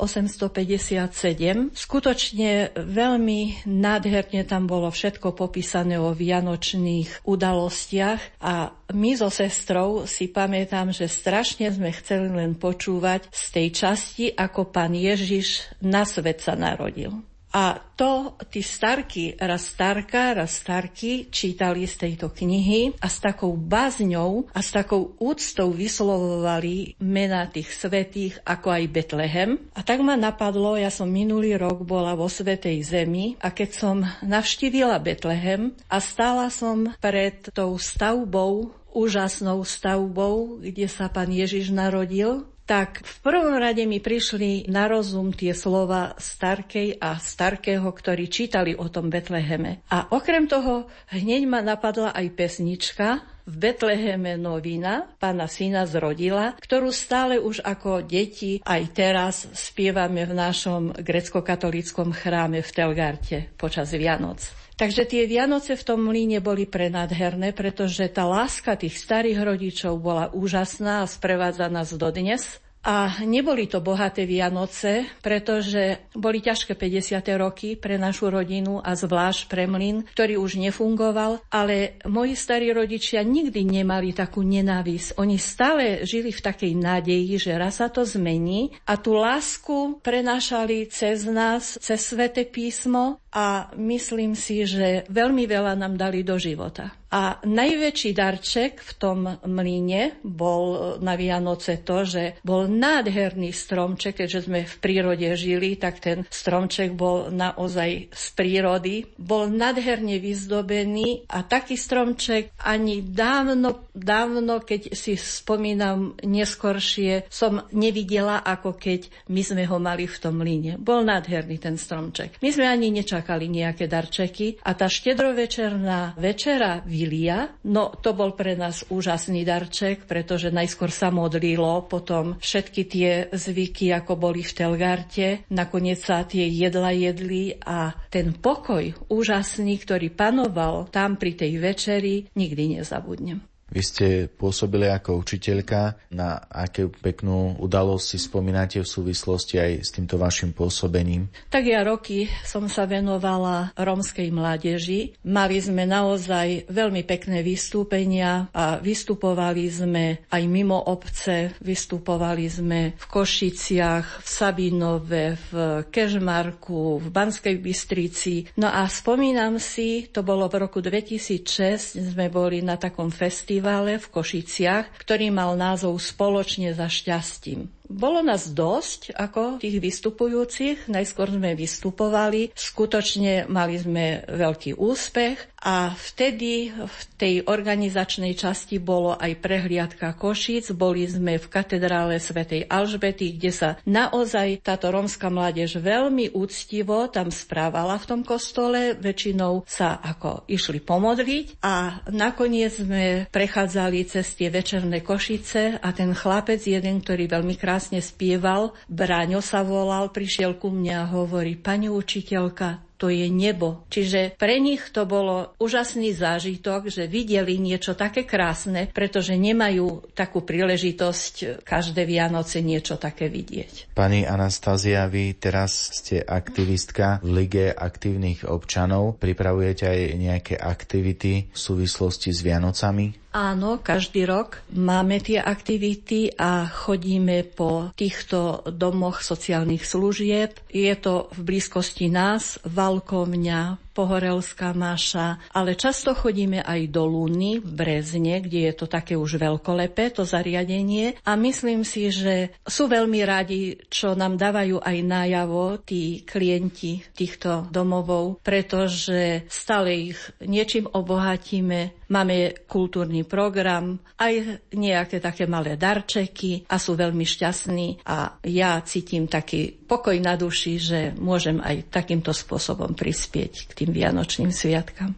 Skutočne 1.74 2.70
veľmi 2.78 3.66
nádherne 3.66 4.43
tam 4.46 4.70
bolo 4.70 4.94
všetko 4.94 5.34
popísané 5.34 5.98
o 5.98 6.14
vianočných 6.14 7.26
udalostiach 7.26 8.44
a 8.44 8.72
my 8.94 9.12
so 9.18 9.34
sestrou 9.34 10.06
si 10.06 10.30
pamätám, 10.30 10.94
že 10.94 11.10
strašne 11.10 11.74
sme 11.74 11.90
chceli 11.96 12.30
len 12.30 12.54
počúvať 12.54 13.28
z 13.34 13.44
tej 13.50 13.68
časti, 13.74 14.26
ako 14.32 14.70
pán 14.70 14.94
Ježiš 14.94 15.74
na 15.82 16.06
svet 16.06 16.44
sa 16.46 16.54
narodil. 16.54 17.33
A 17.54 17.78
to 17.78 18.34
tí 18.50 18.66
starky, 18.66 19.38
raz 19.38 19.78
starka, 19.78 20.34
raz 20.34 20.58
starky 20.58 21.30
čítali 21.30 21.86
z 21.86 22.02
tejto 22.02 22.34
knihy 22.34 22.98
a 22.98 23.06
s 23.06 23.22
takou 23.22 23.54
bázňou 23.54 24.50
a 24.50 24.60
s 24.66 24.74
takou 24.74 25.14
úctou 25.22 25.70
vyslovovali 25.70 26.98
mena 26.98 27.46
tých 27.46 27.70
svetých 27.70 28.42
ako 28.42 28.74
aj 28.74 28.84
Betlehem. 28.90 29.62
A 29.78 29.86
tak 29.86 30.02
ma 30.02 30.18
napadlo, 30.18 30.74
ja 30.82 30.90
som 30.90 31.06
minulý 31.06 31.54
rok 31.54 31.86
bola 31.86 32.18
vo 32.18 32.26
Svetej 32.26 32.82
Zemi 32.82 33.38
a 33.38 33.54
keď 33.54 33.70
som 33.70 33.98
navštívila 34.26 34.98
Betlehem 34.98 35.78
a 35.94 36.02
stála 36.02 36.50
som 36.50 36.90
pred 36.98 37.54
tou 37.54 37.78
stavbou 37.78 38.74
úžasnou 38.94 39.66
stavbou, 39.66 40.62
kde 40.62 40.86
sa 40.86 41.10
pán 41.10 41.34
Ježiš 41.34 41.74
narodil, 41.74 42.46
tak 42.64 43.04
v 43.04 43.16
prvom 43.20 43.60
rade 43.60 43.84
mi 43.84 44.00
prišli 44.00 44.72
na 44.72 44.88
rozum 44.88 45.36
tie 45.36 45.52
slova 45.52 46.16
Starkej 46.16 46.96
a 47.00 47.20
Starkého, 47.20 47.84
ktorí 47.84 48.32
čítali 48.32 48.72
o 48.72 48.88
tom 48.88 49.12
Betleheme. 49.12 49.84
A 49.92 50.08
okrem 50.16 50.48
toho 50.48 50.88
hneď 51.12 51.44
ma 51.44 51.60
napadla 51.60 52.16
aj 52.16 52.28
pesnička, 52.34 53.24
v 53.44 53.56
Betleheme 53.60 54.40
novina 54.40 55.04
pána 55.20 55.52
syna 55.52 55.84
zrodila, 55.84 56.56
ktorú 56.64 56.96
stále 56.96 57.44
už 57.44 57.60
ako 57.60 58.00
deti 58.00 58.64
aj 58.64 58.82
teraz 58.96 59.36
spievame 59.52 60.24
v 60.24 60.32
našom 60.32 60.96
grecko-katolíckom 60.96 62.16
chráme 62.16 62.64
v 62.64 62.70
Telgarte 62.72 63.52
počas 63.60 63.92
Vianoc. 63.92 64.63
Takže 64.84 65.08
tie 65.08 65.24
Vianoce 65.32 65.80
v 65.80 65.88
tom 65.88 66.12
mlíne 66.12 66.44
boli 66.44 66.68
prenádherné, 66.68 67.56
pretože 67.56 68.04
tá 68.12 68.28
láska 68.28 68.76
tých 68.76 69.00
starých 69.00 69.40
rodičov 69.40 69.96
bola 69.96 70.28
úžasná 70.36 71.00
a 71.00 71.08
sprevádza 71.08 71.72
nás 71.72 71.96
dodnes. 71.96 72.60
A 72.84 73.24
neboli 73.24 73.72
to 73.72 73.80
bohaté 73.80 74.28
Vianoce, 74.28 75.08
pretože 75.24 76.12
boli 76.12 76.44
ťažké 76.44 76.76
50. 76.76 77.16
roky 77.40 77.80
pre 77.80 77.96
našu 77.96 78.28
rodinu 78.28 78.84
a 78.84 78.92
zvlášť 78.92 79.48
pre 79.48 79.72
mlyn, 79.72 80.04
ktorý 80.04 80.36
už 80.36 80.60
nefungoval, 80.60 81.40
ale 81.48 81.96
moji 82.04 82.36
starí 82.36 82.76
rodičia 82.76 83.24
nikdy 83.24 83.64
nemali 83.64 84.12
takú 84.12 84.44
nenávisť. 84.44 85.16
Oni 85.16 85.40
stále 85.40 86.04
žili 86.04 86.36
v 86.36 86.44
takej 86.44 86.76
nádeji, 86.76 87.40
že 87.40 87.56
raz 87.56 87.80
sa 87.80 87.88
to 87.88 88.04
zmení 88.04 88.76
a 88.84 89.00
tú 89.00 89.16
lásku 89.16 90.04
prenášali 90.04 90.92
cez 90.92 91.24
nás, 91.24 91.80
cez 91.80 92.04
svete 92.04 92.44
písmo 92.44 93.23
a 93.34 93.74
myslím 93.74 94.38
si, 94.38 94.62
že 94.70 95.10
veľmi 95.10 95.50
veľa 95.50 95.74
nám 95.74 95.98
dali 95.98 96.22
do 96.22 96.38
života. 96.38 96.94
A 97.14 97.38
najväčší 97.46 98.10
darček 98.18 98.82
v 98.82 98.92
tom 98.98 99.20
mlyne 99.46 100.18
bol 100.26 100.98
na 100.98 101.14
Vianoce 101.14 101.86
to, 101.86 102.10
že 102.10 102.42
bol 102.42 102.66
nádherný 102.66 103.54
stromček, 103.54 104.18
keďže 104.18 104.50
sme 104.50 104.66
v 104.66 104.76
prírode 104.82 105.30
žili, 105.38 105.78
tak 105.78 106.02
ten 106.02 106.26
stromček 106.26 106.98
bol 106.98 107.30
naozaj 107.30 108.10
z 108.10 108.26
prírody. 108.34 109.06
Bol 109.22 109.54
nádherne 109.54 110.18
vyzdobený 110.18 111.30
a 111.30 111.46
taký 111.46 111.78
stromček 111.78 112.50
ani 112.58 113.06
dávno, 113.06 113.94
dávno, 113.94 114.66
keď 114.66 114.98
si 114.98 115.14
spomínam 115.14 116.18
neskoršie, 116.26 117.30
som 117.30 117.62
nevidela, 117.78 118.42
ako 118.42 118.74
keď 118.74 119.30
my 119.30 119.42
sme 119.46 119.70
ho 119.70 119.78
mali 119.78 120.10
v 120.10 120.18
tom 120.18 120.42
mlyne. 120.42 120.82
Bol 120.82 121.06
nádherný 121.06 121.62
ten 121.62 121.78
stromček. 121.78 122.42
My 122.42 122.50
sme 122.50 122.66
ani 122.66 122.90
nečakali 122.90 123.23
nejaké 123.24 123.88
darčeky 123.88 124.60
a 124.62 124.76
tá 124.76 124.92
štedrovečerná 124.92 126.20
večera 126.20 126.84
Vilia, 126.84 127.56
no 127.64 127.96
to 127.96 128.12
bol 128.12 128.36
pre 128.36 128.60
nás 128.60 128.84
úžasný 128.92 129.48
darček, 129.48 130.06
pretože 130.06 130.52
najskôr 130.52 130.92
sa 130.92 131.10
modlilo, 131.10 131.88
potom 131.88 132.36
všetky 132.38 132.82
tie 132.86 133.12
zvyky, 133.32 133.96
ako 133.96 134.20
boli 134.20 134.44
v 134.44 134.52
Telgarte, 134.52 135.28
nakoniec 135.50 136.02
sa 136.04 136.28
tie 136.28 136.46
jedla 136.50 136.92
jedli 136.92 137.56
a 137.64 137.96
ten 138.12 138.36
pokoj 138.36 138.94
úžasný, 139.08 139.80
ktorý 139.80 140.12
panoval 140.12 140.92
tam 140.92 141.16
pri 141.16 141.34
tej 141.38 141.58
večeri, 141.62 142.28
nikdy 142.36 142.80
nezabudnem. 142.80 143.53
Vy 143.74 143.82
ste 143.82 144.08
pôsobili 144.30 144.86
ako 144.86 145.26
učiteľka. 145.26 145.98
Na 146.14 146.38
akú 146.46 146.94
peknú 146.94 147.58
udalosť 147.58 148.06
si 148.06 148.18
spomínate 148.22 148.78
v 148.78 148.86
súvislosti 148.86 149.58
aj 149.58 149.72
s 149.82 149.90
týmto 149.90 150.22
vašim 150.22 150.54
pôsobením? 150.54 151.26
Tak 151.50 151.66
ja 151.66 151.82
roky 151.82 152.30
som 152.46 152.70
sa 152.70 152.86
venovala 152.86 153.74
romskej 153.74 154.30
mládeži. 154.30 155.18
Mali 155.26 155.58
sme 155.58 155.90
naozaj 155.90 156.70
veľmi 156.70 157.02
pekné 157.02 157.42
vystúpenia 157.42 158.46
a 158.54 158.78
vystupovali 158.78 159.66
sme 159.74 160.22
aj 160.30 160.44
mimo 160.46 160.78
obce. 160.78 161.58
Vystupovali 161.58 162.46
sme 162.46 162.94
v 162.94 163.06
Košiciach, 163.10 164.22
v 164.22 164.28
Sabinove, 164.30 165.26
v 165.50 165.54
Kežmarku, 165.90 167.02
v 167.02 167.08
Banskej 167.10 167.58
Bystrici. 167.58 168.46
No 168.62 168.70
a 168.70 168.86
spomínam 168.86 169.58
si, 169.58 170.14
to 170.14 170.22
bolo 170.22 170.46
v 170.46 170.62
roku 170.62 170.78
2006, 170.78 172.14
sme 172.14 172.30
boli 172.30 172.62
na 172.62 172.78
takom 172.78 173.10
festivale 173.10 173.63
festivale 173.64 173.96
v 173.96 174.12
Košiciach, 174.12 174.86
ktorý 175.00 175.32
mal 175.32 175.56
názov 175.56 175.96
Spoločne 175.96 176.76
za 176.76 176.92
šťastím. 176.92 177.72
Bolo 177.84 178.24
nás 178.24 178.48
dosť 178.48 179.12
ako 179.12 179.60
tých 179.60 179.84
vystupujúcich. 179.84 180.88
Najskôr 180.88 181.36
sme 181.36 181.52
vystupovali, 181.52 182.56
skutočne 182.56 183.52
mali 183.52 183.76
sme 183.76 184.24
veľký 184.24 184.80
úspech 184.80 185.52
a 185.60 185.92
vtedy 185.92 186.72
v 186.72 187.00
tej 187.20 187.36
organizačnej 187.44 188.40
časti 188.40 188.80
bolo 188.80 189.20
aj 189.20 189.36
prehliadka 189.44 190.16
Košíc. 190.16 190.72
Boli 190.72 191.04
sme 191.12 191.36
v 191.36 191.46
katedrále 191.52 192.24
svätej 192.24 192.72
Alžbety, 192.72 193.36
kde 193.36 193.52
sa 193.52 193.70
naozaj 193.84 194.64
táto 194.64 194.88
rómska 194.88 195.28
mládež 195.28 195.84
veľmi 195.84 196.32
úctivo 196.32 197.12
tam 197.12 197.36
správala 197.36 198.00
v 198.00 198.08
tom 198.08 198.22
kostole. 198.24 198.96
Väčšinou 198.96 199.68
sa 199.68 200.00
ako 200.00 200.48
išli 200.48 200.80
pomodliť 200.80 201.60
a 201.60 202.00
nakoniec 202.16 202.80
sme 202.80 203.28
prechádzali 203.28 204.08
cez 204.08 204.40
tie 204.40 204.48
večerné 204.48 205.04
Košice 205.04 205.84
a 205.84 205.90
ten 205.92 206.16
chlapec 206.16 206.64
jeden, 206.64 207.04
ktorý 207.04 207.28
veľmi 207.28 207.60
krásne 207.60 207.73
krásne 207.74 208.06
spieval. 208.06 208.78
Bráňo 208.86 209.42
sa 209.42 209.66
volal, 209.66 210.14
prišiel 210.14 210.62
ku 210.62 210.70
mne 210.70 210.94
a 210.94 211.10
hovorí, 211.10 211.58
pani 211.58 211.90
učiteľka, 211.90 212.78
to 212.98 213.12
je 213.12 213.28
nebo. 213.28 213.84
Čiže 213.92 214.38
pre 214.40 214.62
nich 214.62 214.94
to 214.94 215.04
bolo 215.04 215.54
úžasný 215.60 216.16
zážitok, 216.16 216.88
že 216.88 217.10
videli 217.10 217.60
niečo 217.60 217.98
také 217.98 218.24
krásne, 218.24 218.90
pretože 218.92 219.36
nemajú 219.36 220.16
takú 220.16 220.46
príležitosť 220.46 221.66
každé 221.68 222.08
Vianoce 222.08 222.64
niečo 222.64 222.96
také 222.96 223.28
vidieť. 223.28 223.96
Pani 223.98 224.24
Anastázia, 224.24 225.06
vy 225.10 225.36
teraz 225.36 225.94
ste 225.94 226.24
aktivistka 226.24 227.20
v 227.20 227.44
Lige 227.44 227.68
aktívnych 227.74 228.48
občanov. 228.48 229.20
Pripravujete 229.20 229.86
aj 229.90 230.02
nejaké 230.16 230.56
aktivity 230.56 231.52
v 231.52 231.58
súvislosti 231.58 232.32
s 232.32 232.40
Vianocami? 232.40 233.24
Áno, 233.34 233.82
každý 233.82 234.30
rok 234.30 234.62
máme 234.78 235.18
tie 235.18 235.42
aktivity 235.42 236.38
a 236.38 236.70
chodíme 236.70 237.42
po 237.50 237.90
týchto 237.98 238.62
domoch 238.70 239.26
sociálnych 239.26 239.82
služieb. 239.82 240.62
Je 240.70 240.94
to 240.94 241.34
v 241.34 241.40
blízkosti 241.42 242.14
nás, 242.14 242.62
Valkovňa, 242.84 243.80
Pohorelská 243.94 244.74
Máša, 244.74 245.38
ale 245.54 245.78
často 245.78 246.18
chodíme 246.18 246.66
aj 246.66 246.90
do 246.90 247.06
Luny 247.06 247.62
v 247.62 247.70
Brezne, 247.70 248.42
kde 248.42 248.70
je 248.70 248.74
to 248.74 248.86
také 248.90 249.14
už 249.14 249.38
veľkolepé, 249.38 250.10
to 250.10 250.26
zariadenie. 250.26 251.18
A 251.24 251.38
myslím 251.38 251.86
si, 251.86 252.10
že 252.10 252.58
sú 252.66 252.90
veľmi 252.90 253.22
radi, 253.22 253.78
čo 253.88 254.18
nám 254.18 254.36
dávajú 254.36 254.82
aj 254.82 254.98
najavo 255.06 255.86
tí 255.86 256.26
klienti 256.26 257.06
týchto 257.14 257.70
domovov, 257.70 258.42
pretože 258.42 259.46
stále 259.46 260.14
ich 260.14 260.20
niečím 260.42 260.90
obohatíme, 260.90 262.04
máme 262.14 262.54
kultúrny 262.70 263.26
program, 263.26 263.98
aj 264.22 264.62
nejaké 264.78 265.18
také 265.18 265.50
malé 265.50 265.74
darčeky 265.74 266.70
a 266.70 266.78
sú 266.78 266.94
veľmi 266.94 267.26
šťastní. 267.26 268.06
A 268.06 268.38
ja 268.46 268.78
cítim 268.86 269.26
taký 269.26 269.74
pokoj 269.74 270.14
na 270.22 270.38
duši, 270.38 270.74
že 270.78 271.00
môžem 271.18 271.58
aj 271.58 271.90
takýmto 271.90 272.30
spôsobom 272.30 272.94
prispieť 272.94 273.54
k 273.68 273.72
tým 273.74 273.83
Vianočným 273.90 274.52
sviatkam. 274.52 275.16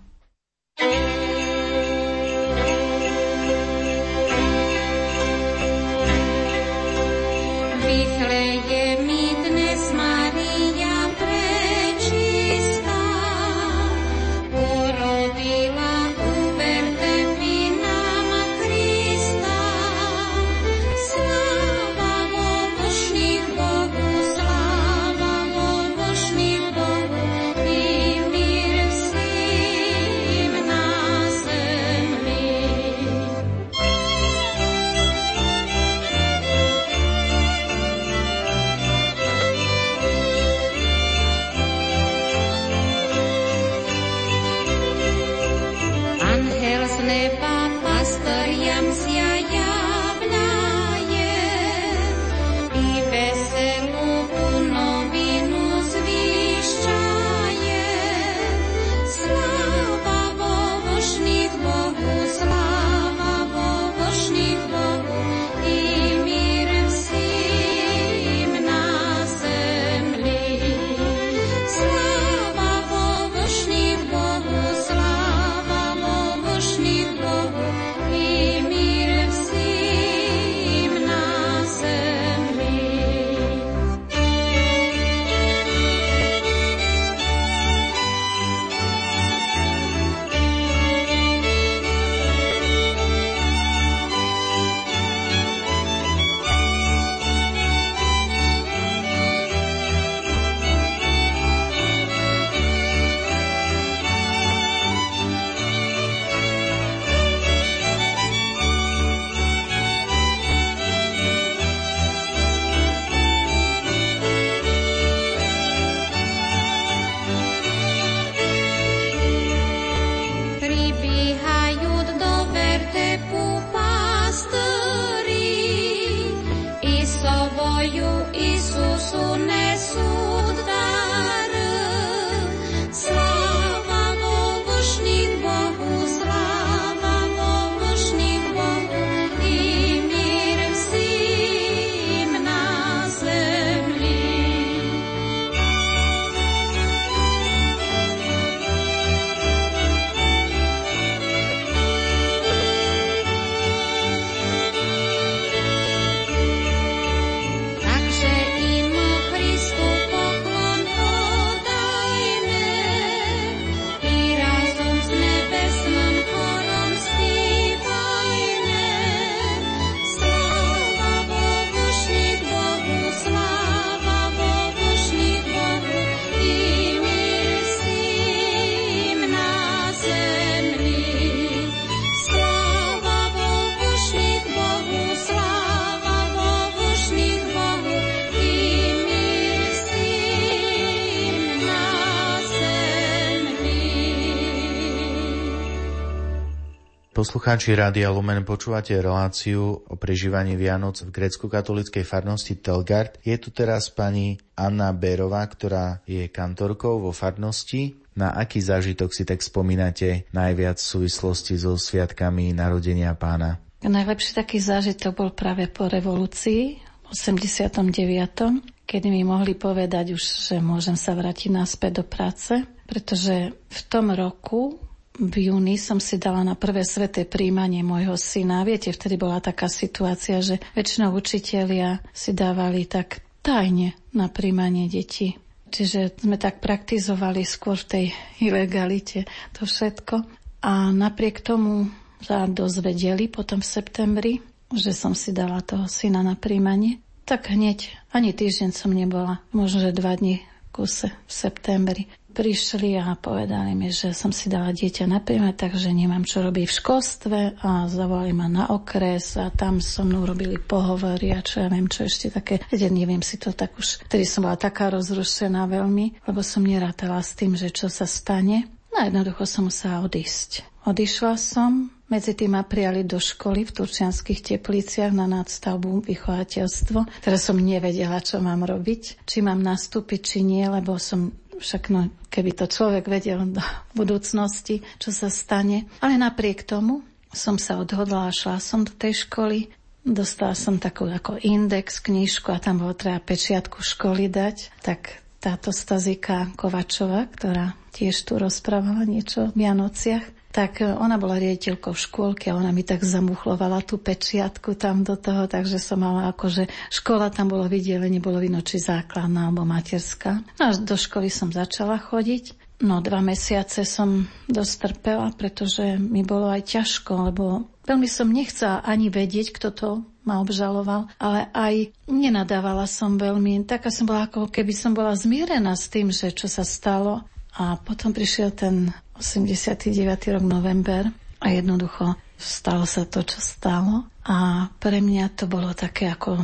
Poslucháči 197.36 197.76
Rádia 197.76 198.08
Lumen 198.16 198.48
počúvate 198.48 198.96
reláciu 198.96 199.84
o 199.92 200.00
prežívaní 200.00 200.56
Vianoc 200.56 201.04
v 201.04 201.12
grecko-katolíckej 201.12 202.08
farnosti 202.08 202.56
Telgard. 202.56 203.20
Je 203.28 203.36
tu 203.36 203.52
teraz 203.52 203.92
pani 203.92 204.40
Anna 204.56 204.96
Bérová, 204.96 205.44
ktorá 205.44 206.00
je 206.08 206.32
kantorkou 206.32 207.04
vo 207.04 207.12
farnosti. 207.12 208.00
Na 208.16 208.32
aký 208.40 208.64
zážitok 208.64 209.12
si 209.12 209.28
tak 209.28 209.44
spomínate 209.44 210.32
najviac 210.32 210.80
v 210.80 210.88
súvislosti 210.96 211.60
so 211.60 211.76
sviatkami 211.76 212.56
narodenia 212.56 213.12
pána? 213.20 213.60
Najlepší 213.84 214.40
taký 214.40 214.64
zážitok 214.64 215.12
bol 215.20 215.36
práve 215.36 215.68
po 215.68 215.92
revolúcii 215.92 216.80
v 216.80 217.06
89 217.12 218.80
kedy 218.86 219.12
mi 219.12 219.28
mohli 219.28 219.58
povedať 219.58 220.16
už, 220.16 220.24
že 220.24 220.56
môžem 220.64 220.96
sa 220.96 221.18
vrátiť 221.18 221.52
naspäť 221.52 222.00
do 222.00 222.04
práce, 222.06 222.54
pretože 222.86 223.52
v 223.52 223.80
tom 223.90 224.14
roku 224.14 224.85
v 225.16 225.48
júni 225.52 225.80
som 225.80 226.04
si 226.04 226.20
dala 226.20 226.44
na 226.44 226.60
prvé 226.60 226.84
sveté 226.84 227.24
príjmanie 227.24 227.82
môjho 227.82 228.20
syna. 228.20 228.68
Viete, 228.68 228.92
vtedy 228.92 229.16
bola 229.16 229.40
taká 229.40 229.72
situácia, 229.72 230.44
že 230.44 230.60
väčšinou 230.76 231.16
učitelia 231.16 232.04
si 232.12 232.36
dávali 232.36 232.84
tak 232.84 233.24
tajne 233.40 233.96
na 234.12 234.28
príjmanie 234.28 234.92
detí. 234.92 235.40
Čiže 235.72 236.20
sme 236.24 236.40
tak 236.40 236.60
praktizovali 236.64 237.44
skôr 237.44 237.76
v 237.76 237.90
tej 237.90 238.06
ilegalite 238.44 239.28
to 239.56 239.68
všetko. 239.68 240.24
A 240.66 240.92
napriek 240.92 241.44
tomu 241.44 241.92
sa 242.24 242.48
dozvedeli 242.50 243.30
potom 243.30 243.62
v 243.62 243.72
septembri, 243.72 244.34
že 244.74 244.92
som 244.96 245.14
si 245.14 245.30
dala 245.30 245.62
toho 245.62 245.86
syna 245.86 246.26
na 246.26 246.34
príjmanie. 246.34 247.00
Tak 247.26 247.50
hneď 247.50 247.90
ani 248.14 248.34
týždeň 248.34 248.72
som 248.74 248.94
nebola, 248.94 249.42
možno 249.50 249.82
že 249.82 249.98
dva 249.98 250.14
dni 250.18 250.42
v 250.42 250.68
kuse 250.74 251.10
v 251.10 251.32
septembri 251.32 252.06
prišli 252.36 253.00
a 253.00 253.16
povedali 253.16 253.72
mi, 253.72 253.88
že 253.96 254.12
som 254.12 254.36
si 254.36 254.52
dala 254.52 254.76
dieťa 254.76 255.08
na 255.08 255.24
príjme, 255.24 255.56
takže 255.56 255.96
nemám 255.96 256.28
čo 256.28 256.44
robiť 256.44 256.66
v 256.68 256.78
školstve 256.84 257.40
a 257.64 257.88
zavolali 257.88 258.36
ma 258.36 258.52
na 258.52 258.76
okres 258.76 259.40
a 259.40 259.48
tam 259.56 259.80
so 259.80 260.04
mnou 260.04 260.28
robili 260.28 260.60
pohovory 260.60 261.32
a 261.32 261.40
čo 261.40 261.64
ja 261.64 261.72
viem, 261.72 261.88
čo 261.88 262.04
ešte 262.04 262.36
také, 262.36 262.60
ja 262.76 262.92
neviem 262.92 263.24
si 263.24 263.40
to 263.40 263.56
tak 263.56 263.72
už, 263.80 264.04
vtedy 264.12 264.28
som 264.28 264.44
bola 264.44 264.60
taká 264.60 264.92
rozrušená 264.92 265.64
veľmi, 265.72 266.28
lebo 266.28 266.44
som 266.44 266.68
nerátala 266.68 267.24
s 267.24 267.32
tým, 267.40 267.56
že 267.56 267.72
čo 267.72 267.88
sa 267.88 268.04
stane. 268.04 268.68
No 268.92 269.08
jednoducho 269.08 269.48
som 269.48 269.72
musela 269.72 270.04
odísť. 270.04 270.76
Odišla 270.86 271.34
som, 271.42 271.90
medzi 272.06 272.38
tým 272.38 272.54
ma 272.54 272.62
prijali 272.62 273.02
do 273.02 273.18
školy 273.18 273.66
v 273.66 273.74
Turčianských 273.74 274.46
tepliciach 274.46 275.10
na 275.10 275.26
nadstavbu 275.26 276.06
vychovateľstvo. 276.06 277.26
Teraz 277.26 277.50
som 277.50 277.58
nevedela, 277.58 278.22
čo 278.22 278.38
mám 278.38 278.62
robiť, 278.62 279.26
či 279.26 279.42
mám 279.42 279.66
nastúpiť, 279.66 280.20
či 280.22 280.40
nie, 280.46 280.62
lebo 280.70 281.02
som 281.02 281.34
však 281.60 281.84
no, 281.92 282.12
keby 282.30 282.52
to 282.56 282.66
človek 282.68 283.08
vedel 283.08 283.44
do 283.48 283.64
budúcnosti, 283.96 284.84
čo 285.00 285.10
sa 285.16 285.32
stane. 285.32 285.88
Ale 286.04 286.20
napriek 286.20 286.68
tomu 286.68 287.04
som 287.36 287.60
sa 287.60 287.80
odhodla 287.80 288.32
a 288.32 288.36
šla 288.36 288.60
som 288.64 288.88
do 288.88 288.92
tej 288.96 289.28
školy. 289.28 289.72
Dostala 290.06 290.54
som 290.54 290.78
takú 290.78 291.10
ako 291.10 291.42
index, 291.42 292.00
knižku 292.00 292.54
a 292.54 292.62
tam 292.62 292.80
bolo 292.84 292.94
treba 292.94 293.18
pečiatku 293.20 293.82
školy 293.82 294.30
dať. 294.30 294.86
Tak 294.86 295.26
táto 295.42 295.74
Stazika 295.74 296.50
Kovačová, 296.58 297.30
ktorá 297.30 297.78
tiež 297.94 298.26
tu 298.26 298.38
rozprávala 298.42 299.06
niečo 299.06 299.54
v 299.54 299.66
Vianociach, 299.66 300.35
tak 300.56 300.80
e, 300.80 300.88
ona 300.88 301.20
bola 301.20 301.36
riaditeľkou 301.36 301.92
škôlky 301.92 302.48
a 302.48 302.56
ona 302.56 302.72
mi 302.72 302.88
tak 302.88 303.04
zamuchlovala 303.04 303.84
tú 303.84 304.00
pečiatku 304.00 304.80
tam 304.80 305.04
do 305.04 305.20
toho, 305.20 305.52
takže 305.52 305.76
som 305.76 306.00
mala 306.00 306.32
akože 306.32 306.72
škola 306.96 307.28
tam 307.28 307.52
bolo 307.52 307.68
vydelenie, 307.68 308.24
bolo 308.24 308.40
vino 308.40 308.64
či 308.64 308.80
základná 308.80 309.52
alebo 309.52 309.68
materská. 309.68 310.40
No 310.56 310.64
a 310.64 310.72
do 310.72 310.96
školy 310.96 311.28
som 311.28 311.52
začala 311.52 312.00
chodiť. 312.00 312.56
No 312.88 313.04
dva 313.04 313.20
mesiace 313.20 313.84
som 313.88 314.28
dostrpela, 314.48 315.32
pretože 315.36 315.96
mi 316.00 316.24
bolo 316.28 316.52
aj 316.52 316.76
ťažko, 316.76 317.32
lebo 317.32 317.68
veľmi 317.88 318.08
som 318.08 318.28
nechcela 318.32 318.84
ani 318.84 319.08
vedieť, 319.12 319.52
kto 319.56 319.70
to 319.72 319.90
ma 320.28 320.42
obžaloval, 320.42 321.08
ale 321.22 321.48
aj 321.54 321.96
nenadávala 322.10 322.84
som 322.90 323.16
veľmi. 323.16 323.64
Taká 323.64 323.94
som 323.94 324.10
bola, 324.10 324.28
ako 324.28 324.52
keby 324.52 324.74
som 324.76 324.92
bola 324.92 325.16
zmierená 325.16 325.78
s 325.78 325.88
tým, 325.88 326.10
že 326.12 326.34
čo 326.36 326.50
sa 326.52 326.66
stalo. 326.68 327.24
A 327.56 327.80
potom 327.80 328.12
prišiel 328.12 328.52
ten 328.52 328.92
89. 329.16 329.96
rok 330.36 330.44
november 330.44 331.08
a 331.40 331.48
jednoducho 331.48 332.20
stalo 332.36 332.84
sa 332.84 333.08
to, 333.08 333.24
čo 333.24 333.40
stalo. 333.40 334.12
A 334.28 334.68
pre 334.80 335.00
mňa 335.00 335.32
to 335.40 335.48
bolo 335.48 335.72
také 335.72 336.12
ako 336.12 336.44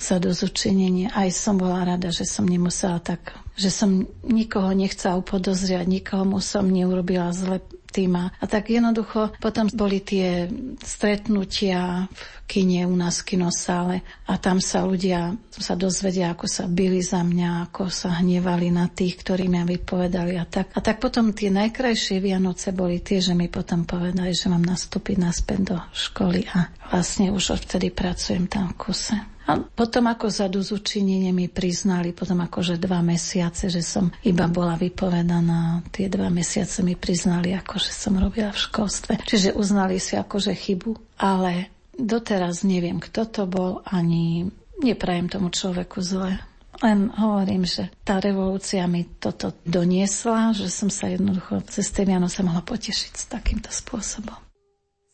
zadozučinenie. 0.00 1.12
Aj 1.12 1.28
som 1.28 1.60
bola 1.60 1.84
rada, 1.84 2.08
že 2.08 2.24
som 2.24 2.48
nemusela 2.48 3.00
tak, 3.00 3.36
že 3.56 3.68
som 3.68 4.08
nikoho 4.24 4.72
nechcela 4.72 5.20
upodozriať, 5.20 5.84
nikomu 5.84 6.40
som 6.40 6.64
neurobila 6.68 7.32
zle 7.36 7.60
tým. 7.90 8.16
A 8.16 8.44
tak 8.46 8.70
jednoducho 8.70 9.34
potom 9.42 9.66
boli 9.70 10.00
tie 10.02 10.46
stretnutia 10.80 12.06
v 12.10 12.20
kine 12.50 12.86
u 12.90 12.94
nás 12.98 13.22
v 13.22 13.34
kinosále 13.34 13.96
a 14.26 14.34
tam 14.38 14.58
sa 14.58 14.82
ľudia 14.82 15.38
sa 15.54 15.78
dozvedia, 15.78 16.34
ako 16.34 16.46
sa 16.50 16.64
byli 16.66 16.98
za 16.98 17.22
mňa, 17.22 17.70
ako 17.70 17.86
sa 17.90 18.18
hnevali 18.18 18.74
na 18.74 18.90
tých, 18.90 19.22
ktorí 19.22 19.46
mi 19.46 19.62
vypovedali 19.62 20.34
a 20.34 20.46
tak. 20.46 20.74
A 20.74 20.82
tak 20.82 20.98
potom 20.98 21.30
tie 21.30 21.52
najkrajšie 21.52 22.18
Vianoce 22.18 22.74
boli 22.74 22.98
tie, 23.02 23.22
že 23.22 23.38
mi 23.38 23.46
potom 23.46 23.86
povedali, 23.86 24.34
že 24.34 24.50
mám 24.50 24.62
nastúpiť 24.62 25.16
naspäť 25.20 25.60
do 25.74 25.76
školy 25.94 26.46
a 26.50 26.70
vlastne 26.90 27.30
už 27.30 27.60
odtedy 27.60 27.94
pracujem 27.94 28.50
tam 28.50 28.74
v 28.74 28.78
kuse. 28.88 29.16
A 29.50 29.58
potom 29.58 30.06
ako 30.06 30.30
za 30.30 30.46
dozučinenie 30.46 31.34
mi 31.34 31.50
priznali, 31.50 32.14
potom 32.14 32.38
akože 32.46 32.78
dva 32.78 33.02
mesiace, 33.02 33.66
že 33.66 33.82
som 33.82 34.14
iba 34.22 34.46
bola 34.46 34.78
vypovedaná, 34.78 35.82
tie 35.90 36.06
dva 36.06 36.30
mesiace 36.30 36.86
mi 36.86 36.94
priznali, 36.94 37.50
ako 37.50 37.82
že 37.82 37.90
som 37.90 38.14
robila 38.14 38.54
v 38.54 38.62
školstve. 38.62 39.12
Čiže 39.26 39.58
uznali 39.58 39.98
si 39.98 40.14
akože 40.14 40.54
chybu, 40.54 41.18
ale 41.18 41.74
doteraz 41.98 42.62
neviem, 42.62 43.02
kto 43.02 43.26
to 43.26 43.42
bol, 43.50 43.82
ani 43.90 44.46
neprajem 44.86 45.26
tomu 45.26 45.50
človeku 45.50 45.98
zle. 45.98 46.38
Len 46.80 47.10
hovorím, 47.10 47.66
že 47.66 47.90
tá 48.06 48.22
revolúcia 48.22 48.86
mi 48.86 49.02
toto 49.18 49.52
doniesla, 49.66 50.54
že 50.54 50.70
som 50.70 50.88
sa 50.88 51.10
jednoducho 51.10 51.66
cez 51.68 51.90
tie 51.90 52.06
Vianoce 52.06 52.40
mohla 52.46 52.62
potešiť 52.62 53.12
s 53.18 53.26
takýmto 53.26 53.68
spôsobom. 53.68 54.38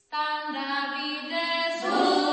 Stand 0.06 2.25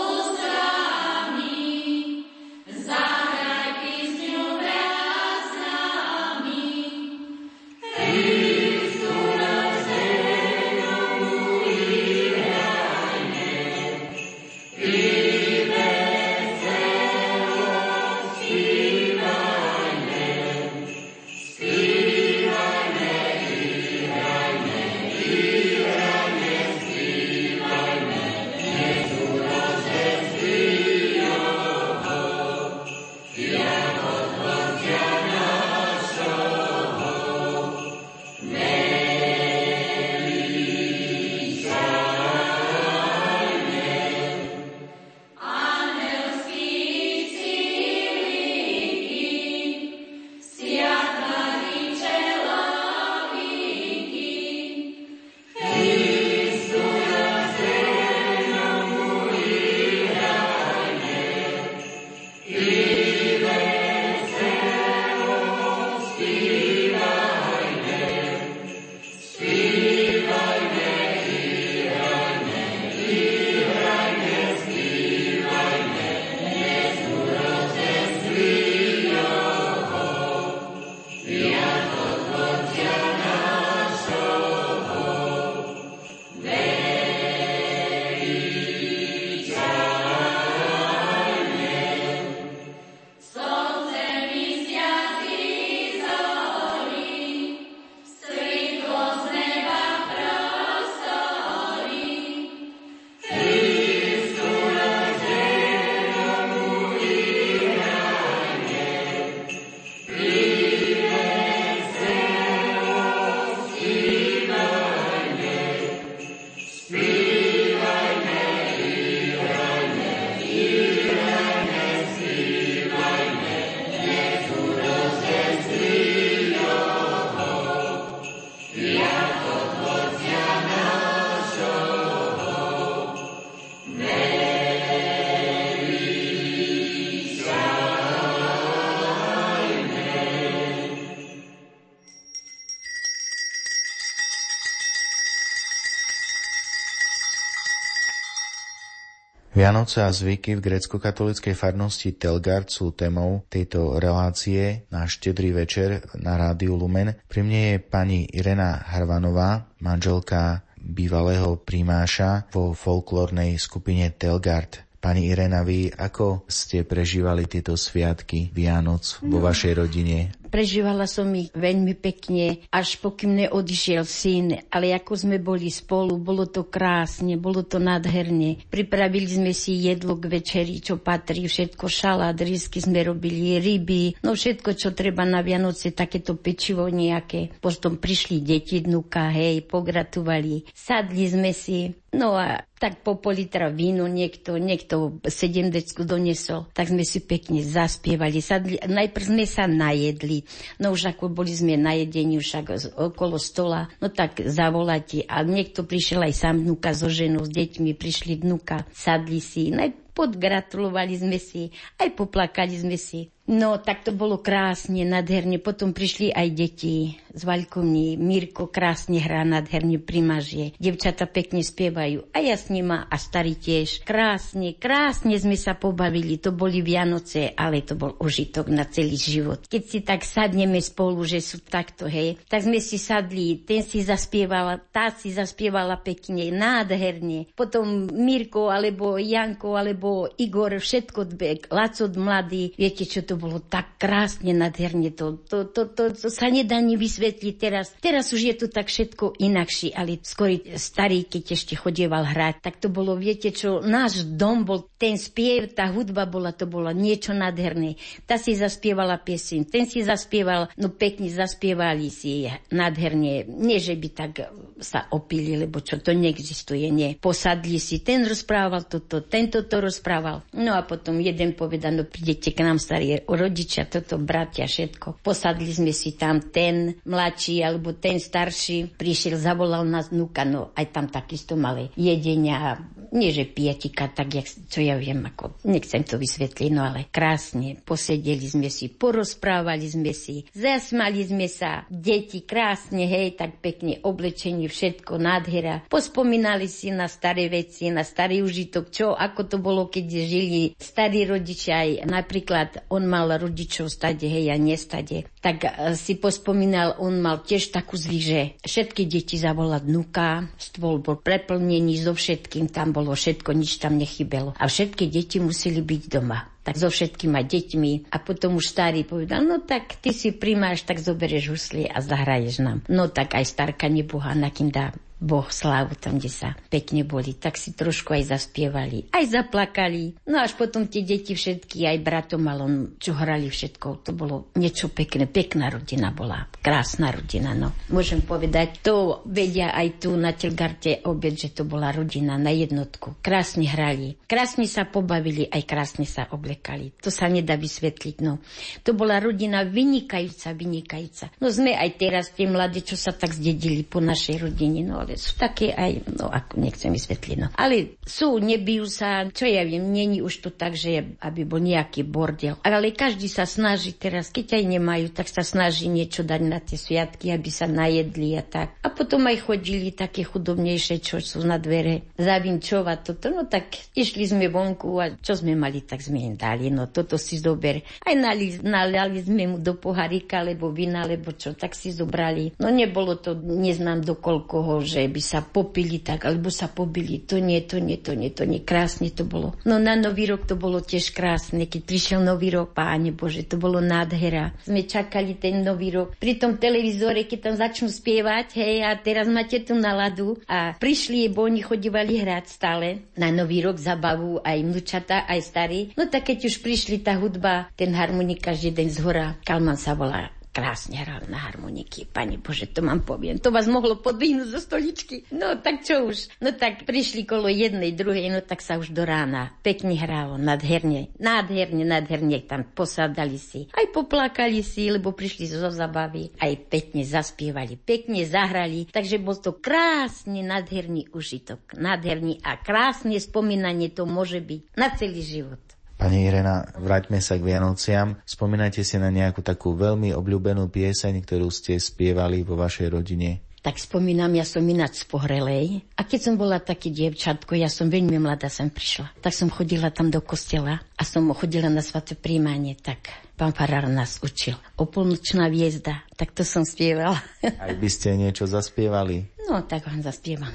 Vianoce 149.63 150.03
a 150.03 150.11
zvyky 150.11 150.59
v 150.59 150.75
grecko-katolíckej 150.75 151.55
farnosti 151.55 152.11
Telgard 152.19 152.67
sú 152.67 152.91
témou 152.91 153.47
tejto 153.47 153.95
relácie 153.95 154.83
na 154.91 155.07
štedrý 155.07 155.55
večer 155.55 156.03
na 156.19 156.35
rádiu 156.35 156.75
Lumen. 156.75 157.15
Pri 157.31 157.47
mne 157.47 157.61
je 157.71 157.77
pani 157.79 158.27
Irena 158.27 158.83
Harvanová, 158.83 159.71
manželka 159.79 160.67
bývalého 160.75 161.63
primáša 161.63 162.51
vo 162.51 162.75
folklórnej 162.75 163.55
skupine 163.55 164.11
Telgard. 164.11 164.83
Pani 164.99 165.31
Irena, 165.31 165.63
vy 165.63 165.95
ako 165.95 166.43
ste 166.43 166.83
prežívali 166.83 167.47
tieto 167.47 167.79
sviatky 167.79 168.51
Vianoc 168.51 169.23
vo 169.23 169.39
no. 169.39 169.47
vašej 169.47 169.79
rodine? 169.79 170.42
Prežívala 170.53 171.09
som 171.09 171.25
ich 171.33 171.49
veľmi 171.49 171.97
pekne, 171.97 172.61
až 172.69 173.01
pokým 173.01 173.33
neodišiel 173.41 174.05
syn, 174.05 174.61
ale 174.69 174.93
ako 174.93 175.17
sme 175.17 175.41
boli 175.41 175.73
spolu, 175.73 176.21
bolo 176.21 176.45
to 176.45 176.69
krásne, 176.69 177.41
bolo 177.41 177.65
to 177.65 177.81
nádherne. 177.81 178.61
Pripravili 178.69 179.25
sme 179.25 179.51
si 179.57 179.81
jedlo 179.81 180.13
k 180.21 180.29
večeri, 180.29 180.77
čo 180.77 181.01
patrí, 181.01 181.49
všetko 181.49 181.89
šalát, 181.89 182.37
rysky 182.37 182.77
sme 182.77 183.01
robili, 183.01 183.57
ryby, 183.57 184.21
no 184.21 184.37
všetko, 184.37 184.77
čo 184.77 184.93
treba 184.93 185.25
na 185.25 185.41
Vianoce, 185.41 185.89
takéto 185.89 186.37
pečivo 186.37 186.85
nejaké. 186.85 187.57
Potom 187.57 187.97
prišli 187.97 188.45
deti, 188.45 188.85
dnuka, 188.85 189.33
hej, 189.33 189.65
pogratulovali. 189.65 190.69
Sadli 190.69 191.25
sme 191.25 191.49
si, 191.49 192.02
No 192.13 192.37
a 192.37 192.61
tak 192.77 193.01
po 193.01 193.17
pol 193.17 193.41
litra 193.41 193.73
vínu 193.73 194.05
niekto, 194.05 194.61
niekto 194.61 195.17
sedemdecku 195.25 196.05
donesol, 196.05 196.69
tak 196.69 196.93
sme 196.93 197.01
si 197.01 197.25
pekne 197.25 197.65
zaspievali. 197.65 198.37
Sadli, 198.37 198.77
najprv 198.77 199.25
sme 199.33 199.45
sa 199.49 199.65
najedli, 199.65 200.45
No 200.77 200.93
už 200.93 201.17
ako 201.17 201.33
boli 201.33 201.49
sme 201.49 201.73
na 201.73 201.97
jedení 201.97 202.37
však 202.37 202.93
okolo 202.93 203.41
stola, 203.41 203.89
no 203.97 204.13
tak 204.13 204.45
zavolať 204.45 205.25
a 205.25 205.41
niekto 205.41 205.87
prišiel 205.87 206.29
aj 206.29 206.33
sám 206.37 206.55
vnúka 206.61 206.93
so 206.93 207.09
ženou, 207.09 207.49
s 207.49 207.51
deťmi, 207.51 207.97
prišli 207.97 208.45
vnúka, 208.45 208.85
sadli 208.93 209.41
si, 209.41 209.73
podgratulovali 210.13 211.17
sme 211.17 211.41
si, 211.41 211.73
aj 211.97 212.13
poplakali 212.13 212.77
sme 212.77 212.97
si. 213.01 213.33
No, 213.43 213.75
tak 213.75 214.07
to 214.07 214.15
bolo 214.15 214.39
krásne, 214.39 215.03
nádherne. 215.03 215.59
Potom 215.59 215.91
prišli 215.91 216.31
aj 216.31 216.47
deti 216.55 217.19
z 217.35 217.41
Vaľkovní. 217.43 218.15
Mirko 218.15 218.71
krásne 218.71 219.19
hrá 219.19 219.43
nádherne 219.43 219.99
primažie. 219.99 220.71
Devčata 220.79 221.27
pekne 221.27 221.59
spievajú. 221.59 222.31
A 222.31 222.39
ja 222.39 222.55
s 222.55 222.71
nima 222.71 223.03
a 223.03 223.15
starý 223.19 223.59
tiež. 223.59 224.07
Krásne, 224.07 224.79
krásne 224.79 225.35
sme 225.35 225.59
sa 225.59 225.75
pobavili. 225.75 226.39
To 226.39 226.55
boli 226.55 226.79
Vianoce, 226.79 227.51
ale 227.51 227.83
to 227.83 227.99
bol 227.99 228.15
užitok 228.15 228.71
na 228.71 228.87
celý 228.87 229.19
život. 229.19 229.67
Keď 229.67 229.83
si 229.83 229.99
tak 230.07 230.23
sadneme 230.23 230.79
spolu, 230.79 231.27
že 231.27 231.43
sú 231.43 231.59
takto, 231.59 232.07
hej, 232.07 232.39
tak 232.47 232.63
sme 232.63 232.79
si 232.79 232.95
sadli. 232.95 233.59
Ten 233.59 233.83
si 233.83 234.07
zaspievala, 234.07 234.79
tá 234.79 235.11
si 235.11 235.35
zaspievala 235.35 235.99
pekne, 235.99 236.47
nádherne. 236.47 237.51
Potom 237.59 238.07
Mirko, 238.07 238.71
alebo 238.71 239.19
Janko, 239.19 239.75
alebo 239.75 240.31
Igor, 240.39 240.79
všetko, 240.79 241.27
Laco 241.75 242.05
mladý. 242.15 242.71
Viete, 242.79 243.03
čo 243.03 243.19
to 243.25 243.32
to 243.33 243.41
bolo 243.41 243.57
tak 243.57 243.97
krásne, 243.97 244.53
nádherne, 244.53 245.09
to, 245.09 245.41
to, 245.49 245.65
to, 245.65 245.89
to, 245.89 246.13
to 246.13 246.29
sa 246.29 246.53
nedá 246.53 246.77
ani 246.77 247.01
vysvetliť 247.01 247.55
teraz. 247.57 247.89
Teraz 247.97 248.29
už 248.29 248.53
je 248.53 248.55
to 248.61 248.69
tak 248.69 248.93
všetko 248.93 249.41
inakšie, 249.41 249.89
ale 249.89 250.21
skôr 250.21 250.61
starý, 250.77 251.25
keď 251.25 251.57
ešte 251.57 251.73
chodieval 251.73 252.21
hrať, 252.21 252.61
tak 252.61 252.77
to 252.77 252.93
bolo, 252.93 253.17
viete 253.17 253.49
čo, 253.49 253.81
náš 253.81 254.21
dom 254.21 254.69
bol, 254.69 254.85
ten 255.01 255.17
spiev, 255.17 255.73
tá 255.73 255.89
hudba 255.89 256.29
bola, 256.29 256.53
to 256.53 256.69
bolo 256.69 256.93
niečo 256.93 257.33
nádherné. 257.33 257.97
Tá 258.29 258.37
si 258.37 258.53
zaspievala 258.53 259.17
pieseň, 259.17 259.65
ten 259.65 259.89
si 259.89 260.05
zaspieval, 260.05 260.69
no 260.77 260.93
pekne 260.93 261.33
zaspievali 261.33 262.13
si 262.13 262.45
nádherne. 262.69 263.49
Nie, 263.49 263.81
že 263.81 263.97
by 263.97 264.09
tak 264.13 264.45
sa 264.77 265.09
opili, 265.09 265.57
lebo 265.57 265.81
čo 265.81 265.97
to 265.97 266.13
neexistuje, 266.13 266.85
nie. 266.93 267.17
Posadli 267.17 267.81
si, 267.81 268.05
ten 268.05 268.29
rozprával 268.29 268.85
toto, 268.85 269.25
tento 269.25 269.65
to 269.65 269.81
rozprával. 269.81 270.45
No 270.53 270.77
a 270.77 270.85
potom 270.85 271.17
jeden 271.17 271.57
povedal, 271.57 271.97
no 271.97 272.05
prídete 272.05 272.53
k 272.53 272.61
nám 272.61 272.77
starý 272.77 273.22
rodičia, 273.27 273.87
toto 273.87 274.19
bratia, 274.19 274.67
všetko. 274.67 275.23
Posadli 275.23 275.71
sme 275.71 275.91
si 275.95 276.15
tam 276.15 276.39
ten 276.39 276.99
mladší 277.07 277.63
alebo 277.63 277.95
ten 277.95 278.19
starší, 278.19 278.95
prišiel, 278.95 279.39
zavolal 279.39 279.87
nás 279.87 280.11
vnúka, 280.11 280.43
no 280.43 280.75
aj 280.75 280.85
tam 280.91 281.07
takisto 281.07 281.55
mali 281.55 281.89
jedenia, 281.95 282.79
nie 283.13 283.29
že 283.29 283.45
pietika, 283.45 284.09
tak 284.09 284.33
jak, 284.33 284.47
čo 284.67 284.81
ja 284.81 284.97
viem, 284.97 285.21
ako, 285.21 285.61
nechcem 285.69 286.01
to 286.01 286.17
vysvetliť, 286.17 286.69
no 286.73 286.81
ale 286.89 287.07
krásne, 287.13 287.77
posedeli 287.85 288.43
sme 288.49 288.73
si, 288.73 288.89
porozprávali 288.89 289.85
sme 289.85 290.11
si, 290.11 290.49
zasmali 290.51 291.21
sme 291.21 291.45
sa, 291.45 291.85
deti 291.87 292.41
krásne, 292.41 293.05
hej, 293.05 293.37
tak 293.37 293.61
pekne 293.61 294.01
oblečení, 294.01 294.65
všetko, 294.65 295.21
nádhera. 295.21 295.85
Pospomínali 295.87 296.65
si 296.65 296.89
na 296.89 297.05
staré 297.05 297.47
veci, 297.47 297.93
na 297.93 298.01
starý 298.01 298.41
užitok, 298.41 298.89
čo, 298.89 299.13
ako 299.13 299.41
to 299.45 299.57
bolo, 299.61 299.87
keď 299.87 300.05
žili 300.09 300.73
starí 300.75 301.29
rodičia, 301.29 301.85
aj 301.85 302.09
napríklad 302.09 302.69
on 302.89 303.05
mal 303.05 303.29
rodičov 303.29 303.93
stade, 303.93 304.25
hej, 304.25 304.49
a 304.49 304.57
nestade, 304.57 305.29
tak 305.43 305.67
e, 305.67 305.69
si 305.99 306.15
pospomínal, 306.15 306.95
on 307.03 307.19
mal 307.19 307.43
tiež 307.43 307.75
takú 307.75 307.99
zvyk, 307.99 308.23
že 308.23 308.41
všetky 308.63 309.03
deti 309.03 309.35
zavolať 309.35 309.83
vnúka, 309.83 310.47
stôl 310.55 311.03
bol 311.03 311.19
preplnený 311.19 311.99
so 311.99 312.15
všetkým, 312.15 312.71
tam 312.71 312.95
bolo 312.95 313.11
všetko, 313.11 313.51
nič 313.51 313.83
tam 313.83 313.99
nechybelo. 313.99 314.55
A 314.55 314.65
všetky 314.71 315.11
deti 315.11 315.43
museli 315.43 315.83
byť 315.83 316.03
doma 316.07 316.47
tak 316.63 316.79
so 316.79 316.87
všetkými 316.87 317.43
deťmi. 317.43 318.15
A 318.15 318.23
potom 318.23 318.55
už 318.55 318.71
starý 318.71 319.03
povedal, 319.03 319.43
no 319.43 319.59
tak 319.59 319.99
ty 319.99 320.15
si 320.15 320.31
primáš, 320.31 320.87
tak 320.87 321.03
zoberieš 321.03 321.51
huslie 321.51 321.91
a 321.91 321.99
zahraješ 321.99 322.63
nám. 322.63 322.79
No 322.87 323.11
tak 323.11 323.35
aj 323.35 323.43
starka 323.43 323.91
neboha, 323.91 324.31
na 324.31 324.47
kým 324.47 324.71
dá 324.71 324.95
Boh 325.23 325.47
slávu 325.47 325.95
tam, 325.95 326.19
kde 326.19 326.27
sa 326.27 326.51
pekne 326.67 327.07
boli, 327.07 327.39
tak 327.39 327.55
si 327.55 327.71
trošku 327.71 328.11
aj 328.11 328.35
zaspievali, 328.35 329.07
aj 329.15 329.25
zaplakali. 329.31 330.19
No 330.27 330.43
až 330.43 330.59
potom 330.59 330.91
tie 330.91 331.07
deti 331.07 331.31
všetky, 331.31 331.87
aj 331.87 331.97
bratom 332.03 332.43
mal 332.43 332.59
on, 332.59 332.99
čo 332.99 333.15
hrali 333.15 333.47
všetko, 333.47 334.03
to 334.03 334.11
bolo 334.11 334.51
niečo 334.59 334.91
pekné, 334.91 335.31
pekná 335.31 335.71
rodina 335.71 336.11
bola, 336.11 336.43
krásna 336.59 337.15
rodina, 337.15 337.55
no. 337.55 337.71
Môžem 337.87 338.19
povedať, 338.19 338.83
to 338.83 339.23
vedia 339.23 339.71
aj 339.71 340.03
tu 340.03 340.11
na 340.19 340.35
Telgarte 340.35 340.99
obec, 341.07 341.39
že 341.39 341.55
to 341.55 341.63
bola 341.63 341.95
rodina 341.95 342.35
na 342.35 342.51
jednotku. 342.51 343.23
Krásne 343.23 343.63
hrali, 343.63 344.19
krásne 344.27 344.67
sa 344.67 344.83
pobavili, 344.83 345.47
aj 345.47 345.63
krásne 345.63 346.03
sa 346.03 346.27
oblekali. 346.27 346.91
To 346.99 347.07
sa 347.07 347.31
nedá 347.31 347.55
vysvetliť, 347.55 348.15
no. 348.19 348.43
To 348.83 348.91
bola 348.91 349.23
rodina 349.23 349.63
vynikajúca, 349.63 350.51
vynikajúca. 350.51 351.31
No 351.39 351.47
sme 351.47 351.79
aj 351.79 351.89
teraz 351.95 352.35
tie 352.35 352.49
mladí, 352.49 352.83
čo 352.83 352.99
sa 352.99 353.15
tak 353.15 353.31
zdedili 353.31 353.87
po 353.87 354.03
našej 354.03 354.43
rodine, 354.43 354.83
no 354.83 354.99
ale 354.99 355.12
sú 355.15 355.37
také 355.37 355.73
aj, 355.73 356.05
no 356.19 356.29
ako 356.29 356.59
nechcem 356.59 356.91
vysvetliť, 356.93 357.37
no. 357.39 357.47
Ale 357.55 357.99
sú, 358.03 358.37
nebijú 358.37 358.85
sa, 358.89 359.27
čo 359.29 359.47
ja 359.47 359.63
viem, 359.63 359.83
není 359.93 360.19
už 360.19 360.43
to 360.43 360.49
tak, 360.51 360.75
že 360.75 361.17
aby 361.21 361.47
bol 361.47 361.61
nejaký 361.61 362.03
bordel. 362.03 362.59
Ale 362.65 362.91
každý 362.91 363.29
sa 363.31 363.47
snaží 363.47 363.95
teraz, 363.95 364.29
keď 364.29 364.59
aj 364.59 364.63
nemajú, 364.67 365.05
tak 365.13 365.27
sa 365.29 365.41
snaží 365.45 365.87
niečo 365.87 366.21
dať 366.25 366.41
na 366.43 366.59
tie 366.59 366.77
sviatky, 366.77 367.31
aby 367.31 367.49
sa 367.49 367.65
najedli 367.69 368.35
a 368.37 368.43
tak. 368.43 368.77
A 368.83 368.89
potom 368.91 369.25
aj 369.29 369.43
chodili 369.45 369.93
také 369.93 370.25
chudobnejšie, 370.27 370.99
čo 370.99 371.23
sú 371.23 371.41
na 371.43 371.57
dvere, 371.57 372.11
zavinčovať 372.19 372.97
toto. 373.03 373.31
No 373.31 373.45
tak 373.47 373.73
išli 373.95 374.27
sme 374.27 374.47
vonku 374.51 374.89
a 374.99 375.13
čo 375.17 375.37
sme 375.37 375.55
mali, 375.55 375.83
tak 375.83 376.03
sme 376.03 376.21
im 376.21 376.35
dali. 376.35 376.69
No 376.69 376.89
toto 376.91 377.15
si 377.15 377.39
zober. 377.39 377.81
Aj 378.03 378.15
nali, 378.15 378.59
naliali 378.61 379.23
sme 379.23 379.49
mu 379.49 379.57
do 379.59 379.75
pohárika, 379.77 380.41
alebo 380.41 380.69
vina, 380.69 381.05
alebo 381.05 381.33
čo, 381.35 381.55
tak 381.55 381.73
si 381.77 381.93
zobrali. 381.93 382.57
No 382.59 382.69
nebolo 382.69 383.17
to, 383.17 383.35
neznám 383.37 384.03
do 384.03 384.15
koľkoho, 384.17 384.83
že 385.03 385.11
by 385.11 385.21
sa 385.21 385.39
popili 385.43 385.99
tak, 385.99 386.23
alebo 386.23 386.47
sa 386.47 386.71
pobili. 386.71 387.27
To 387.27 387.35
nie, 387.43 387.59
to 387.67 387.83
nie, 387.83 387.99
to 387.99 388.15
nie, 388.15 388.31
to 388.31 388.47
nie. 388.47 388.63
Krásne 388.63 389.11
to 389.11 389.27
bolo. 389.27 389.59
No 389.67 389.75
na 389.75 389.99
Nový 389.99 390.31
rok 390.31 390.47
to 390.47 390.55
bolo 390.55 390.79
tiež 390.79 391.11
krásne. 391.11 391.67
Keď 391.67 391.81
prišiel 391.83 392.19
Nový 392.23 392.55
rok, 392.55 392.71
páne 392.71 393.11
Bože, 393.11 393.43
to 393.43 393.59
bolo 393.59 393.83
nádhera. 393.83 394.55
Sme 394.63 394.87
čakali 394.87 395.35
ten 395.35 395.59
Nový 395.59 395.91
rok. 395.91 396.15
Pri 396.15 396.39
tom 396.39 396.55
televízore, 396.55 397.27
keď 397.27 397.39
tam 397.51 397.55
začnú 397.59 397.91
spievať, 397.91 398.55
hej, 398.55 398.87
a 398.87 398.95
teraz 398.95 399.27
máte 399.27 399.59
tu 399.59 399.75
naladu. 399.75 400.39
A 400.47 400.79
prišli, 400.79 401.27
bo 401.27 401.43
oni 401.43 401.59
chodívali 401.59 402.23
hrať 402.23 402.45
stále 402.47 403.11
na 403.19 403.27
Nový 403.27 403.59
rok 403.59 403.75
zabavu, 403.75 404.39
aj 404.39 404.57
mlučata, 404.63 405.27
aj 405.27 405.39
starí. 405.43 405.91
No 405.99 406.07
tak 406.07 406.31
keď 406.31 406.47
už 406.47 406.63
prišli 406.63 407.03
tá 407.03 407.19
hudba, 407.19 407.67
ten 407.75 407.91
harmonika, 407.91 408.55
jeden 408.55 408.87
z 408.87 409.03
hora, 409.03 409.35
Kalman 409.43 409.75
sa 409.75 409.97
volá, 409.97 410.31
krásne 410.53 411.01
hral 411.01 411.25
na 411.27 411.41
harmoniky. 411.49 412.05
Pani 412.05 412.37
Bože, 412.37 412.69
to 412.69 412.85
mám 412.85 413.01
poviem. 413.01 413.41
To 413.41 413.49
vás 413.49 413.65
mohlo 413.65 413.97
podvihnúť 413.97 414.47
zo 414.53 414.61
stoličky. 414.61 415.25
No 415.33 415.57
tak 415.57 415.81
čo 415.81 416.05
už. 416.05 416.29
No 416.39 416.53
tak 416.53 416.85
prišli 416.85 417.25
kolo 417.25 417.49
jednej, 417.49 417.97
druhej, 417.97 418.29
no 418.29 418.39
tak 418.45 418.61
sa 418.61 418.77
už 418.77 418.93
do 418.93 419.01
rána 419.01 419.57
pekne 419.65 419.97
hralo, 419.97 420.37
nádherne, 420.37 421.09
nádherne, 421.17 421.81
nádherne 421.81 422.45
tam 422.45 422.69
posadali 422.69 423.41
si. 423.41 423.65
Aj 423.73 423.89
poplakali 423.89 424.61
si, 424.61 424.93
lebo 424.93 425.17
prišli 425.17 425.49
zo 425.49 425.73
zabavy. 425.73 426.37
Aj 426.37 426.53
pekne 426.69 427.01
zaspievali, 427.01 427.73
pekne 427.81 428.21
zahrali. 428.23 428.93
Takže 428.93 429.17
bol 429.17 429.41
to 429.41 429.57
krásny, 429.57 430.45
nádherný 430.45 431.09
užitok. 431.09 431.73
Nádherný 431.73 432.45
a 432.45 432.61
krásne 432.61 433.17
spomínanie 433.17 433.89
to 433.89 434.05
môže 434.05 434.37
byť 434.37 434.77
na 434.77 434.93
celý 434.93 435.25
život. 435.25 435.63
Pani 436.03 436.27
Irena, 436.27 436.67
vráťme 436.75 437.23
sa 437.23 437.39
k 437.39 437.47
Vianociam. 437.47 438.19
Spomínajte 438.27 438.83
si 438.83 438.99
na 438.99 439.07
nejakú 439.07 439.39
takú 439.39 439.71
veľmi 439.71 440.11
obľúbenú 440.11 440.67
pieseň, 440.67 441.23
ktorú 441.23 441.47
ste 441.47 441.79
spievali 441.79 442.43
vo 442.43 442.59
vašej 442.59 442.91
rodine. 442.91 443.39
Tak 443.63 443.79
spomínam, 443.79 444.35
ja 444.35 444.43
som 444.43 444.67
ináč 444.67 444.99
z 444.99 445.05
Pohrelej. 445.07 445.79
A 445.95 446.03
keď 446.03 446.19
som 446.27 446.35
bola 446.35 446.59
také 446.59 446.91
dievčatko, 446.91 447.55
ja 447.55 447.71
som 447.71 447.87
veľmi 447.87 448.19
mladá 448.19 448.51
sem 448.51 448.67
prišla. 448.67 449.15
Tak 449.23 449.31
som 449.31 449.47
chodila 449.47 449.95
tam 449.95 450.11
do 450.11 450.19
kostela 450.19 450.83
a 450.99 451.07
som 451.07 451.23
chodila 451.31 451.71
na 451.71 451.79
svaté 451.79 452.19
príjmanie. 452.19 452.75
Tak 452.75 453.07
pán 453.39 453.55
farár 453.55 453.87
nás 453.87 454.19
učil. 454.19 454.59
O 454.75 454.83
polnočná 454.83 455.47
viezda, 455.47 456.03
tak 456.19 456.35
to 456.35 456.43
som 456.43 456.67
spievala. 456.67 457.23
Aj 457.39 457.71
by 457.79 457.87
ste 457.87 458.19
niečo 458.19 458.43
zaspievali? 458.43 459.23
No, 459.47 459.63
tak 459.63 459.87
vám 459.87 460.03
zaspievam. 460.03 460.51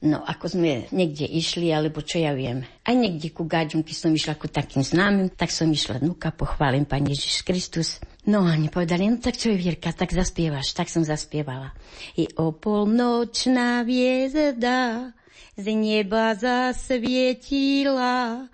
No, 0.00 0.24
ako 0.24 0.56
sme 0.56 0.88
niekde 0.96 1.28
išli, 1.28 1.68
alebo 1.76 2.00
čo 2.00 2.24
ja 2.24 2.32
viem. 2.32 2.64
Aj 2.88 2.96
niekde 2.96 3.36
ku 3.36 3.44
gáďunky 3.44 3.92
som 3.92 4.08
išla 4.08 4.40
ku 4.40 4.48
takým 4.48 4.80
známym, 4.80 5.28
tak 5.28 5.52
som 5.52 5.68
išla, 5.68 6.00
nuka, 6.00 6.32
pochválim 6.32 6.88
Pán 6.88 7.04
Ježiš 7.04 7.44
Kristus. 7.44 8.00
No 8.24 8.48
a 8.48 8.56
nepovedali, 8.56 9.12
no 9.12 9.20
tak 9.20 9.36
čo 9.36 9.52
je 9.52 9.60
Vierka, 9.60 9.92
tak 9.92 10.16
zaspievaš, 10.16 10.72
tak 10.72 10.88
som 10.88 11.04
zaspievala. 11.04 11.76
I 12.16 12.32
o 12.40 12.48
polnočná 12.48 13.84
viezda 13.84 15.12
z 15.60 15.66
neba 15.76 16.32
zasvietila, 16.32 18.48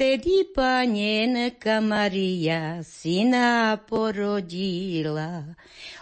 Vtedy 0.00 0.48
panenka 0.48 1.76
Maria 1.84 2.80
syna 2.80 3.76
porodila. 3.84 5.44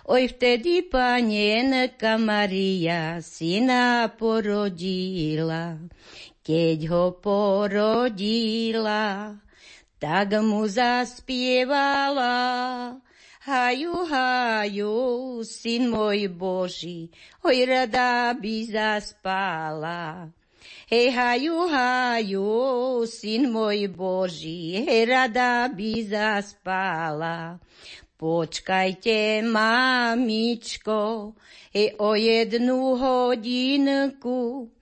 Oj, 0.07 0.39
vtedy 0.39 0.87
panenka 0.87 2.15
Maria 2.15 3.19
syna 3.19 4.07
porodila. 4.15 5.83
Keď 6.47 6.79
ho 6.95 7.19
porodila, 7.19 9.35
tak 9.99 10.31
mu 10.47 10.62
zaspievala. 10.70 12.39
Haju, 13.51 13.95
haju, 14.07 14.95
syn 15.43 15.91
môj 15.91 16.31
Boží, 16.31 17.11
oj, 17.43 17.66
rada 17.66 18.31
by 18.31 18.62
zaspala. 18.62 20.31
Hej, 20.89 21.12
haju, 21.12 21.69
haju, 21.69 22.48
syn 23.05 23.52
môj 23.52 23.93
Boží, 23.93 24.81
hej, 24.89 25.05
rada 25.05 25.69
by 25.69 26.01
zaspala. 26.01 27.60
Počkajte, 28.16 29.44
mamičko, 29.44 31.36
hej, 31.77 31.93
o 32.01 32.16
jednu 32.16 32.97
hodinku, 32.97 34.73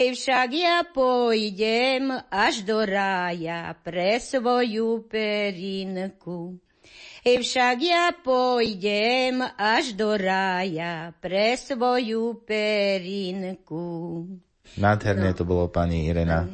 Hej, 0.00 0.16
však 0.16 0.48
ja 0.56 0.80
pôjdem 0.80 2.08
až 2.32 2.64
do 2.64 2.80
rája 2.80 3.76
pre 3.84 4.16
svoju 4.16 5.04
perinku. 5.04 6.56
Hej, 7.20 7.44
však 7.44 7.76
ja 7.84 8.08
pôjdem 8.16 9.44
až 9.60 9.92
do 9.92 10.16
rája 10.16 11.12
pre 11.20 11.52
svoju 11.52 12.40
perinku. 12.48 14.24
Nádherné 14.78 15.32
no. 15.32 15.36
to 15.36 15.42
bolo, 15.42 15.66
pani 15.66 16.06
Irena. 16.06 16.46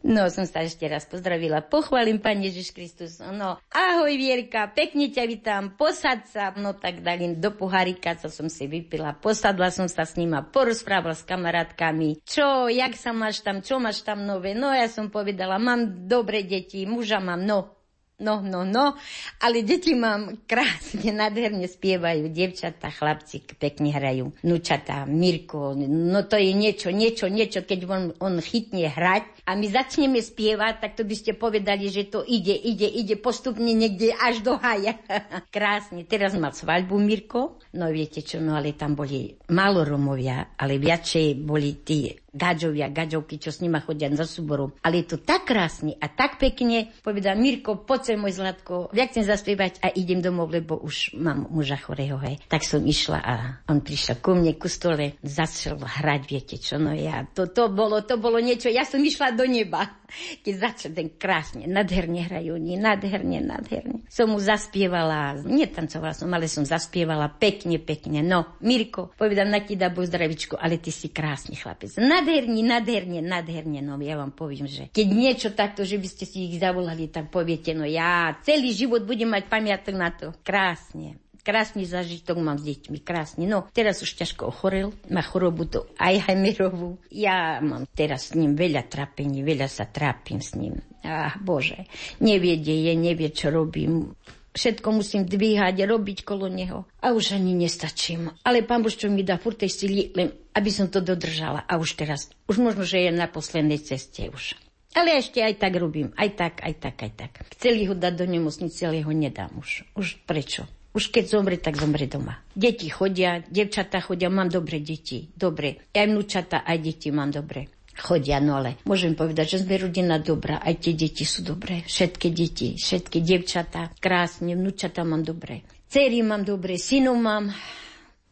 No, 0.00 0.26
som 0.26 0.42
sa 0.42 0.66
ešte 0.66 0.90
raz 0.90 1.06
pozdravila. 1.06 1.62
Pochválim, 1.62 2.18
pani 2.18 2.50
Ježiš 2.50 2.74
Kristus. 2.74 3.12
No, 3.22 3.62
ahoj, 3.70 4.10
Vierka, 4.10 4.66
pekne 4.66 5.06
ťa 5.06 5.24
vítam, 5.28 5.78
posad 5.78 6.26
sa. 6.26 6.50
No, 6.58 6.74
tak 6.74 7.04
dali 7.04 7.38
do 7.38 7.54
pohárika, 7.54 8.18
co 8.18 8.26
som 8.26 8.50
si 8.50 8.66
vypila. 8.66 9.14
Posadla 9.14 9.70
som 9.70 9.86
sa 9.86 10.02
s 10.02 10.18
ním 10.18 10.34
a 10.34 10.42
porozprávala 10.42 11.14
s 11.14 11.22
kamarátkami. 11.22 12.26
Čo, 12.26 12.66
jak 12.66 12.98
sa 12.98 13.14
máš 13.14 13.46
tam, 13.46 13.62
čo 13.62 13.78
máš 13.78 14.02
tam 14.02 14.26
nové? 14.26 14.56
No, 14.56 14.74
ja 14.74 14.90
som 14.90 15.14
povedala, 15.14 15.62
mám 15.62 16.10
dobre 16.10 16.42
deti, 16.42 16.82
muža 16.90 17.22
mám, 17.22 17.46
no, 17.46 17.79
No, 18.20 18.44
no, 18.44 18.68
no, 18.68 19.00
ale 19.40 19.64
deti 19.64 19.96
mám 19.96 20.44
krásne, 20.44 21.08
nádherne 21.08 21.64
spievajú, 21.64 22.28
devčatá, 22.28 22.92
chlapci 22.92 23.40
pekne 23.56 23.96
hrajú, 23.96 24.36
nučatá, 24.44 25.08
Mirko, 25.08 25.72
no 25.88 26.20
to 26.28 26.36
je 26.36 26.52
niečo, 26.52 26.92
niečo, 26.92 27.32
niečo, 27.32 27.64
keď 27.64 27.78
on, 27.88 28.04
on 28.20 28.34
chytne 28.44 28.92
hrať 28.92 29.48
a 29.48 29.56
my 29.56 29.66
začneme 29.72 30.20
spievať, 30.20 30.84
tak 30.84 30.92
to 31.00 31.08
by 31.08 31.16
ste 31.16 31.32
povedali, 31.40 31.88
že 31.88 32.12
to 32.12 32.20
ide, 32.20 32.52
ide, 32.52 32.86
ide 32.86 33.16
postupne 33.16 33.72
niekde 33.72 34.12
až 34.12 34.44
do 34.44 34.60
haja. 34.60 35.00
Krásne. 35.56 36.04
Teraz 36.04 36.36
má 36.36 36.52
svadbu 36.52 37.00
Mirko, 37.00 37.56
no 37.80 37.88
viete 37.88 38.20
čo, 38.20 38.36
no 38.38 38.52
ale 38.52 38.76
tam 38.76 38.92
boli 38.92 39.32
málo 39.48 39.82
Romovia, 39.82 40.54
ale 40.60 40.76
viacej 40.76 41.40
boli 41.40 41.80
tí 41.80 42.12
gadžovia, 42.30 42.90
gadžovky, 42.90 43.38
čo 43.38 43.50
s 43.50 43.62
nima 43.62 43.82
chodia 43.82 44.10
za 44.14 44.26
súboru. 44.26 44.74
Ale 44.82 45.02
je 45.02 45.16
to 45.16 45.18
tak 45.22 45.46
krásne 45.46 45.94
a 45.98 46.06
tak 46.10 46.38
pekne. 46.38 46.90
Povedal 47.02 47.38
Mirko, 47.38 47.82
poď 47.82 48.16
môj 48.18 48.38
zlatko, 48.38 48.90
ja 48.94 49.06
chcem 49.06 49.26
zaspievať 49.26 49.82
a 49.82 49.92
idem 49.94 50.22
domov, 50.22 50.50
lebo 50.50 50.78
už 50.78 51.14
mám 51.18 51.50
muža 51.50 51.78
chorého. 51.78 52.18
Hej. 52.22 52.42
Tak 52.46 52.62
som 52.66 52.82
išla 52.82 53.18
a 53.20 53.34
on 53.70 53.82
prišiel 53.82 54.22
ku 54.22 54.34
mne, 54.34 54.54
ku 54.56 54.70
stole, 54.70 55.18
začal 55.22 55.78
hrať, 55.78 56.22
viete 56.26 56.56
čo, 56.58 56.78
no 56.78 56.94
ja, 56.94 57.26
to, 57.26 57.50
to 57.50 57.70
bolo, 57.70 58.02
to 58.02 58.18
bolo 58.18 58.38
niečo, 58.38 58.70
ja 58.70 58.86
som 58.86 59.02
išla 59.02 59.34
do 59.34 59.46
neba. 59.46 60.00
Keď 60.44 60.54
začal 60.58 60.90
ten 60.94 61.08
krásne, 61.14 61.64
nádherne 61.70 62.26
hrajú 62.26 62.58
oni, 62.58 62.74
nádherne, 62.78 63.38
nádherne. 63.42 64.02
Som 64.10 64.34
mu 64.34 64.38
zaspievala, 64.42 65.38
netancovala 65.42 66.14
som, 66.14 66.30
ale 66.34 66.50
som 66.50 66.66
zaspievala 66.66 67.30
pekne, 67.30 67.78
pekne. 67.78 68.22
No, 68.26 68.58
Mirko, 68.62 69.14
povedal 69.14 69.46
na 69.46 69.62
ti 69.62 69.78
dá 69.78 69.90
zdravičku, 69.90 70.58
ale 70.58 70.82
ty 70.82 70.90
si 70.90 71.12
krásny 71.12 71.54
chlapec. 71.54 71.94
Na 72.00 72.19
nádherne, 72.20 72.60
nádherne, 72.60 73.20
nádherne, 73.24 73.80
no 73.80 73.96
ja 74.04 74.20
vám 74.20 74.36
poviem, 74.36 74.68
že 74.68 74.92
keď 74.92 75.06
niečo 75.08 75.48
takto, 75.56 75.88
že 75.88 75.96
by 75.96 76.08
ste 76.08 76.24
si 76.28 76.52
ich 76.52 76.60
zavolali, 76.60 77.08
tak 77.08 77.32
poviete, 77.32 77.72
no 77.72 77.88
ja 77.88 78.36
celý 78.44 78.76
život 78.76 79.08
budem 79.08 79.32
mať 79.32 79.48
pamiatok 79.48 79.94
na 79.96 80.12
to. 80.12 80.36
Krásne. 80.44 81.16
Krásny 81.40 81.88
zažitok 81.88 82.36
mám 82.36 82.60
s 82.60 82.68
deťmi, 82.68 83.00
krásne. 83.00 83.48
No, 83.48 83.64
teraz 83.72 84.04
už 84.04 84.12
ťažko 84.12 84.52
ochorel, 84.52 84.92
má 85.08 85.24
chorobu 85.24 85.64
to 85.64 85.88
Alzheimerovú. 85.96 87.00
Ja 87.08 87.64
mám 87.64 87.88
teraz 87.96 88.28
s 88.28 88.36
ním 88.36 88.52
veľa 88.52 88.84
trápení, 88.84 89.40
veľa 89.40 89.64
sa 89.64 89.88
trápim 89.88 90.44
s 90.44 90.52
ním. 90.52 90.76
Ach, 91.00 91.40
Bože, 91.40 91.88
nevie, 92.20 92.60
kde 92.60 92.92
je, 92.92 92.92
nevie, 92.92 93.32
čo 93.32 93.48
robím 93.48 94.12
všetko 94.54 94.88
musím 94.90 95.22
dvíhať, 95.26 95.86
robiť 95.86 96.18
kolo 96.26 96.50
neho. 96.50 96.86
A 97.02 97.14
už 97.14 97.38
ani 97.38 97.54
nestačím. 97.54 98.34
Ale 98.42 98.66
pán 98.66 98.82
Bož, 98.82 98.98
mi 99.08 99.22
dá 99.22 99.38
furt 99.38 99.58
tej 99.58 99.70
sily, 99.70 100.14
len 100.14 100.34
aby 100.54 100.70
som 100.70 100.90
to 100.90 101.02
dodržala. 101.02 101.66
A 101.66 101.78
už 101.78 101.98
teraz, 101.98 102.30
už 102.50 102.58
možno, 102.58 102.82
že 102.82 103.06
je 103.06 103.10
na 103.14 103.30
poslednej 103.30 103.78
ceste 103.82 104.30
už. 104.30 104.58
Ale 104.90 105.22
ešte 105.22 105.38
aj 105.38 105.62
tak 105.62 105.78
robím. 105.78 106.10
Aj 106.18 106.26
tak, 106.34 106.66
aj 106.66 106.74
tak, 106.82 106.96
aj 106.98 107.12
tak. 107.14 107.32
Chceli 107.54 107.86
ho 107.86 107.94
dať 107.94 108.14
do 108.18 108.26
nemocnice, 108.26 108.90
ale 108.90 109.06
ho 109.06 109.12
nedám 109.14 109.54
už. 109.54 109.86
Už 109.94 110.18
prečo? 110.26 110.66
Už 110.90 111.14
keď 111.14 111.24
zomre, 111.30 111.54
tak 111.54 111.78
zomre 111.78 112.10
doma. 112.10 112.42
Deti 112.50 112.90
chodia, 112.90 113.46
devčatá 113.46 114.02
chodia, 114.02 114.26
mám 114.26 114.50
dobre 114.50 114.82
deti. 114.82 115.30
Dobre. 115.30 115.86
Aj 115.94 116.10
vnúčata, 116.10 116.66
aj 116.66 116.78
deti 116.82 117.14
mám 117.14 117.30
dobre 117.30 117.79
chodia, 118.00 118.40
no 118.40 118.58
ale 118.58 118.80
môžem 118.88 119.12
povedať, 119.14 119.56
že 119.56 119.62
sme 119.68 119.78
rodina 119.78 120.18
dobrá, 120.18 120.58
aj 120.64 120.88
tie 120.88 120.94
deti 120.96 121.22
sú 121.28 121.44
dobré, 121.44 121.84
všetky 121.84 122.28
deti, 122.32 122.68
všetky 122.80 123.20
devčatá, 123.22 123.92
krásne, 124.00 124.56
vnúčatá 124.56 125.04
mám 125.06 125.22
dobré. 125.22 125.62
Cery 125.90 126.22
mám 126.24 126.42
dobré, 126.42 126.78
synov 126.78 127.18
mám, 127.18 127.50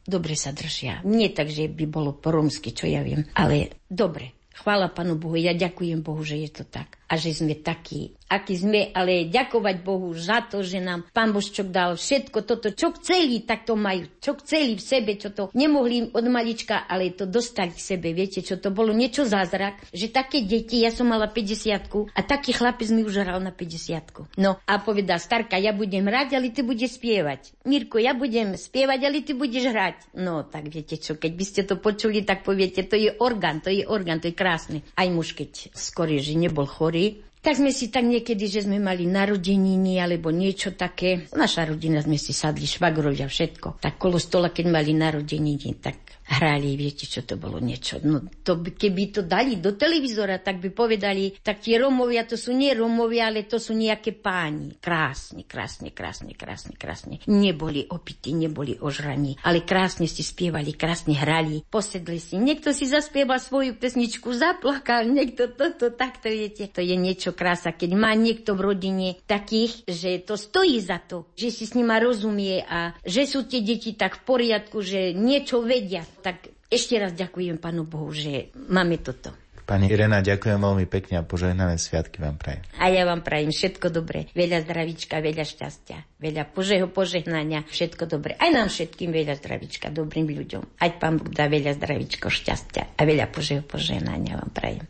dobre 0.02 0.34
sa 0.34 0.50
držia. 0.54 1.02
Nie 1.06 1.30
tak, 1.30 1.50
že 1.50 1.68
by 1.68 1.84
bolo 1.86 2.16
po 2.16 2.34
romsky, 2.34 2.74
čo 2.74 2.88
ja 2.88 3.04
viem, 3.04 3.28
ale 3.36 3.82
dobre. 3.86 4.34
Chvála 4.58 4.90
Panu 4.90 5.14
Bohu, 5.14 5.38
ja 5.38 5.54
ďakujem 5.54 6.02
Bohu, 6.02 6.18
že 6.26 6.34
je 6.42 6.50
to 6.50 6.66
tak. 6.66 6.97
A 7.08 7.16
že 7.16 7.32
sme 7.32 7.56
takí 7.56 8.18
aký 8.28 8.54
sme, 8.60 8.80
ale 8.92 9.32
ďakovať 9.32 9.76
Bohu 9.80 10.12
za 10.12 10.44
to, 10.44 10.60
že 10.60 10.84
nám 10.84 11.08
Pán 11.10 11.32
Božčok 11.32 11.72
dal 11.72 11.96
všetko 11.96 12.44
toto, 12.44 12.68
čo 12.76 12.92
chceli, 13.00 13.42
tak 13.48 13.64
to 13.64 13.74
majú. 13.74 14.04
Čo 14.20 14.36
chceli 14.44 14.76
v 14.76 14.84
sebe, 14.84 15.16
čo 15.16 15.32
to 15.32 15.48
nemohli 15.56 16.12
od 16.12 16.24
malička, 16.28 16.84
ale 16.84 17.16
to 17.16 17.24
dostali 17.24 17.72
k 17.72 17.80
sebe. 17.80 18.12
Viete, 18.12 18.44
čo 18.44 18.60
to 18.60 18.68
bolo 18.68 18.92
niečo 18.92 19.24
zázrak, 19.24 19.88
že 19.90 20.12
také 20.12 20.44
deti, 20.44 20.84
ja 20.84 20.92
som 20.92 21.08
mala 21.08 21.32
50 21.32 22.12
a 22.12 22.20
taký 22.20 22.52
chlapec 22.52 22.92
mi 22.92 23.02
už 23.02 23.24
hral 23.24 23.40
na 23.40 23.50
50 23.50 24.36
No 24.36 24.60
a 24.68 24.72
povedá, 24.84 25.16
starka, 25.16 25.56
ja 25.56 25.72
budem 25.72 26.04
hrať, 26.04 26.36
ale 26.36 26.52
ty 26.52 26.60
budeš 26.60 27.00
spievať. 27.00 27.64
Mirko, 27.64 27.96
ja 27.96 28.12
budem 28.12 28.54
spievať, 28.54 29.00
ale 29.08 29.24
ty 29.24 29.32
budeš 29.32 29.72
hrať. 29.72 29.96
No 30.20 30.44
tak 30.44 30.68
viete 30.68 31.00
čo, 31.00 31.16
keď 31.16 31.32
by 31.32 31.44
ste 31.48 31.62
to 31.64 31.80
počuli, 31.80 32.20
tak 32.28 32.44
poviete, 32.44 32.84
to 32.84 33.00
je 33.00 33.16
orgán, 33.16 33.64
to 33.64 33.72
je 33.72 33.88
orgán, 33.88 34.20
to 34.20 34.28
je 34.28 34.36
krásne. 34.36 34.84
Aj 34.92 35.08
muž, 35.08 35.32
keď 35.32 35.72
skôr, 35.72 36.12
že 36.20 36.36
nebol 36.36 36.68
chorý, 36.68 36.97
tak 37.38 37.54
sme 37.54 37.70
si 37.70 37.88
tak 37.88 38.02
niekedy, 38.02 38.50
že 38.50 38.66
sme 38.66 38.82
mali 38.82 39.06
narodeniny 39.06 40.02
alebo 40.02 40.34
niečo 40.34 40.74
také. 40.74 41.30
Naša 41.32 41.70
rodina 41.70 42.02
sme 42.02 42.18
si 42.18 42.34
sadli 42.34 42.66
švagrovia 42.66 43.30
všetko. 43.30 43.78
Tak 43.78 43.94
kolo 43.94 44.18
stola, 44.18 44.50
keď 44.50 44.66
mali 44.68 44.92
narodeniny, 44.92 45.78
tak 45.78 46.17
hrali, 46.28 46.74
viete, 46.74 47.06
čo 47.06 47.22
to 47.22 47.38
bolo 47.38 47.62
niečo. 47.62 48.02
No 48.02 48.26
to, 48.42 48.58
keby 48.58 49.14
to 49.14 49.22
dali 49.22 49.62
do 49.62 49.78
televízora, 49.78 50.42
tak 50.42 50.58
by 50.58 50.74
povedali, 50.74 51.38
tak 51.38 51.62
tie 51.62 51.78
Romovia, 51.78 52.26
to 52.26 52.34
sú 52.34 52.50
nie 52.50 52.74
Romovia, 52.74 53.30
ale 53.30 53.46
to 53.46 53.62
sú 53.62 53.78
nejaké 53.78 54.18
páni. 54.18 54.74
Krásne, 54.82 55.46
krásne, 55.46 55.94
krásne, 55.94 56.34
krásne, 56.34 56.74
krásne. 56.74 57.14
Neboli 57.30 57.86
opití, 57.86 58.34
neboli 58.34 58.74
ožraní, 58.82 59.38
ale 59.46 59.62
krásne 59.62 60.10
si 60.10 60.26
spievali, 60.26 60.74
krásne 60.74 61.14
hrali, 61.14 61.62
posedli 61.62 62.18
si. 62.18 62.34
Niekto 62.36 62.74
si 62.74 62.90
zaspieval 62.90 63.38
svoju 63.38 63.78
pesničku, 63.78 64.34
zaplakal, 64.34 65.06
niekto 65.06 65.54
toto, 65.54 65.94
takto, 65.94 66.26
viete. 66.26 66.66
To 66.74 66.82
je 66.82 66.98
niečo 66.98 67.28
čo 67.28 67.36
krása, 67.36 67.76
keď 67.76 67.92
má 67.92 68.16
niekto 68.16 68.56
v 68.56 68.72
rodine 68.72 69.08
takých, 69.28 69.84
že 69.84 70.24
to 70.24 70.40
stojí 70.40 70.80
za 70.80 70.96
to, 70.96 71.28
že 71.36 71.52
si 71.52 71.68
s 71.68 71.76
nima 71.76 72.00
rozumie 72.00 72.64
a 72.64 72.96
že 73.04 73.28
sú 73.28 73.44
tie 73.44 73.60
deti 73.60 73.92
tak 73.92 74.24
v 74.24 74.24
poriadku, 74.24 74.80
že 74.80 75.12
niečo 75.12 75.60
vedia. 75.60 76.08
Tak 76.18 76.50
ešte 76.68 76.98
raz 76.98 77.14
ďakujem 77.14 77.56
Pánu 77.56 77.86
Bohu, 77.88 78.10
že 78.12 78.50
máme 78.54 79.00
toto. 79.00 79.32
Pani 79.68 79.84
Irena, 79.92 80.24
ďakujem 80.24 80.64
veľmi 80.64 80.88
pekne 80.88 81.20
a 81.20 81.28
požehnané 81.28 81.76
sviatky 81.76 82.24
vám 82.24 82.40
prajem. 82.40 82.64
A 82.80 82.88
ja 82.88 83.04
vám 83.04 83.20
prajem 83.20 83.52
všetko 83.52 83.92
dobré. 83.92 84.24
Veľa 84.32 84.64
zdravíčka, 84.64 85.20
veľa 85.20 85.44
šťastia, 85.44 86.16
veľa 86.16 86.48
požeho, 86.56 86.88
požehnania, 86.88 87.68
všetko 87.68 88.08
dobré. 88.08 88.32
Aj 88.40 88.48
nám 88.48 88.72
všetkým 88.72 89.12
veľa 89.12 89.36
zdravíčka, 89.36 89.92
dobrým 89.92 90.24
ľuďom. 90.24 90.80
Ať 90.80 90.92
pán 90.96 91.20
Búh 91.20 91.28
dá 91.28 91.52
veľa 91.52 91.76
zdravíčko, 91.76 92.32
šťastia 92.32 92.96
a 92.96 93.00
veľa 93.04 93.28
požeho, 93.28 93.60
požehnania 93.60 94.40
vám 94.40 94.52
prajem. 94.56 94.88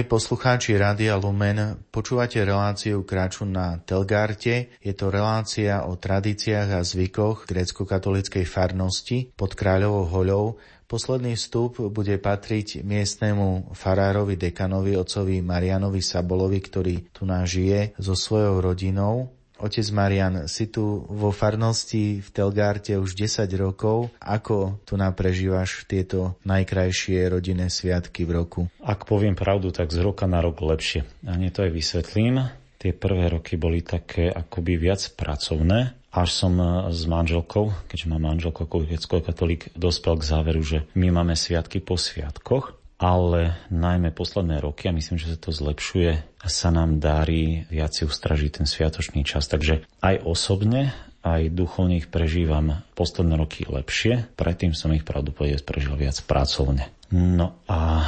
Milí 0.00 0.16
poslucháči 0.16 0.80
Rádia 0.80 1.20
Lumen, 1.20 1.76
počúvate 1.92 2.40
reláciu 2.40 3.04
Kráču 3.04 3.44
na 3.44 3.76
Telgárte. 3.84 4.72
Je 4.80 4.96
to 4.96 5.12
relácia 5.12 5.84
o 5.84 5.92
tradíciách 5.92 6.72
a 6.72 6.80
zvykoch 6.80 7.44
grécko-katolíckej 7.44 8.48
farnosti 8.48 9.28
pod 9.36 9.52
Kráľovou 9.52 10.08
hoľou. 10.08 10.44
Posledný 10.88 11.36
vstup 11.36 11.92
bude 11.92 12.16
patriť 12.16 12.80
miestnemu 12.80 13.76
farárovi 13.76 14.40
dekanovi, 14.40 14.96
otcovi 14.96 15.44
Marianovi 15.44 16.00
Sabolovi, 16.00 16.64
ktorý 16.64 17.12
tu 17.12 17.28
nás 17.28 17.52
žije 17.52 17.92
so 18.00 18.16
svojou 18.16 18.72
rodinou. 18.72 19.36
Otec 19.60 19.84
Marian, 19.92 20.48
si 20.48 20.72
tu 20.72 21.04
vo 21.04 21.28
farnosti 21.28 22.24
v 22.24 22.28
Telgárte 22.32 22.96
už 22.96 23.12
10 23.12 23.44
rokov. 23.60 24.08
Ako 24.16 24.80
tu 24.88 24.96
naprežívaš 24.96 25.84
tieto 25.84 26.40
najkrajšie 26.48 27.28
rodinné 27.28 27.68
sviatky 27.68 28.24
v 28.24 28.40
roku? 28.40 28.60
Ak 28.80 29.04
poviem 29.04 29.36
pravdu, 29.36 29.68
tak 29.68 29.92
z 29.92 30.00
roka 30.00 30.24
na 30.24 30.40
rok 30.40 30.64
lepšie. 30.64 31.04
A 31.28 31.36
nie 31.36 31.52
to 31.52 31.68
aj 31.68 31.76
vysvetlím. 31.76 32.48
Tie 32.80 32.96
prvé 32.96 33.28
roky 33.28 33.60
boli 33.60 33.84
také 33.84 34.32
akoby 34.32 34.80
viac 34.80 35.04
pracovné, 35.12 35.92
až 36.08 36.32
som 36.32 36.56
s 36.88 37.04
manželkou, 37.04 37.70
keďže 37.92 38.08
mám 38.08 38.32
manželku 38.32 38.64
ako 38.64 38.88
katolík, 39.20 39.68
dospel 39.76 40.16
k 40.16 40.24
záveru, 40.24 40.64
že 40.64 40.88
my 40.96 41.12
máme 41.12 41.36
sviatky 41.36 41.84
po 41.84 42.00
sviatkoch 42.00 42.79
ale 43.00 43.56
najmä 43.72 44.12
posledné 44.12 44.60
roky, 44.60 44.86
a 44.86 44.92
myslím, 44.92 45.16
že 45.16 45.32
sa 45.32 45.38
to 45.40 45.56
zlepšuje, 45.56 46.20
sa 46.44 46.68
nám 46.68 47.00
darí 47.00 47.64
viac 47.72 47.96
si 47.96 48.04
ustražiť 48.04 48.60
ten 48.60 48.66
sviatočný 48.68 49.24
čas. 49.24 49.48
Takže 49.48 49.88
aj 50.04 50.20
osobne, 50.28 50.92
aj 51.24 51.48
duchovne 51.48 51.96
ich 51.96 52.12
prežívam 52.12 52.84
posledné 52.92 53.40
roky 53.40 53.64
lepšie. 53.64 54.28
Predtým 54.36 54.76
som 54.76 54.92
ich 54.92 55.08
pravdepodobne 55.08 55.56
prežil 55.64 55.96
viac 55.96 56.20
pracovne. 56.28 56.92
No 57.12 57.56
a 57.64 58.04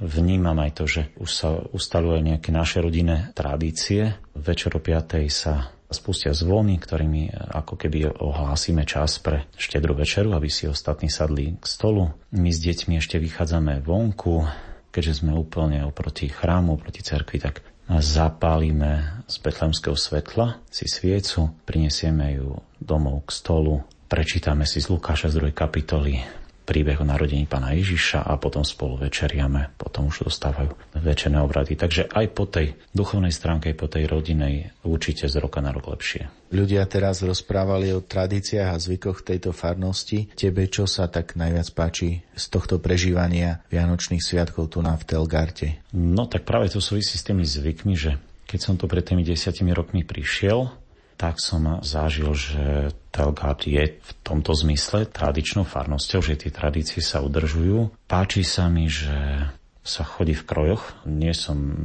vnímam 0.00 0.60
aj 0.60 0.72
to, 0.76 0.84
že 0.84 1.02
už 1.16 1.30
sa 1.32 1.48
ustalujú 1.72 2.20
nejaké 2.20 2.52
naše 2.52 2.84
rodinné 2.84 3.32
tradície. 3.32 4.16
Večer 4.36 4.76
o 4.76 4.80
5. 4.80 5.24
sa 5.32 5.72
spustia 5.94 6.34
zvony, 6.34 6.76
ktorými 6.82 7.30
ako 7.54 7.78
keby 7.78 8.18
ohlásime 8.18 8.82
čas 8.82 9.22
pre 9.22 9.46
štedrú 9.54 9.94
večeru, 9.94 10.34
aby 10.34 10.50
si 10.50 10.66
ostatní 10.66 11.06
sadli 11.06 11.54
k 11.54 11.64
stolu. 11.64 12.10
My 12.34 12.50
s 12.50 12.58
deťmi 12.58 12.98
ešte 12.98 13.22
vychádzame 13.22 13.80
vonku, 13.80 14.42
keďže 14.90 15.22
sme 15.22 15.38
úplne 15.38 15.86
oproti 15.86 16.26
chrámu, 16.26 16.74
oproti 16.74 17.06
cerkvi, 17.06 17.38
tak 17.38 17.62
zapálime 17.88 19.24
z 19.30 19.36
betlemského 19.38 19.94
svetla 19.94 20.58
si 20.72 20.90
sviecu, 20.90 21.52
prinesieme 21.68 22.34
ju 22.34 22.58
domov 22.80 23.28
k 23.28 23.30
stolu, 23.32 23.84
prečítame 24.08 24.64
si 24.64 24.82
z 24.82 24.90
Lukáša 24.92 25.30
z 25.30 25.36
druhej 25.40 25.54
kapitoly 25.54 26.43
príbeh 26.64 26.98
o 26.98 27.06
narodení 27.06 27.44
pána 27.44 27.76
Ježiša 27.76 28.24
a 28.24 28.40
potom 28.40 28.64
spolu 28.64 29.04
večeriame, 29.04 29.76
potom 29.76 30.08
už 30.08 30.26
dostávajú 30.26 30.72
večerné 30.96 31.38
obrady. 31.38 31.76
Takže 31.76 32.08
aj 32.08 32.26
po 32.32 32.48
tej 32.48 32.72
duchovnej 32.96 33.30
stránke, 33.30 33.70
aj 33.70 33.78
po 33.78 33.88
tej 33.88 34.08
rodinej 34.08 34.72
určite 34.82 35.28
z 35.28 35.36
roka 35.38 35.60
na 35.60 35.70
rok 35.70 35.92
lepšie. 35.92 36.32
Ľudia 36.54 36.86
teraz 36.88 37.20
rozprávali 37.20 37.92
o 37.92 38.04
tradíciách 38.04 38.68
a 38.72 38.80
zvykoch 38.80 39.26
tejto 39.26 39.52
farnosti. 39.52 40.32
Tebe 40.32 40.70
čo 40.72 40.88
sa 40.88 41.10
tak 41.10 41.36
najviac 41.36 41.68
páči 41.76 42.24
z 42.32 42.44
tohto 42.48 42.80
prežívania 42.80 43.60
Vianočných 43.68 44.22
sviatkov 44.22 44.72
tu 44.72 44.80
na 44.80 44.96
v 44.96 45.04
Telgarte? 45.04 45.68
No 45.92 46.24
tak 46.30 46.48
práve 46.48 46.72
to 46.72 46.80
súvisí 46.80 47.20
s 47.20 47.26
tými 47.26 47.44
zvykmi, 47.44 47.94
že 47.98 48.16
keď 48.44 48.60
som 48.60 48.74
tu 48.78 48.86
pred 48.86 49.02
tými 49.02 49.26
desiatimi 49.26 49.74
rokmi 49.74 50.06
prišiel, 50.06 50.83
tak 51.14 51.38
som 51.38 51.80
zažil, 51.80 52.34
že 52.34 52.90
Telgard 53.14 53.62
je 53.62 53.96
v 53.98 54.10
tomto 54.26 54.52
zmysle 54.52 55.06
tradičnou 55.06 55.62
farnosťou, 55.62 56.20
že 56.20 56.34
tie 56.34 56.50
tradície 56.50 56.98
sa 56.98 57.22
udržujú. 57.22 57.94
Páči 58.10 58.42
sa 58.42 58.66
mi, 58.66 58.90
že 58.90 59.48
sa 59.84 60.02
chodí 60.02 60.32
v 60.32 60.46
krojoch. 60.48 60.84
Nie 61.06 61.36
som 61.36 61.76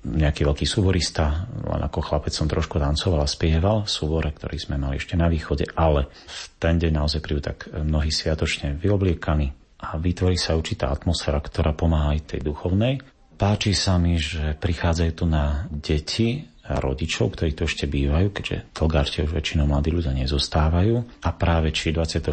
nejaký 0.00 0.48
veľký 0.48 0.64
súborista, 0.64 1.48
len 1.60 1.80
ako 1.84 2.00
chlapec 2.00 2.32
som 2.32 2.48
trošku 2.48 2.80
tancoval 2.80 3.24
a 3.24 3.28
spieval 3.28 3.84
v 3.84 3.90
súbore, 3.92 4.32
ktorý 4.32 4.56
sme 4.56 4.80
mali 4.80 4.96
ešte 4.96 5.12
na 5.16 5.28
východe, 5.28 5.68
ale 5.76 6.08
v 6.08 6.44
ten 6.56 6.80
deň 6.80 6.92
naozaj 7.04 7.20
prídu 7.20 7.44
tak 7.44 7.68
mnohí 7.68 8.08
sviatočne 8.08 8.80
vyobliekaní 8.80 9.52
a 9.80 9.96
vytvorí 9.96 10.36
sa 10.36 10.56
určitá 10.56 10.92
atmosféra, 10.92 11.40
ktorá 11.40 11.72
pomáha 11.72 12.16
aj 12.16 12.36
tej 12.36 12.40
duchovnej. 12.44 13.00
Páči 13.40 13.72
sa 13.72 13.96
mi, 13.96 14.20
že 14.20 14.52
prichádzajú 14.60 15.12
tu 15.16 15.24
na 15.24 15.64
deti 15.72 16.44
rodičov, 16.78 17.34
ktorí 17.34 17.58
tu 17.58 17.66
ešte 17.66 17.90
bývajú, 17.90 18.30
keďže 18.30 18.56
v 18.62 18.74
Tolgarte 18.76 19.26
už 19.26 19.34
väčšinou 19.34 19.66
mladí 19.66 19.90
ľudia 19.90 20.14
nezostávajú 20.14 21.26
a 21.26 21.28
práve 21.34 21.74
či 21.74 21.90
24. 21.90 22.30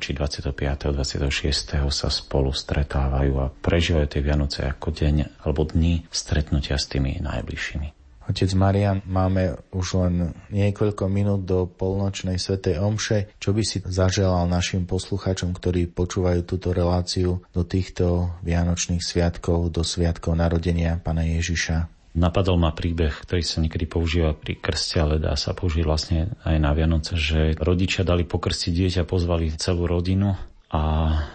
či 0.00 0.10
25. 0.16 0.48
26. 0.96 1.92
sa 1.92 2.08
spolu 2.08 2.54
stretávajú 2.54 3.32
a 3.42 3.52
prežívajú 3.52 4.06
tie 4.08 4.24
Vianoce 4.24 4.64
ako 4.64 4.88
deň 4.94 5.44
alebo 5.44 5.68
dni 5.68 6.08
stretnutia 6.08 6.80
s 6.80 6.88
tými 6.88 7.20
najbližšími. 7.20 8.04
Otec 8.24 8.56
Marian, 8.56 9.04
máme 9.04 9.52
už 9.68 10.00
len 10.00 10.32
niekoľko 10.48 11.12
minút 11.12 11.44
do 11.44 11.68
polnočnej 11.68 12.40
svetej 12.40 12.80
omše. 12.80 13.28
Čo 13.36 13.52
by 13.52 13.60
si 13.60 13.84
zaželal 13.84 14.48
našim 14.48 14.88
poslucháčom, 14.88 15.52
ktorí 15.52 15.92
počúvajú 15.92 16.40
túto 16.48 16.72
reláciu 16.72 17.44
do 17.52 17.62
týchto 17.68 18.32
vianočných 18.40 19.04
sviatkov, 19.04 19.68
do 19.68 19.84
sviatkov 19.84 20.40
narodenia 20.40 20.96
Pana 21.04 21.28
Ježiša? 21.28 21.93
Napadol 22.14 22.62
ma 22.62 22.70
príbeh, 22.70 23.10
ktorý 23.26 23.42
sa 23.42 23.58
niekedy 23.58 23.90
používa 23.90 24.38
pri 24.38 24.54
krste, 24.54 25.02
ale 25.02 25.18
dá 25.18 25.34
sa 25.34 25.50
použiť 25.50 25.82
vlastne 25.82 26.30
aj 26.46 26.56
na 26.62 26.70
Vianoce, 26.70 27.18
že 27.18 27.58
rodičia 27.58 28.06
dali 28.06 28.22
pokrstiť 28.22 28.70
dieťa, 28.70 29.02
pozvali 29.02 29.50
celú 29.58 29.90
rodinu 29.90 30.38
a 30.70 30.82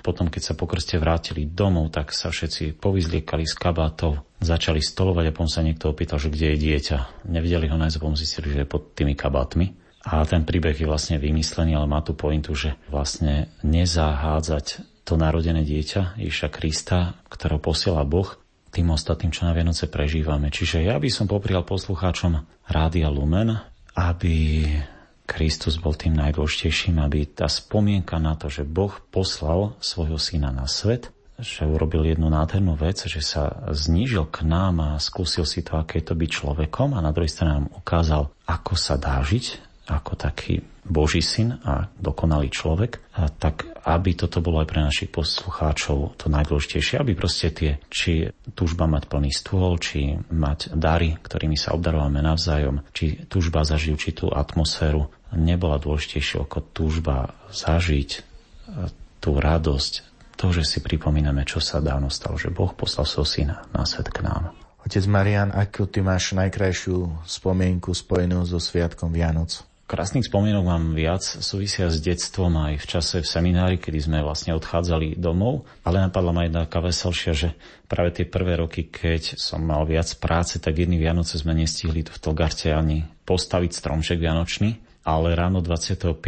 potom, 0.04 0.32
keď 0.32 0.52
sa 0.52 0.54
po 0.56 0.68
krste 0.68 1.00
vrátili 1.00 1.48
domov, 1.48 1.92
tak 1.92 2.16
sa 2.16 2.28
všetci 2.28 2.80
povyzliekali 2.80 3.48
z 3.48 3.56
kabátov, 3.60 4.24
začali 4.40 4.84
stolovať 4.84 5.26
a 5.28 5.36
potom 5.36 5.52
sa 5.52 5.64
niekto 5.64 5.92
opýtal, 5.92 6.20
že 6.20 6.28
kde 6.28 6.56
je 6.56 6.64
dieťa. 6.64 7.28
Nevideli 7.28 7.72
ho 7.72 7.80
nájsť, 7.80 8.00
potom 8.00 8.20
zistili, 8.20 8.52
že 8.52 8.64
je 8.64 8.72
pod 8.72 8.96
tými 8.96 9.16
kabátmi. 9.16 9.76
A 10.08 10.24
ten 10.24 10.48
príbeh 10.48 10.76
je 10.76 10.88
vlastne 10.88 11.20
vymyslený, 11.20 11.76
ale 11.76 11.92
má 11.92 12.00
tu 12.00 12.16
pointu, 12.16 12.56
že 12.56 12.80
vlastne 12.88 13.52
nezahádzať 13.68 14.84
to 15.04 15.20
narodené 15.20 15.64
dieťa 15.64 16.20
Ježiša 16.20 16.50
Krista, 16.52 17.20
ktorého 17.32 17.64
posiela 17.64 18.04
Boh, 18.04 18.36
tým 18.70 18.94
ostatným, 18.94 19.34
čo 19.34 19.46
na 19.46 19.54
Vianoce 19.54 19.90
prežívame. 19.90 20.54
Čiže 20.54 20.86
ja 20.86 21.02
by 21.02 21.10
som 21.10 21.26
poprial 21.26 21.66
poslucháčom 21.66 22.46
Rádia 22.70 23.10
Lumen, 23.10 23.58
aby 23.98 24.66
Kristus 25.30 25.78
bol 25.78 25.94
tým 25.94 26.18
najdôležitejším, 26.18 26.98
aby 26.98 27.30
tá 27.30 27.46
spomienka 27.46 28.18
na 28.18 28.34
to, 28.34 28.50
že 28.50 28.66
Boh 28.66 28.94
poslal 29.14 29.78
svojho 29.78 30.18
syna 30.18 30.50
na 30.50 30.66
svet, 30.66 31.14
že 31.40 31.64
urobil 31.64 32.04
jednu 32.04 32.28
nádhernú 32.28 32.76
vec, 32.76 33.06
že 33.06 33.22
sa 33.22 33.64
znížil 33.72 34.28
k 34.28 34.44
nám 34.44 34.82
a 34.82 34.90
skúsil 34.98 35.46
si 35.46 35.62
to, 35.62 35.78
aké 35.78 36.02
to 36.02 36.18
byť 36.18 36.30
človekom 36.30 36.98
a 36.98 37.00
na 37.00 37.14
druhej 37.14 37.32
strane 37.32 37.64
nám 37.64 37.68
ukázal, 37.78 38.34
ako 38.50 38.74
sa 38.76 38.98
dá 38.98 39.22
žiť 39.22 39.69
ako 39.90 40.14
taký 40.14 40.62
Boží 40.90 41.22
syn 41.22 41.62
a 41.62 41.86
dokonalý 42.02 42.50
človek, 42.50 43.14
a 43.14 43.30
tak 43.30 43.70
aby 43.86 44.18
toto 44.18 44.42
bolo 44.42 44.62
aj 44.62 44.68
pre 44.70 44.82
našich 44.82 45.10
poslucháčov 45.14 46.18
to 46.18 46.26
najdôležitejšie, 46.34 46.98
aby 46.98 47.14
proste 47.14 47.54
tie, 47.54 47.72
či 47.90 48.30
túžba 48.58 48.90
mať 48.90 49.06
plný 49.06 49.30
stôl, 49.30 49.78
či 49.78 50.18
mať 50.18 50.74
dary, 50.74 51.18
ktorými 51.22 51.58
sa 51.58 51.78
obdarovame 51.78 52.26
navzájom, 52.26 52.86
či 52.90 53.26
túžba 53.30 53.62
zažiť 53.62 53.90
určitú 53.94 54.26
atmosféru, 54.34 55.10
nebola 55.34 55.78
dôležitejšia 55.78 56.42
ako 56.42 56.60
túžba 56.74 57.38
zažiť 57.54 58.10
e, 58.18 58.20
tú 59.22 59.38
radosť, 59.38 59.94
to, 60.40 60.56
že 60.56 60.64
si 60.64 60.80
pripomíname, 60.80 61.44
čo 61.44 61.60
sa 61.60 61.84
dávno 61.84 62.08
stalo, 62.08 62.40
že 62.40 62.50
Boh 62.50 62.72
poslal 62.72 63.04
svojho 63.04 63.28
syna 63.28 63.56
na 63.76 63.84
svet 63.84 64.10
k 64.10 64.24
nám. 64.24 64.56
Otec 64.80 65.04
Marian, 65.12 65.52
ako 65.52 65.92
ty 65.92 66.00
máš 66.00 66.32
najkrajšiu 66.32 67.28
spomienku 67.28 67.92
spojenú 67.92 68.48
so 68.48 68.64
Sviatkom 68.64 69.12
Vianoc? 69.12 69.69
Krásnych 69.90 70.30
spomienok 70.30 70.70
mám 70.70 70.94
viac, 70.94 71.26
súvisia 71.26 71.90
s 71.90 71.98
detstvom 71.98 72.62
aj 72.62 72.78
v 72.78 72.86
čase 72.86 73.26
v 73.26 73.28
seminári, 73.28 73.82
kedy 73.82 73.98
sme 74.06 74.22
vlastne 74.22 74.54
odchádzali 74.54 75.18
domov, 75.18 75.66
ale 75.82 76.06
napadla 76.06 76.30
ma 76.30 76.46
jedna 76.46 76.70
taká 76.70 76.86
veselšia, 76.86 77.34
že 77.34 77.50
práve 77.90 78.14
tie 78.14 78.30
prvé 78.30 78.62
roky, 78.62 78.86
keď 78.86 79.42
som 79.42 79.66
mal 79.66 79.90
viac 79.90 80.06
práce, 80.22 80.62
tak 80.62 80.78
jedný 80.78 81.02
Vianoce 81.02 81.42
sme 81.42 81.58
nestihli 81.58 82.06
tu 82.06 82.14
v 82.14 82.22
Togarte 82.22 82.70
ani 82.70 83.02
postaviť 83.26 83.72
stromček 83.74 84.22
Vianočný, 84.22 84.78
ale 85.10 85.34
ráno 85.34 85.66
25. 85.66 86.22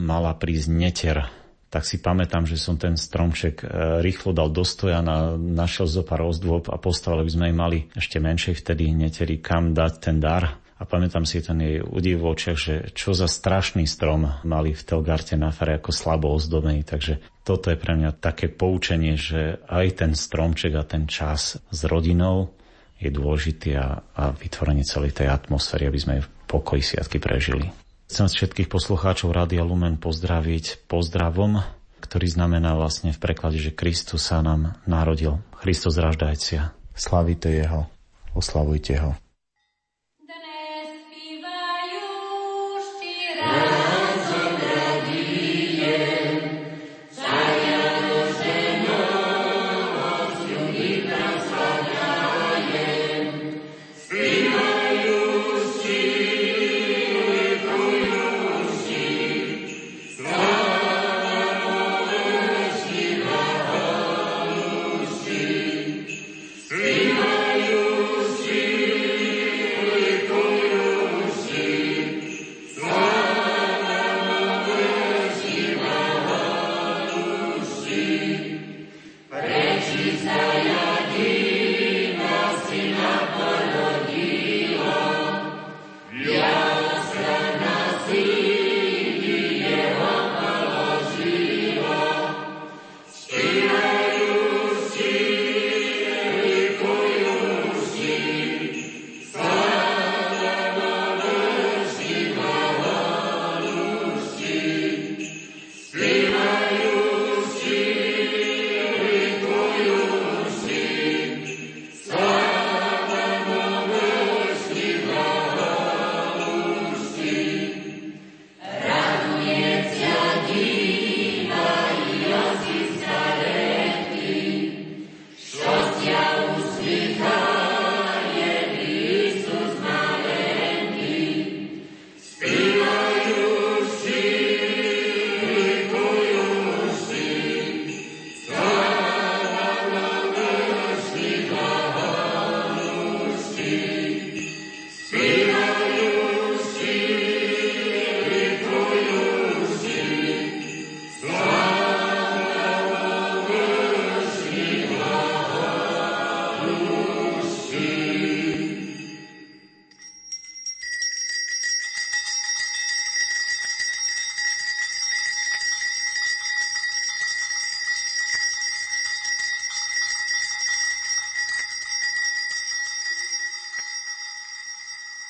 mala 0.00 0.32
prísť 0.40 0.68
neter 0.72 1.28
tak 1.68 1.84
si 1.84 2.00
pamätám, 2.00 2.48
že 2.48 2.56
som 2.56 2.80
ten 2.80 2.96
stromček 2.96 3.60
e, 3.60 4.00
rýchlo 4.00 4.32
dal 4.32 4.48
do 4.48 4.64
stoja, 4.64 5.04
na, 5.04 5.36
našiel 5.36 5.84
zo 5.84 6.00
pár 6.00 6.24
ozdôb 6.24 6.72
a 6.72 6.80
postavili 6.80 7.28
by 7.28 7.32
sme 7.36 7.44
aj 7.52 7.54
mali 7.60 7.78
ešte 7.92 8.16
menšej 8.16 8.64
vtedy 8.64 8.96
neteri 8.96 9.36
kam 9.44 9.76
dať 9.76 9.92
ten 10.00 10.16
dar 10.16 10.56
a 10.78 10.86
pamätám 10.86 11.26
si 11.26 11.42
ten 11.42 11.58
jej 11.58 11.82
údiv 11.82 12.22
v 12.22 12.38
očiach, 12.38 12.58
že 12.58 12.74
čo 12.94 13.10
za 13.10 13.26
strašný 13.26 13.82
strom 13.90 14.30
mali 14.46 14.70
v 14.70 14.82
Telgarte 14.86 15.34
na 15.34 15.50
fare 15.50 15.82
ako 15.82 15.90
slabo 15.90 16.30
ozdobený. 16.30 16.86
Takže 16.86 17.42
toto 17.42 17.74
je 17.74 17.78
pre 17.78 17.98
mňa 17.98 18.14
také 18.22 18.46
poučenie, 18.46 19.18
že 19.18 19.58
aj 19.66 20.06
ten 20.06 20.12
stromček 20.14 20.78
a 20.78 20.86
ten 20.86 21.10
čas 21.10 21.58
s 21.58 21.80
rodinou 21.82 22.54
je 23.02 23.10
dôležitý 23.10 23.74
a, 23.74 24.06
a 24.14 24.30
vytvorenie 24.30 24.86
celej 24.86 25.18
tej 25.18 25.30
atmosféry, 25.34 25.90
aby 25.90 25.98
sme 25.98 26.14
v 26.22 26.30
pokoji 26.46 26.94
sviatky 26.94 27.18
prežili. 27.18 27.70
Chcem 28.08 28.30
všetkých 28.30 28.70
poslucháčov 28.72 29.34
Rádia 29.34 29.66
Lumen 29.66 29.98
pozdraviť 30.00 30.88
pozdravom, 30.88 31.60
ktorý 32.00 32.26
znamená 32.30 32.78
vlastne 32.78 33.12
v 33.12 33.20
preklade, 33.20 33.58
že 33.60 33.74
Kristus 33.74 34.30
sa 34.30 34.40
nám 34.40 34.78
narodil. 34.88 35.42
Kristus 35.58 35.98
raždajcia. 35.98 36.72
Slavite 36.94 37.50
jeho, 37.50 37.90
oslavujte 38.32 38.94
ho. 39.02 39.12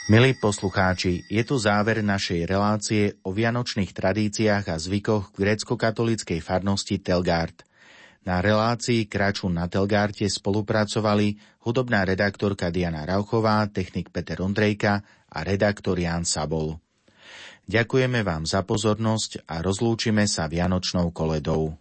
Milí 0.08 0.32
poslucháči, 0.32 1.28
je 1.28 1.44
tu 1.44 1.60
záver 1.60 2.00
našej 2.00 2.48
relácie 2.48 3.20
o 3.28 3.28
vianočných 3.28 3.92
tradíciách 3.92 4.64
a 4.64 4.80
zvykoch 4.80 5.36
v 5.36 5.44
grécko-katolíckej 5.44 6.40
farnosti 6.40 6.96
Telgard. 6.96 7.60
Na 8.24 8.40
relácii 8.40 9.04
Kraču 9.04 9.52
na 9.52 9.68
Telgárte 9.68 10.24
spolupracovali 10.24 11.36
hudobná 11.60 12.08
redaktorka 12.08 12.72
Diana 12.72 13.04
Rauchová, 13.04 13.68
technik 13.68 14.08
Peter 14.08 14.40
Ondrejka 14.40 15.04
a 15.28 15.38
redaktor 15.44 16.00
Jan 16.00 16.24
Sabol. 16.24 16.80
Ďakujeme 17.68 18.24
vám 18.24 18.48
za 18.48 18.64
pozornosť 18.64 19.44
a 19.44 19.60
rozlúčime 19.60 20.24
sa 20.24 20.48
Vianočnou 20.48 21.12
koledou. 21.12 21.76